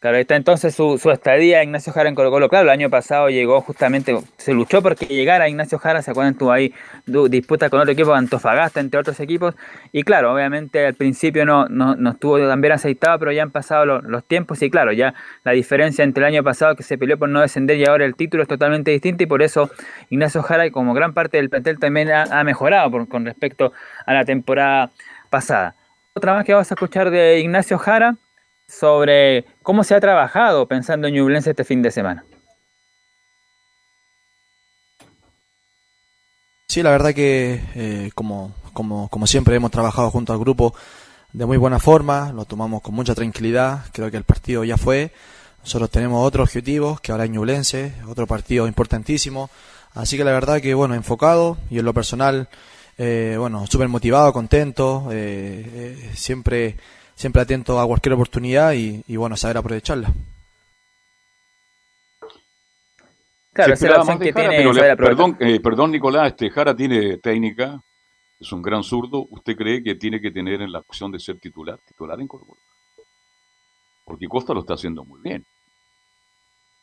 [0.00, 2.48] Claro, ahí está entonces su, su estadía Ignacio Jara en Colo Colo.
[2.48, 6.52] Claro, el año pasado llegó justamente, se luchó porque llegara Ignacio Jara, se acuerdan, tuvo
[6.52, 6.72] ahí
[7.04, 9.54] du- disputa con otro equipo, Antofagasta, entre otros equipos.
[9.92, 13.50] Y claro, obviamente al principio no, no, no estuvo tan bien aceitado, pero ya han
[13.50, 15.12] pasado lo- los tiempos y claro, ya
[15.44, 18.14] la diferencia entre el año pasado que se peleó por no descender y ahora el
[18.16, 19.70] título es totalmente distinta y por eso
[20.08, 23.74] Ignacio Jara, como gran parte del plantel, también ha, mejorado con respecto
[24.06, 24.92] a la temporada
[25.28, 25.74] pasada.
[26.14, 28.16] Otra más que vamos a escuchar de Ignacio Jara
[28.70, 32.24] sobre cómo se ha trabajado pensando en Ñublense este fin de semana.
[36.68, 40.72] Sí, la verdad que eh, como, como, como siempre hemos trabajado junto al grupo
[41.32, 45.12] de muy buena forma, lo tomamos con mucha tranquilidad, creo que el partido ya fue,
[45.62, 49.50] nosotros tenemos otros objetivos, que ahora es Ñublense, otro partido importantísimo,
[49.94, 52.48] así que la verdad que bueno, enfocado y en lo personal,
[52.98, 56.76] eh, bueno, súper motivado, contento, eh, eh, siempre,
[57.20, 60.08] siempre atento a cualquier oportunidad y, y bueno, saber aprovecharla.
[63.52, 66.74] Claro, esa es la opción que Jara, tiene le- perdón, eh, perdón, Nicolás, este Jara
[66.74, 67.80] tiene técnica,
[68.38, 69.26] es un gran zurdo.
[69.30, 72.46] ¿Usted cree que tiene que tener en la opción de ser titular, titular en Colo?
[74.04, 75.44] Porque Costa lo está haciendo muy bien.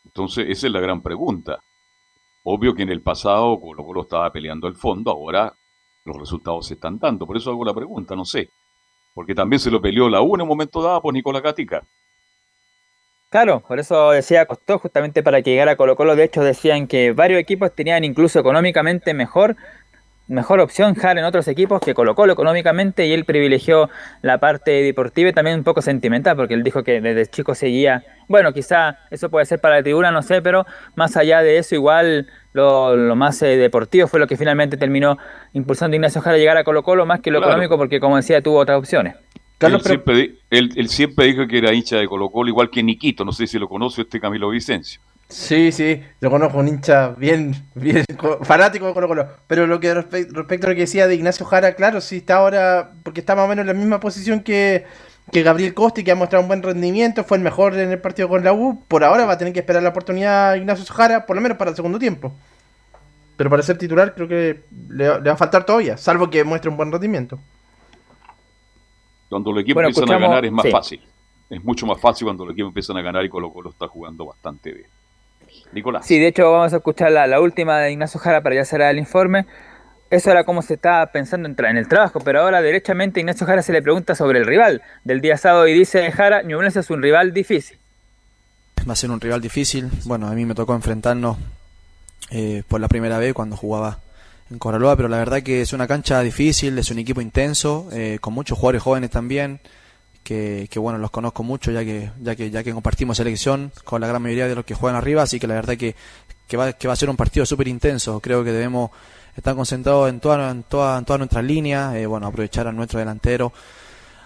[0.06, 1.60] Entonces, esa es la gran pregunta.
[2.44, 5.52] Obvio que en el pasado Colo Colo estaba peleando el fondo, ahora
[6.06, 7.26] los resultados se están dando.
[7.26, 8.50] Por eso hago la pregunta, no sé.
[9.18, 11.81] Porque también se lo peleó la U en un momento dado por Nicolás Gatica.
[13.31, 16.15] Claro, por eso decía costó justamente para que llegara Colo Colo.
[16.15, 19.56] De hecho, decían que varios equipos tenían incluso económicamente mejor
[20.28, 23.90] mejor opción Jara en otros equipos que Colo Colo económicamente y él privilegió
[24.22, 28.04] la parte deportiva y también un poco sentimental porque él dijo que desde chico seguía,
[28.28, 31.76] bueno, quizá eso puede ser para la tribuna, no sé, pero más allá de eso
[31.76, 35.18] igual lo, lo más eh, deportivo fue lo que finalmente terminó
[35.54, 37.54] impulsando a Ignacio Jara a llegar a Colo Colo más que lo Claro.
[37.54, 39.16] económico porque como decía tuvo otras opciones.
[39.62, 43.32] él, siempre, él siempre dijo que era hincha de Colo Colo, igual que Niquito, no
[43.32, 44.99] sé si lo conoce este Camilo Vicencio.
[45.30, 49.28] Sí, sí, lo conozco, un hincha bien, bien co- fanático de Colo Colo.
[49.48, 52.38] Pero lo que respe- respecto a lo que decía de Ignacio Jara, claro, sí está
[52.38, 54.86] ahora, porque está más o menos en la misma posición que,
[55.34, 58.30] que Gabriel Costi, que ha mostrado un buen rendimiento, fue el mejor en el partido
[58.30, 58.82] con la U.
[58.88, 61.58] Por ahora va a tener que esperar la oportunidad a Ignacio Jara, por lo menos
[61.58, 62.34] para el segundo tiempo.
[63.36, 66.44] Pero para ser titular creo que le, va- le va a faltar todavía, salvo que
[66.45, 67.38] muestre un buen rendimiento.
[69.30, 70.72] Cuando los equipos Bueno, empiezan a ganar es más sí.
[70.72, 71.02] fácil.
[71.49, 74.26] Es mucho más fácil cuando los equipos empiezan a ganar y Colo Colo está jugando
[74.26, 74.88] bastante bien.
[75.72, 76.06] Nicolás.
[76.06, 78.91] Sí, de hecho vamos a escuchar la, la última de Ignacio Jara para ya cerrar
[78.91, 79.45] el informe.
[80.10, 83.45] Eso era cómo se estaba pensando en, tra- en el trabajo, pero ahora derechamente Ignacio
[83.45, 86.89] Jara se le pregunta sobre el rival del día sábado y dice Jara, Ñublense es
[86.89, 87.77] un rival difícil.
[88.88, 89.89] Va a ser un rival difícil.
[90.06, 91.38] Bueno, a mí me tocó enfrentarnos
[92.31, 93.99] eh, por la primera vez cuando jugaba
[94.49, 98.18] en Coraloa, pero la verdad que es una cancha difícil, es un equipo intenso, eh,
[98.22, 99.60] con muchos jugadores jóvenes también,
[100.28, 104.02] que, que, bueno, los conozco mucho ya que, ya que ya que compartimos selección con
[104.02, 105.95] la gran mayoría de los que juegan arriba, así que la verdad que,
[106.45, 108.20] que, va, que va a ser un partido súper intenso.
[108.20, 108.91] Creo que debemos
[109.38, 112.99] estar concentrados en todas en toda, en todas nuestras líneas, eh, bueno, aprovechar a nuestro
[112.99, 113.54] delantero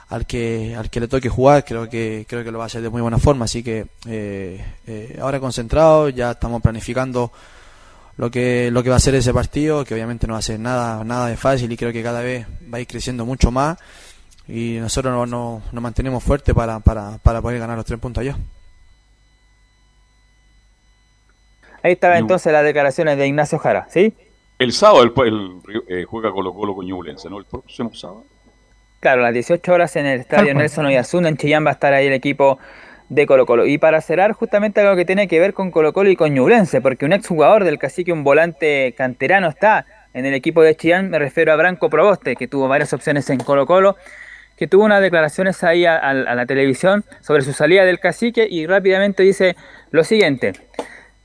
[0.10, 2.82] al que al que le toque jugar creo que creo que lo va a hacer
[2.82, 7.32] de muy buena forma así que eh, eh, ahora concentrado ya estamos planificando
[8.18, 10.60] lo que lo que va a ser ese partido que obviamente no va a ser
[10.60, 13.78] nada nada de fácil y creo que cada vez va a ir creciendo mucho más
[14.48, 18.22] y nosotros nos no, nos mantenemos fuertes para, para, para poder ganar los tres puntos
[18.22, 18.38] allá
[21.84, 24.14] Ahí estaba entonces las declaraciones de Ignacio Jara, ¿sí?
[24.60, 27.40] El sábado el, el- eh, juega Colo Colo con Ñublense, ¿no?
[27.40, 28.24] El próximo sábado.
[29.00, 30.58] Claro, a las 18 horas en el estadio cual.
[30.58, 32.60] Nelson Oyasuna en Chillán va a estar ahí el equipo
[33.10, 33.66] de Colo Colo.
[33.66, 36.82] Y para cerrar justamente algo que tiene que ver con Colo Colo y con Ñublense,
[36.82, 41.18] porque un exjugador del cacique, un volante canterano está en el equipo de Chillán, me
[41.18, 43.96] refiero a Branco Proboste, que tuvo varias opciones en Colo Colo,
[44.62, 49.24] que tuvo unas declaraciones ahí a, la televisión sobre su salida del cacique y rápidamente
[49.24, 49.56] dice
[49.90, 50.54] lo siguiente.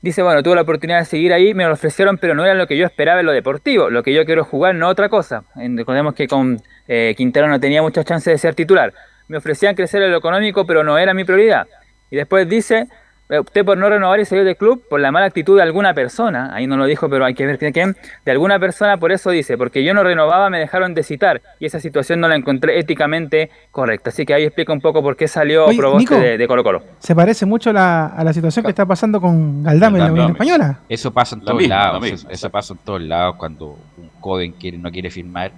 [0.01, 2.65] Dice, bueno, tuve la oportunidad de seguir ahí, me lo ofrecieron, pero no era lo
[2.65, 3.91] que yo esperaba en lo deportivo.
[3.91, 5.43] Lo que yo quiero jugar, no otra cosa.
[5.53, 8.91] Recordemos que con eh, Quintero no tenía muchas chances de ser titular.
[9.27, 11.67] Me ofrecían crecer en lo económico, pero no era mi prioridad.
[12.09, 12.87] Y después dice,
[13.29, 15.93] eh, opté por no renovar y salir del club por la mala actitud de alguna
[15.93, 16.49] persona.
[16.53, 17.95] Ahí no lo dijo, pero hay que ver quién.
[18.25, 21.41] De alguna persona, por eso dice, porque yo no renovaba, me dejaron de citar.
[21.59, 24.09] Y esa situación no la encontré éticamente correcta.
[24.09, 26.23] Así que ahí explica un poco por qué salió Oye, Proboste Nico.
[26.23, 26.83] de, de Colo Colo.
[26.99, 30.31] Se parece mucho la- a la situación que está pasando con Galdame en la Unión
[30.31, 30.79] Española.
[30.87, 32.01] Eso pasa en todos lados.
[32.01, 35.51] misma, eso, eso pasa en todos lados cuando un joven quiere, no quiere firmar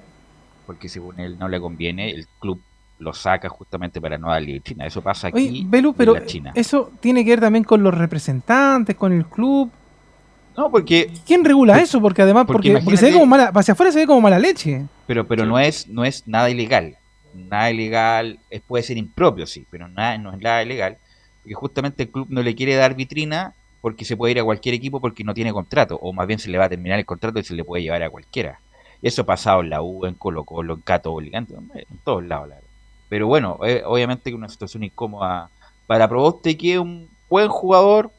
[0.65, 2.61] porque según él no le conviene, el club
[2.99, 4.85] lo saca justamente para no darle China.
[4.85, 6.51] Eso pasa aquí Oye, Belu, pero en la China.
[6.53, 9.71] eso tiene que ver también con los representantes, con el club.
[10.55, 12.01] No, porque ¿Quién regula eso?
[12.01, 14.37] Porque además, porque porque, porque se ve como mala, hacia afuera se ve como mala
[14.37, 14.85] leche.
[15.07, 16.97] Pero, pero no es, no es nada ilegal.
[17.33, 20.97] Nada ilegal, es, puede ser impropio, sí, pero nada, no es nada ilegal.
[21.41, 24.75] Porque justamente el club no le quiere dar vitrina porque se puede ir a cualquier
[24.75, 25.97] equipo porque no tiene contrato.
[26.01, 28.03] O más bien se le va a terminar el contrato y se le puede llevar
[28.03, 28.59] a cualquiera.
[29.01, 32.25] Y eso ha pasado en la U, en Colo Colo, en Católica, en, en todos
[32.25, 32.49] lados.
[32.49, 32.68] la verdad.
[33.09, 35.49] Pero bueno, eh, obviamente que una situación incómoda
[35.87, 38.11] para Proboste, que es un buen jugador.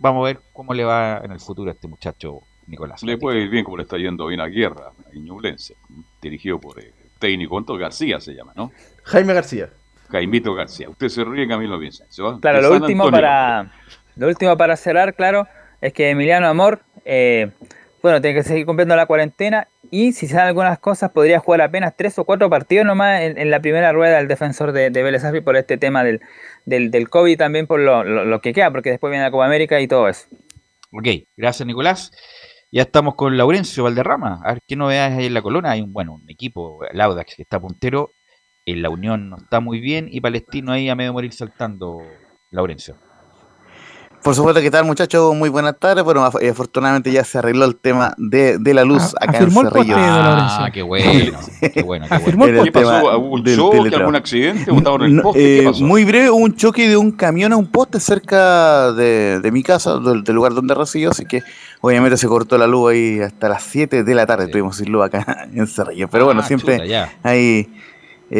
[0.00, 3.02] Vamos a ver cómo le va en el futuro a este muchacho Nicolás.
[3.02, 5.76] Le puede ir bien como le está yendo bien a Guerra, a Ñublense,
[6.20, 8.70] dirigido por el técnico Antonio García se llama, ¿no?
[9.04, 9.70] Jaime García.
[10.10, 10.88] Jaimito García.
[10.88, 12.40] Usted se ríe, Camilo Vicencio.
[12.40, 13.10] Claro, lo último Antonio.
[13.10, 13.72] para
[14.16, 15.46] lo último para cerrar, claro,
[15.80, 17.50] es que Emiliano Amor, eh,
[18.02, 21.94] bueno, tiene que seguir cumpliendo la cuarentena y si dan algunas cosas podría jugar apenas
[21.96, 25.44] tres o cuatro partidos nomás en, la primera rueda del defensor de, de Vélez Sarsfield
[25.44, 26.20] por este tema del,
[26.66, 29.46] del, del COVID y también por lo, lo- que queda, porque después viene la Copa
[29.46, 30.26] América y todo eso.
[30.92, 31.06] Ok,
[31.36, 32.12] gracias Nicolás.
[32.70, 34.40] Ya estamos con Laurencio Valderrama.
[34.44, 35.70] A ver qué novedades hay en la colona.
[35.70, 38.10] Hay un bueno un equipo, el Audax, que está puntero.
[38.66, 40.08] En la Unión no está muy bien.
[40.10, 42.02] Y Palestino ahí a medio morir saltando,
[42.50, 42.96] Laurencio.
[44.22, 45.34] Por supuesto, ¿qué tal muchachos?
[45.34, 46.04] Muy buenas tardes.
[46.04, 49.38] Bueno, af- eh, afortunadamente ya se arregló el tema de, de la luz A- acá
[49.38, 49.96] en el Cerrillo.
[49.98, 51.38] Ah, qué bueno,
[51.72, 52.06] qué bueno.
[52.08, 52.58] Qué Afirmó bueno.
[52.58, 52.90] el ¿Qué posteo.
[53.04, 53.18] pasó?
[53.18, 54.64] ¿Hubo un del choque, algún accidente?
[54.64, 55.84] ¿Qué eh, pasó?
[55.84, 59.98] muy breve, un choque de un camión a un poste cerca de, de mi casa,
[59.98, 61.42] del, del lugar donde resido, así que
[61.80, 65.06] obviamente se cortó la luz ahí hasta las 7 de la tarde, tuvimos sin luz
[65.06, 66.08] acá en Cerrillo.
[66.08, 67.12] Pero bueno, Ah, siempre chuta, ya.
[68.30, 68.34] Se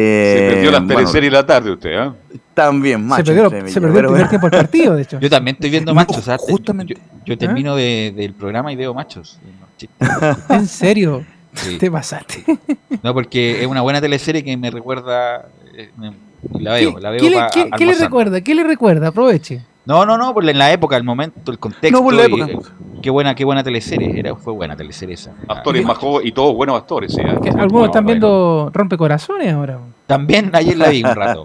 [0.47, 2.13] eh, perdió las bueno, teleseries y la tarde usted, ¿ah?
[2.53, 3.25] También, macho.
[3.25, 4.29] se perdió, se perdió el primer bueno.
[4.29, 5.19] tiempo del partido, de hecho.
[5.21, 6.25] Yo también estoy viendo No, machos.
[6.39, 6.93] justamente.
[6.93, 9.39] Yo, yo termino de- del programa y veo machos.
[10.49, 11.25] En serio.
[11.53, 11.77] Sí.
[11.77, 12.43] Te pasaste.
[13.03, 15.47] No, porque es una buena teleserie que me recuerda.
[15.75, 16.11] eh, me-
[16.59, 18.41] la ¿Qué, veo, la veo qué le, qué- qué le recuerda?
[18.41, 19.07] ¿Qué le recuerda?
[19.07, 19.61] Aproveche.
[19.85, 21.89] No, no, no, por la- en la época, el momento, el contexto.
[21.97, 22.45] No, por la y, época.
[22.69, 24.19] eh, qué buena, qué buena teleserie.
[24.19, 25.31] Era, fue buena teleserie esa.
[25.47, 27.11] Actores más jóvenes y todos buenos actores.
[27.13, 27.21] ¿sí?
[27.41, 29.79] Que algunos están viendo Rompecorazones ahora.
[30.05, 31.43] También ayer la vi un rato.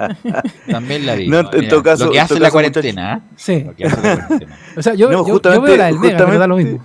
[0.71, 1.29] También la vi.
[1.29, 3.15] No, en todo caso- lo que en hace todo la caso, cuarentena.
[3.17, 3.21] ¿eh?
[3.37, 3.61] Sí.
[3.65, 4.59] Lo que hace la cuarentena.
[4.77, 6.81] O sea, yo, No, yo- yo, veo la del Mega, pero da lo mismo.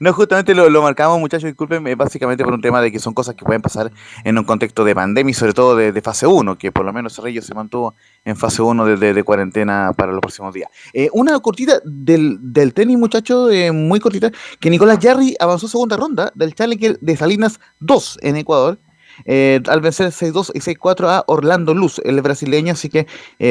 [0.00, 3.12] No, justamente lo, lo marcamos, muchachos, disculpen, eh, básicamente por un tema de que son
[3.14, 3.92] cosas que pueden pasar
[4.24, 6.92] en un contexto de pandemia y sobre todo de, de fase 1, que por lo
[6.92, 7.94] menos Cerrillo se mantuvo
[8.24, 10.70] en fase 1 de, de- de cuarentena para los próximos días.
[10.94, 15.96] Eh, una cortita del, del tenis, muchachos, eh, muy cortita, que Nicolás Jarry avanzó segunda
[15.96, 18.78] ronda del Challenger de Salinas 2 en Ecuador.
[19.26, 23.06] eh, al vencer 6-2 y 6-4 a Orlando Luz, el brasileño, así que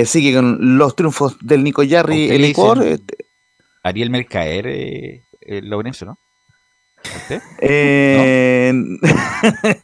[0.06, 2.84] sigue con los triunfos del Nico Jarry en Ecuador.
[2.86, 2.98] eh,
[3.84, 5.22] Ariel Mercaer,
[5.64, 6.18] Lorenzo, ¿no?
[7.04, 7.42] ¿Usted?
[7.60, 8.72] Eh,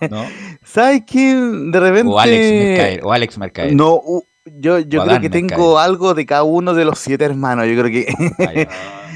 [0.10, 0.26] ¿No?
[0.64, 1.72] ¿Sabes quién?
[1.72, 2.08] De repente.
[2.08, 3.02] O Alex Mercaer.
[3.04, 3.76] O Alex Mercaer.
[3.76, 4.02] No,
[4.46, 5.78] yo, yo O creo que tengo Mercader.
[5.90, 7.68] algo de cada uno de los siete hermanos.
[7.68, 8.68] Yo creo que.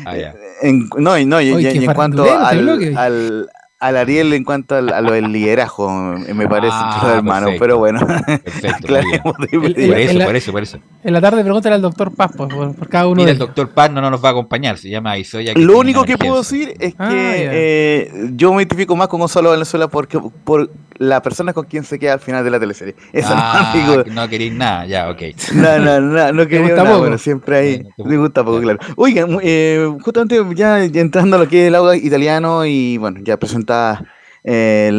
[0.06, 0.34] Ah, ya.
[0.62, 3.50] en, no, y no, en cuanto al,
[3.88, 5.90] al Ariel, en cuanto a lo del liderazgo,
[6.28, 7.56] eh, me parece, Ah, perfecto.
[7.60, 8.00] Pero bueno.
[8.08, 8.88] Perfecto.
[9.24, 10.80] Por eso, en la- por eso, por eso.
[11.04, 13.70] En la tarde pregúntale al doctor Paz por, por- cada uno Mira, de el doctor
[13.70, 15.54] Paz no, no nos va a acompañar, se llama Isoya.
[15.56, 17.50] Lo único que puedo decir es que Ah, ya.
[17.54, 21.98] eh, yo me identifico más con Gonzalo Valenzuela porque, por la persona con quien se
[22.00, 22.96] queda al final de la teleserie.
[23.14, 23.74] Eso Ah,
[24.08, 25.22] no, no queréis nada, ya, ok.
[25.56, 27.00] No, no, no, no quería gusta nada, poco?
[27.00, 28.80] bueno, siempre hay, me gusta poco, claro.
[28.96, 33.20] Oigan, eh, justamente ya, ya entrando a lo que es el audio italiano y bueno,
[33.24, 33.38] ya
[33.74, 34.13] tá
[34.44, 34.92] eh,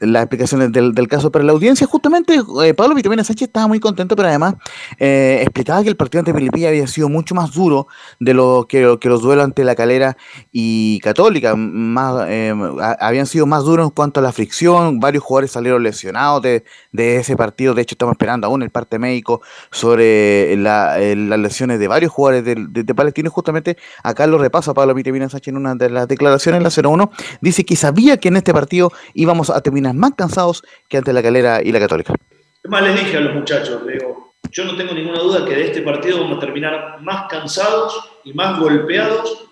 [0.00, 1.30] las explicaciones del, caso.
[1.30, 4.54] Para la audiencia, justamente eh, Pablo Vitamina Sánchez estaba muy contento, pero además
[4.98, 7.86] eh, explicaba que el partido ante Melipilla había sido mucho más duro
[8.20, 10.16] de lo que, los duelos ante la calera
[10.50, 15.22] y Católica, más, eh, a- habían sido más duros en cuanto a la fricción, varios
[15.22, 19.42] jugadores salieron lesionados de, de ese partido, de hecho estamos esperando aún el parte médico
[19.70, 24.38] sobre la- eh, las lesiones de varios jugadores del- de, de Palestino, justamente acá lo
[24.38, 27.10] repasa Pablo Vitamina Sánchez en una de las declaraciones, en la 01,
[27.40, 28.71] dice que sabía que en este partido
[29.14, 32.14] íbamos a terminar más cansados que ante la calera y la Católica.
[32.62, 35.64] Es más, les dije a los muchachos, digo, yo no tengo ninguna duda que de
[35.66, 39.48] este partido vamos a terminar más cansados y más golpeados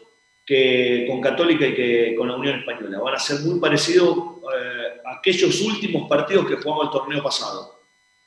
[0.47, 2.99] que con Católica y que con la Unión Española.
[3.01, 7.81] Van a ser muy parecidos eh, a aquellos últimos partidos que jugamos el torneo pasado.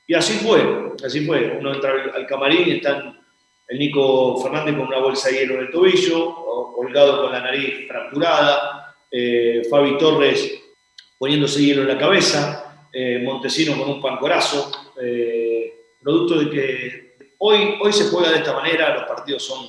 [0.08, 1.58] Y así fue, así fue.
[1.60, 3.20] Uno entra al, camarín y están
[3.68, 7.40] el Nico Fernández con una bolsa de hielo en el tobillo, o- holgado con la
[7.42, 10.63] nariz fracturada, eh, Fabi Torres
[11.24, 14.70] poniéndose hielo en la cabeza, eh, Montesino con un pancorazo,
[15.02, 19.64] eh, producto de que hoy, hoy se juega de esta manera, los partidos son,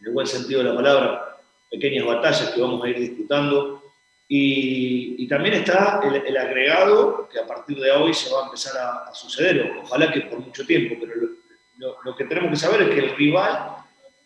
[0.00, 1.36] en el buen sentido de la palabra,
[1.70, 3.82] pequeñas batallas que vamos a ir disputando.
[4.26, 8.44] Y, y también está el, el agregado que a partir de hoy se va a
[8.46, 11.28] empezar a, a suceder, ojalá que por mucho tiempo, pero lo,
[11.76, 13.76] lo- lo que tenemos que saber es que el rival,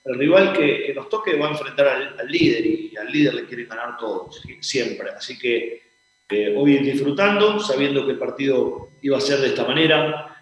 [0.05, 3.35] el rival que, que nos toque va a enfrentar al, al líder y, al líder
[3.35, 5.11] le quiere ganar todos, siempre.
[5.11, 5.88] Así que
[6.31, 10.39] eh, hoy disfrutando, sabiendo que el partido iba a ser de esta manera.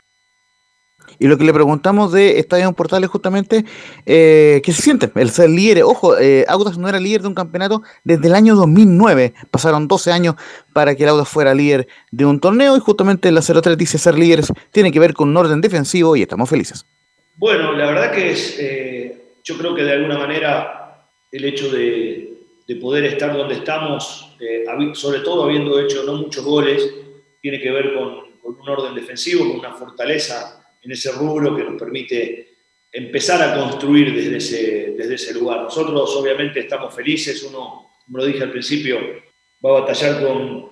[1.18, 3.64] Y lo que le preguntamos de Estadio Portales justamente,
[4.04, 5.10] eh, ¿qué se siente?
[5.14, 8.56] El ser líder, ojo, eh, Audax no era líder de un campeonato desde el año
[8.56, 10.34] 2009, pasaron 12 años
[10.72, 14.18] para que el Audax fuera líder de un torneo y justamente la 03 dice ser
[14.18, 16.86] líderes tiene que ver con un orden defensivo y estamos felices.
[17.36, 22.35] Bueno, la verdad que es, eh, yo creo que de alguna manera el hecho de,
[22.66, 24.64] de poder estar donde estamos, eh,
[24.94, 26.88] sobre todo habiendo hecho no muchos goles,
[27.40, 31.80] tiene que ver con, un orden defensivo, con una fortaleza en ese rubro que nos
[31.80, 32.54] permite
[32.92, 35.62] empezar a construir desde ese, desde ese lugar.
[35.62, 38.98] Nosotros obviamente estamos felices, uno, como lo dije al principio,
[39.64, 40.70] va a batallar con,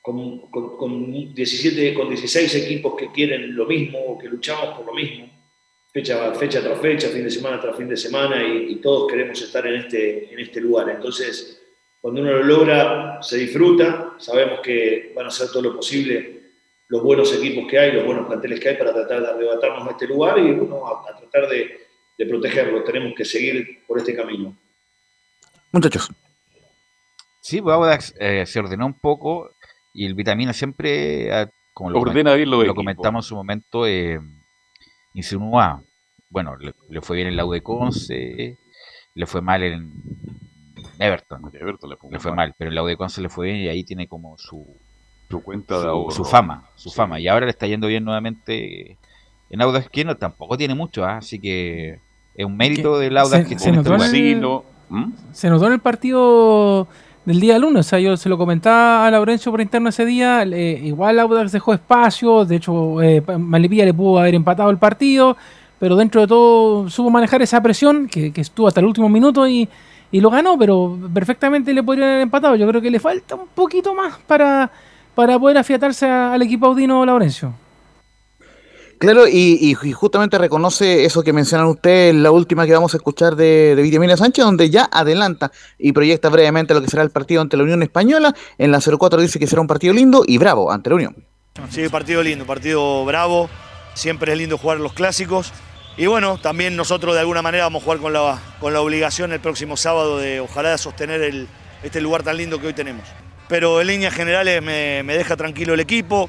[0.00, 4.86] con, con- con 17, con 16 equipos que quieren lo mismo o que luchamos por
[4.86, 5.35] lo mismo
[5.96, 9.40] fecha, fecha tras fecha, fin de semana tras fin de semana, y, y todos queremos
[9.40, 10.90] estar en este, en este lugar.
[10.90, 11.62] Entonces,
[12.02, 16.34] cuando uno lo logra, se disfruta, sabemos que van a hacer todo lo posible
[16.88, 19.90] los buenos equipos que hay, los buenos planteles que hay para tratar de arrebatarnos a
[19.92, 21.80] este lugar y bueno, a, a tratar de,
[22.18, 22.84] de protegerlo.
[22.84, 24.54] Tenemos que seguir por este camino.
[25.72, 26.10] Muchachos.
[27.40, 29.50] Sí, pues Audax eh, se ordenó un poco
[29.94, 32.76] y el Vitamina siempre, ah, como lo, Ordena bien lo equipos.
[32.76, 34.20] comentamos en su momento, eh,
[35.14, 35.82] insinuaba,
[36.30, 38.58] bueno, le, le fue bien en la U de Conce,
[39.14, 39.92] le fue mal en
[40.98, 43.46] Everton, Everton le fue, le fue mal, pero en la U de Conce le fue
[43.46, 44.66] bien y ahí tiene como su,
[45.30, 46.10] su cuenta de su, ahorro.
[46.10, 48.98] su fama, su fama, y ahora le está yendo bien nuevamente
[49.50, 52.00] en Audax, que no, tampoco tiene mucho, ah, así que
[52.34, 54.40] es un mérito del Audax se- que se tiene este el-
[54.88, 55.12] ¿Mm?
[55.32, 56.86] Se notó en el partido
[57.24, 57.86] del día lunes.
[57.86, 60.44] O sea, yo se lo comentaba a Laurencio por interno ese día.
[60.44, 62.44] eh, igual Audax dejó espacio.
[62.44, 65.36] De hecho, eh, Malipilla le pudo haber empatado el partido.
[65.78, 69.46] Pero dentro de todo supo manejar esa presión que, que estuvo hasta el último minuto
[69.46, 69.68] y,
[70.10, 70.58] y lo ganó.
[70.58, 72.56] Pero perfectamente le podrían haber empatado.
[72.56, 74.70] Yo creo que le falta un poquito más para,
[75.14, 77.52] para poder afiatarse a- al equipo audino Laurencio.
[78.98, 82.96] Claro, y, y- y justamente reconoce eso que mencionan ustedes, la última que vamos a
[82.96, 87.10] escuchar de, de Vitamina Sánchez, donde ya adelanta y proyecta brevemente lo que será el
[87.10, 88.34] partido ante la Unión Española.
[88.56, 91.16] En la 04 dice que será un partido lindo y bravo ante la Unión.
[91.68, 93.50] Sí, partido lindo, partido bravo.
[93.96, 95.52] Siempre es lindo jugar los clásicos.
[95.96, 99.32] Y bueno, también nosotros de alguna manera vamos a jugar con la, con la obligación
[99.32, 101.48] el próximo sábado de ojalá sostener el,
[101.82, 103.08] este lugar tan lindo que hoy tenemos.
[103.48, 106.28] Pero en líneas generales me, me deja tranquilo el equipo,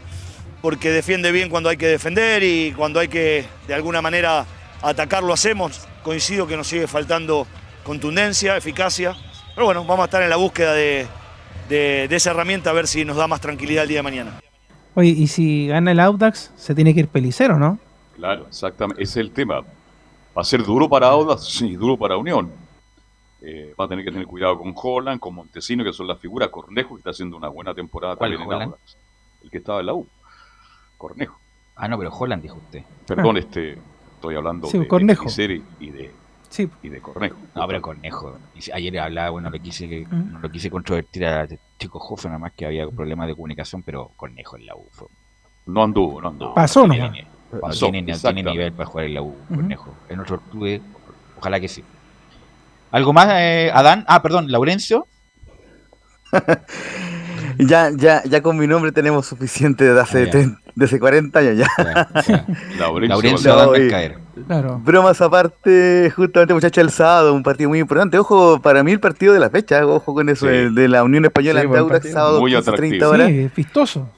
[0.62, 4.46] porque defiende bien cuando hay que defender y cuando hay que de alguna manera
[4.82, 5.82] atacar lo hacemos.
[6.04, 7.46] Coincido que nos sigue faltando
[7.84, 9.14] contundencia, eficacia.
[9.54, 11.06] Pero bueno, vamos a estar en la búsqueda de,
[11.68, 14.40] de- de esa herramienta a ver si nos da más tranquilidad el día de mañana.
[14.98, 17.78] Oye, y si gana el Audax, se tiene que ir Pelicero, ¿no?
[18.16, 19.04] Claro, exactamente.
[19.04, 19.60] Ese es el tema.
[19.62, 22.50] Va a ser duro para Audax, sí, duro para Unión.
[23.44, 26.50] Eh, va a tener que tener cuidado con Holland, con Montesino, que son las figuras.
[26.50, 28.72] Cornejo, que está haciendo una buena temporada ¿Cuál también en Holland?
[28.74, 28.98] Audax.
[29.44, 30.08] El que estaba en la U.
[30.98, 31.40] Cornejo.
[31.76, 32.82] Ah, no, pero Holland dijo usted.
[33.06, 33.40] Perdón, Ah.
[33.40, 33.78] este,
[34.16, 35.26] estoy hablando Sí, de, de Cornejo.
[35.80, 36.12] Y de,
[36.50, 36.70] Sí.
[36.82, 37.36] y de Cornejo.
[37.56, 38.38] No, pero Cornejo.
[38.74, 40.32] Ayer hablaba, bueno, lo quise, Mm.
[40.34, 41.48] no lo quise controvertir a
[41.78, 44.88] Chico Hoffman, nada más que había problemas de comunicación, pero Cornejo en la U.
[44.92, 45.08] fue-
[45.68, 46.54] No anduvo, no anduvo.
[46.56, 49.36] Pasó no tiene, no Pasó, tiene- no tiene nivel para jugar en la U.
[49.50, 49.94] Cornejo.
[50.10, 50.82] En otro club,
[51.38, 51.84] ojalá que sí.
[52.92, 54.06] ¿Algo más, eh, Adán?
[54.08, 55.06] Ah, perdón, Laurencio.
[57.60, 61.68] Ya, ya, ya con mi nombre tenemos suficiente de hace, Ah, hace 40 años ya.
[62.80, 64.18] Laurencio, Laurencio Mercader.
[64.46, 64.80] Claro.
[64.84, 68.18] Bromas aparte, justamente muchachos, el sábado, un partido muy importante.
[68.20, 70.74] Ojo, para mí el partido de la fecha, ojo con eso, Sí.
[70.74, 71.62] de la Unión Española
[72.02, 73.10] Sí, sábado Muy 15, 30 atractivo.
[73.12, 73.28] horas.
[73.30, 74.10] Sí, es vistoso.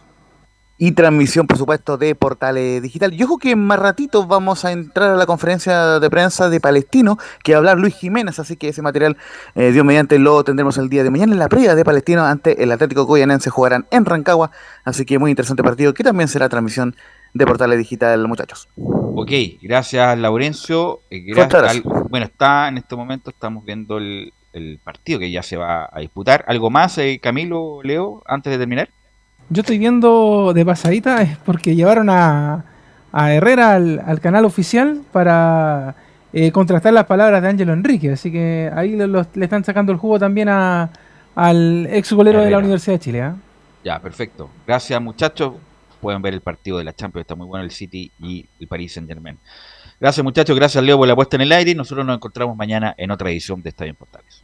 [0.82, 3.14] Y transmisión, por supuesto, de Portales Digital.
[3.14, 7.18] Y ojo que más ratito vamos a entrar a la conferencia de prensa de Palestino,
[7.44, 9.18] que va a hablar Luis Jiménez, así que ese material,
[9.56, 12.64] eh, Dios mediante, lo tendremos el día de mañana en la previa de Palestino ante
[12.64, 13.50] el Atlético Goyanense.
[13.50, 14.52] Jugarán en Rancagua,
[14.86, 16.96] así que muy interesante partido, que también será transmisión
[17.34, 18.70] de Portales Digital, muchachos.
[18.78, 19.32] Ok,
[19.62, 21.02] gracias Laurencio.
[21.10, 25.58] Eh, gracias, bueno, está en este momento, estamos viendo el, el partido que ya se
[25.58, 26.46] va a disputar.
[26.48, 28.90] ¿Algo más, eh, Camilo, Leo, antes de terminar?
[29.50, 32.64] Yo estoy viendo de pasadita es porque llevaron a,
[33.12, 35.96] a Herrera al, al canal oficial para
[36.34, 38.12] eh, contrastar las palabras de Ángelo Enrique.
[38.12, 40.90] Así que ahí le, los- le están sacando el jugo también a,
[41.36, 42.60] al ex golero de la.
[42.60, 43.22] Universidad de Chile.
[43.24, 43.36] ¿ah?
[43.84, 44.50] Ya, perfecto.
[44.68, 45.54] Gracias, muchachos.
[46.00, 48.94] Pueden ver el partido de la Champions, está muy bueno el City y el Paris
[48.94, 49.38] Saint Germain.
[50.00, 50.56] Gracias, muchachos.
[50.56, 51.72] Gracias, Leo, por la puesta en el aire.
[51.72, 54.44] y Nosotros nos encontramos mañana en otra edición de Estadio en Portales.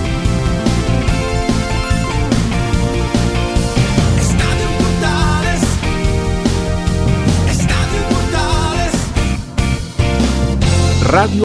[11.11, 11.39] Radio